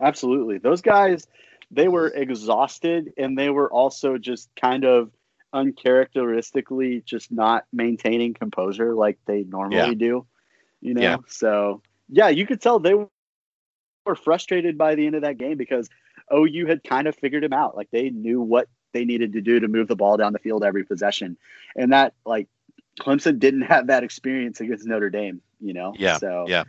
Absolutely, 0.00 0.58
those 0.58 0.82
guys 0.82 1.26
they 1.70 1.88
were 1.88 2.08
exhausted 2.08 3.12
and 3.16 3.36
they 3.36 3.50
were 3.50 3.70
also 3.70 4.18
just 4.18 4.48
kind 4.60 4.84
of 4.84 5.10
uncharacteristically 5.52 7.02
just 7.06 7.30
not 7.30 7.64
maintaining 7.72 8.34
composure 8.34 8.94
like 8.94 9.18
they 9.26 9.44
normally 9.44 9.76
yeah. 9.78 9.94
do. 9.94 10.26
You 10.80 10.94
know, 10.94 11.02
yeah. 11.02 11.16
so 11.28 11.82
yeah, 12.08 12.28
you 12.28 12.46
could 12.46 12.60
tell 12.60 12.78
they 12.78 12.94
were 12.94 14.16
frustrated 14.16 14.76
by 14.76 14.94
the 14.94 15.06
end 15.06 15.14
of 15.14 15.22
that 15.22 15.38
game 15.38 15.56
because 15.56 15.88
OU 16.32 16.66
had 16.66 16.84
kind 16.84 17.06
of 17.06 17.16
figured 17.16 17.44
him 17.44 17.52
out. 17.52 17.76
Like 17.76 17.90
they 17.90 18.10
knew 18.10 18.40
what 18.40 18.68
they 18.92 19.04
needed 19.04 19.32
to 19.32 19.40
do 19.40 19.60
to 19.60 19.68
move 19.68 19.88
the 19.88 19.96
ball 19.96 20.16
down 20.16 20.32
the 20.32 20.38
field 20.38 20.64
every 20.64 20.84
possession, 20.84 21.36
and 21.76 21.92
that 21.92 22.14
like 22.24 22.48
Clemson 23.00 23.38
didn't 23.38 23.62
have 23.62 23.88
that 23.88 24.04
experience 24.04 24.60
against 24.60 24.86
Notre 24.86 25.10
Dame. 25.10 25.40
You 25.60 25.74
know, 25.74 25.94
yeah, 25.96 26.18
so 26.18 26.44
yeah, 26.48 26.64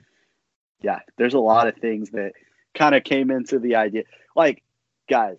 yeah. 0.81 0.99
There's 1.17 1.33
a 1.33 1.39
lot 1.39 1.67
of 1.67 1.75
things 1.77 2.11
that 2.11 2.33
kind 2.73 2.95
of 2.95 3.03
came 3.03 3.31
into 3.31 3.59
the 3.59 3.75
idea. 3.75 4.03
Like, 4.35 4.63
guys, 5.09 5.37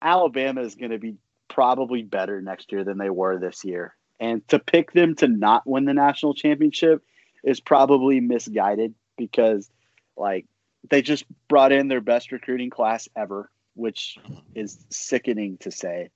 Alabama 0.00 0.62
is 0.62 0.74
going 0.74 0.90
to 0.90 0.98
be 0.98 1.16
probably 1.48 2.02
better 2.02 2.40
next 2.40 2.72
year 2.72 2.84
than 2.84 2.98
they 2.98 3.10
were 3.10 3.38
this 3.38 3.64
year. 3.64 3.94
And 4.20 4.46
to 4.48 4.58
pick 4.58 4.92
them 4.92 5.14
to 5.16 5.28
not 5.28 5.66
win 5.66 5.84
the 5.84 5.94
national 5.94 6.34
championship 6.34 7.02
is 7.42 7.60
probably 7.60 8.20
misguided 8.20 8.94
because, 9.16 9.68
like, 10.16 10.46
they 10.90 11.02
just 11.02 11.24
brought 11.48 11.72
in 11.72 11.88
their 11.88 12.00
best 12.00 12.32
recruiting 12.32 12.70
class 12.70 13.08
ever, 13.16 13.50
which 13.74 14.18
is 14.54 14.84
sickening 14.90 15.58
to 15.58 15.70
say. 15.70 16.10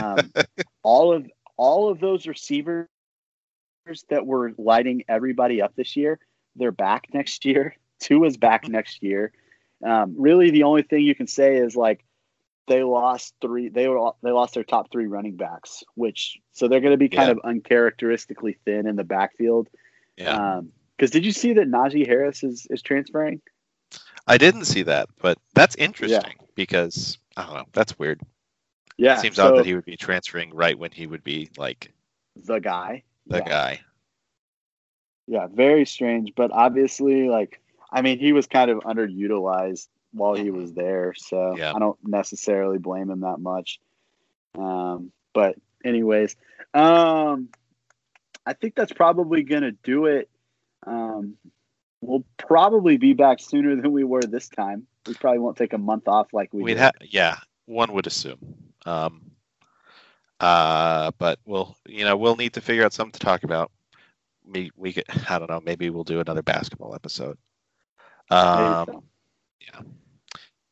Um, 0.00 0.32
all 0.82 1.12
of 1.12 1.26
all 1.56 1.90
of 1.90 2.00
those 2.00 2.26
receivers 2.26 2.88
that 4.08 4.26
were 4.26 4.52
lighting 4.58 5.04
everybody 5.08 5.60
up 5.62 5.74
this 5.76 5.96
year, 5.96 6.18
they're 6.56 6.72
back 6.72 7.08
next 7.12 7.44
year. 7.44 7.76
Tua 8.00 8.26
is 8.26 8.36
back 8.36 8.68
next 8.68 9.02
year. 9.02 9.32
Um, 9.84 10.14
really, 10.16 10.50
the 10.50 10.64
only 10.64 10.82
thing 10.82 11.02
you 11.02 11.14
can 11.14 11.26
say 11.26 11.56
is 11.56 11.76
like 11.76 12.04
they 12.68 12.82
lost 12.82 13.34
three. 13.40 13.68
They 13.68 13.88
were 13.88 14.12
they 14.22 14.30
lost 14.30 14.54
their 14.54 14.64
top 14.64 14.90
three 14.92 15.06
running 15.06 15.36
backs, 15.36 15.82
which 15.94 16.38
so 16.52 16.68
they're 16.68 16.80
going 16.80 16.92
to 16.92 16.98
be 16.98 17.08
kind 17.08 17.28
Yeah. 17.28 17.32
of 17.32 17.40
uncharacteristically 17.44 18.58
thin 18.64 18.86
in 18.86 18.96
the 18.96 19.04
backfield. 19.04 19.68
Yeah. 20.16 20.60
Because 20.96 21.10
did 21.10 21.24
you 21.24 21.32
see 21.32 21.54
that 21.54 21.68
Najee 21.68 22.06
Harris 22.06 22.44
is 22.44 22.66
is 22.70 22.82
transferring? 22.82 23.40
I 24.26 24.38
didn't 24.38 24.66
see 24.66 24.82
that, 24.84 25.08
but 25.20 25.38
that's 25.54 25.74
interesting 25.76 26.34
because 26.54 27.18
I 27.36 27.44
don't 27.44 27.54
know. 27.54 27.64
That's 27.72 27.98
weird. 27.98 28.20
Yeah, 28.96 29.16
Seems 29.16 29.36
so 29.36 29.48
odd 29.48 29.58
that 29.58 29.66
he 29.66 29.74
would 29.74 29.84
be 29.84 29.96
transferring 29.96 30.54
right 30.54 30.78
when 30.78 30.90
he 30.90 31.06
would 31.06 31.24
be 31.24 31.48
like 31.56 31.92
the 32.36 32.58
guy. 32.58 33.02
the 33.26 33.38
yeah. 33.38 33.48
guy. 33.48 33.80
Yeah, 35.26 35.46
very 35.52 35.86
strange, 35.86 36.32
but 36.36 36.50
obviously, 36.52 37.28
like, 37.28 37.60
I 37.90 38.02
mean, 38.02 38.18
he 38.18 38.32
was 38.32 38.46
kind 38.46 38.70
of 38.70 38.78
underutilized 38.80 39.88
while 40.12 40.34
he 40.34 40.50
was 40.50 40.72
there, 40.72 41.14
so 41.16 41.56
Yeah. 41.56 41.72
I 41.74 41.78
don't 41.78 41.98
necessarily 42.02 42.78
blame 42.78 43.10
him 43.10 43.20
that 43.20 43.38
much. 43.38 43.80
Um, 44.56 45.12
but 45.32 45.56
anyways, 45.84 46.36
um, 46.74 47.48
I 48.44 48.52
think 48.52 48.74
that's 48.74 48.92
probably 48.92 49.42
gonna 49.42 49.72
do 49.72 50.06
it. 50.06 50.28
Um, 50.86 51.36
we'll 52.02 52.24
probably 52.36 52.98
be 52.98 53.14
back 53.14 53.40
sooner 53.40 53.74
than 53.74 53.92
we 53.92 54.04
were 54.04 54.22
this 54.22 54.48
time. 54.48 54.86
We 55.06 55.14
probably 55.14 55.38
won't 55.38 55.56
take 55.56 55.72
a 55.72 55.78
month 55.78 56.08
off 56.08 56.32
like 56.32 56.52
we 56.52 56.62
We'd 56.62 56.74
did. 56.74 56.80
have, 56.80 56.92
yeah, 57.00 57.38
one 57.66 57.92
would 57.92 58.06
assume. 58.06 58.38
Um, 58.84 59.30
uh, 60.40 61.12
but 61.18 61.38
we'll, 61.46 61.76
you 61.86 62.04
know, 62.04 62.16
we'll 62.16 62.36
need 62.36 62.54
to 62.54 62.60
figure 62.60 62.84
out 62.84 62.92
something 62.92 63.12
to 63.12 63.20
talk 63.20 63.44
about. 63.44 63.70
We, 64.44 64.70
we 64.76 64.92
could, 64.92 65.04
I 65.28 65.38
don't 65.38 65.48
know, 65.48 65.62
maybe 65.64 65.88
we'll 65.88 66.04
do 66.04 66.20
another 66.20 66.42
basketball 66.42 66.94
episode. 66.94 67.38
Um, 68.30 69.02
so. 69.70 69.84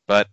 but 0.06 0.28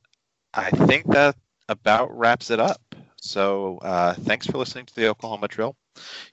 I 0.53 0.71
think 0.71 1.07
that 1.11 1.35
about 1.69 2.15
wraps 2.17 2.49
it 2.49 2.59
up. 2.59 2.81
So 3.21 3.77
uh, 3.79 4.13
thanks 4.13 4.47
for 4.47 4.57
listening 4.57 4.85
to 4.87 4.95
the 4.95 5.09
Oklahoma 5.09 5.47
Drill. 5.47 5.75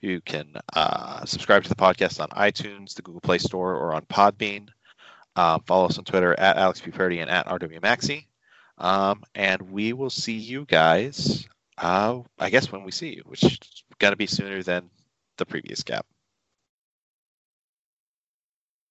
You 0.00 0.20
can 0.20 0.54
uh, 0.74 1.24
subscribe 1.24 1.62
to 1.64 1.68
the 1.68 1.74
podcast 1.74 2.20
on 2.20 2.28
iTunes, 2.30 2.94
the 2.94 3.02
Google 3.02 3.20
Play 3.20 3.38
Store, 3.38 3.74
or 3.74 3.94
on 3.94 4.02
Podbean. 4.02 4.68
Um, 5.36 5.62
follow 5.66 5.86
us 5.86 5.98
on 5.98 6.04
Twitter 6.04 6.38
at 6.38 6.56
Alex 6.56 6.80
Puperty 6.80 7.20
and 7.20 7.30
at 7.30 7.46
RWMaxi. 7.46 8.26
Um, 8.78 9.22
and 9.34 9.62
we 9.62 9.92
will 9.92 10.10
see 10.10 10.36
you 10.36 10.64
guys, 10.64 11.46
uh, 11.78 12.20
I 12.38 12.50
guess, 12.50 12.70
when 12.70 12.84
we 12.84 12.90
see 12.92 13.14
you, 13.14 13.22
which 13.26 13.44
is 13.44 13.58
going 13.98 14.12
to 14.12 14.16
be 14.16 14.26
sooner 14.26 14.62
than 14.62 14.90
the 15.38 15.46
previous 15.46 15.82
gap. 15.82 16.06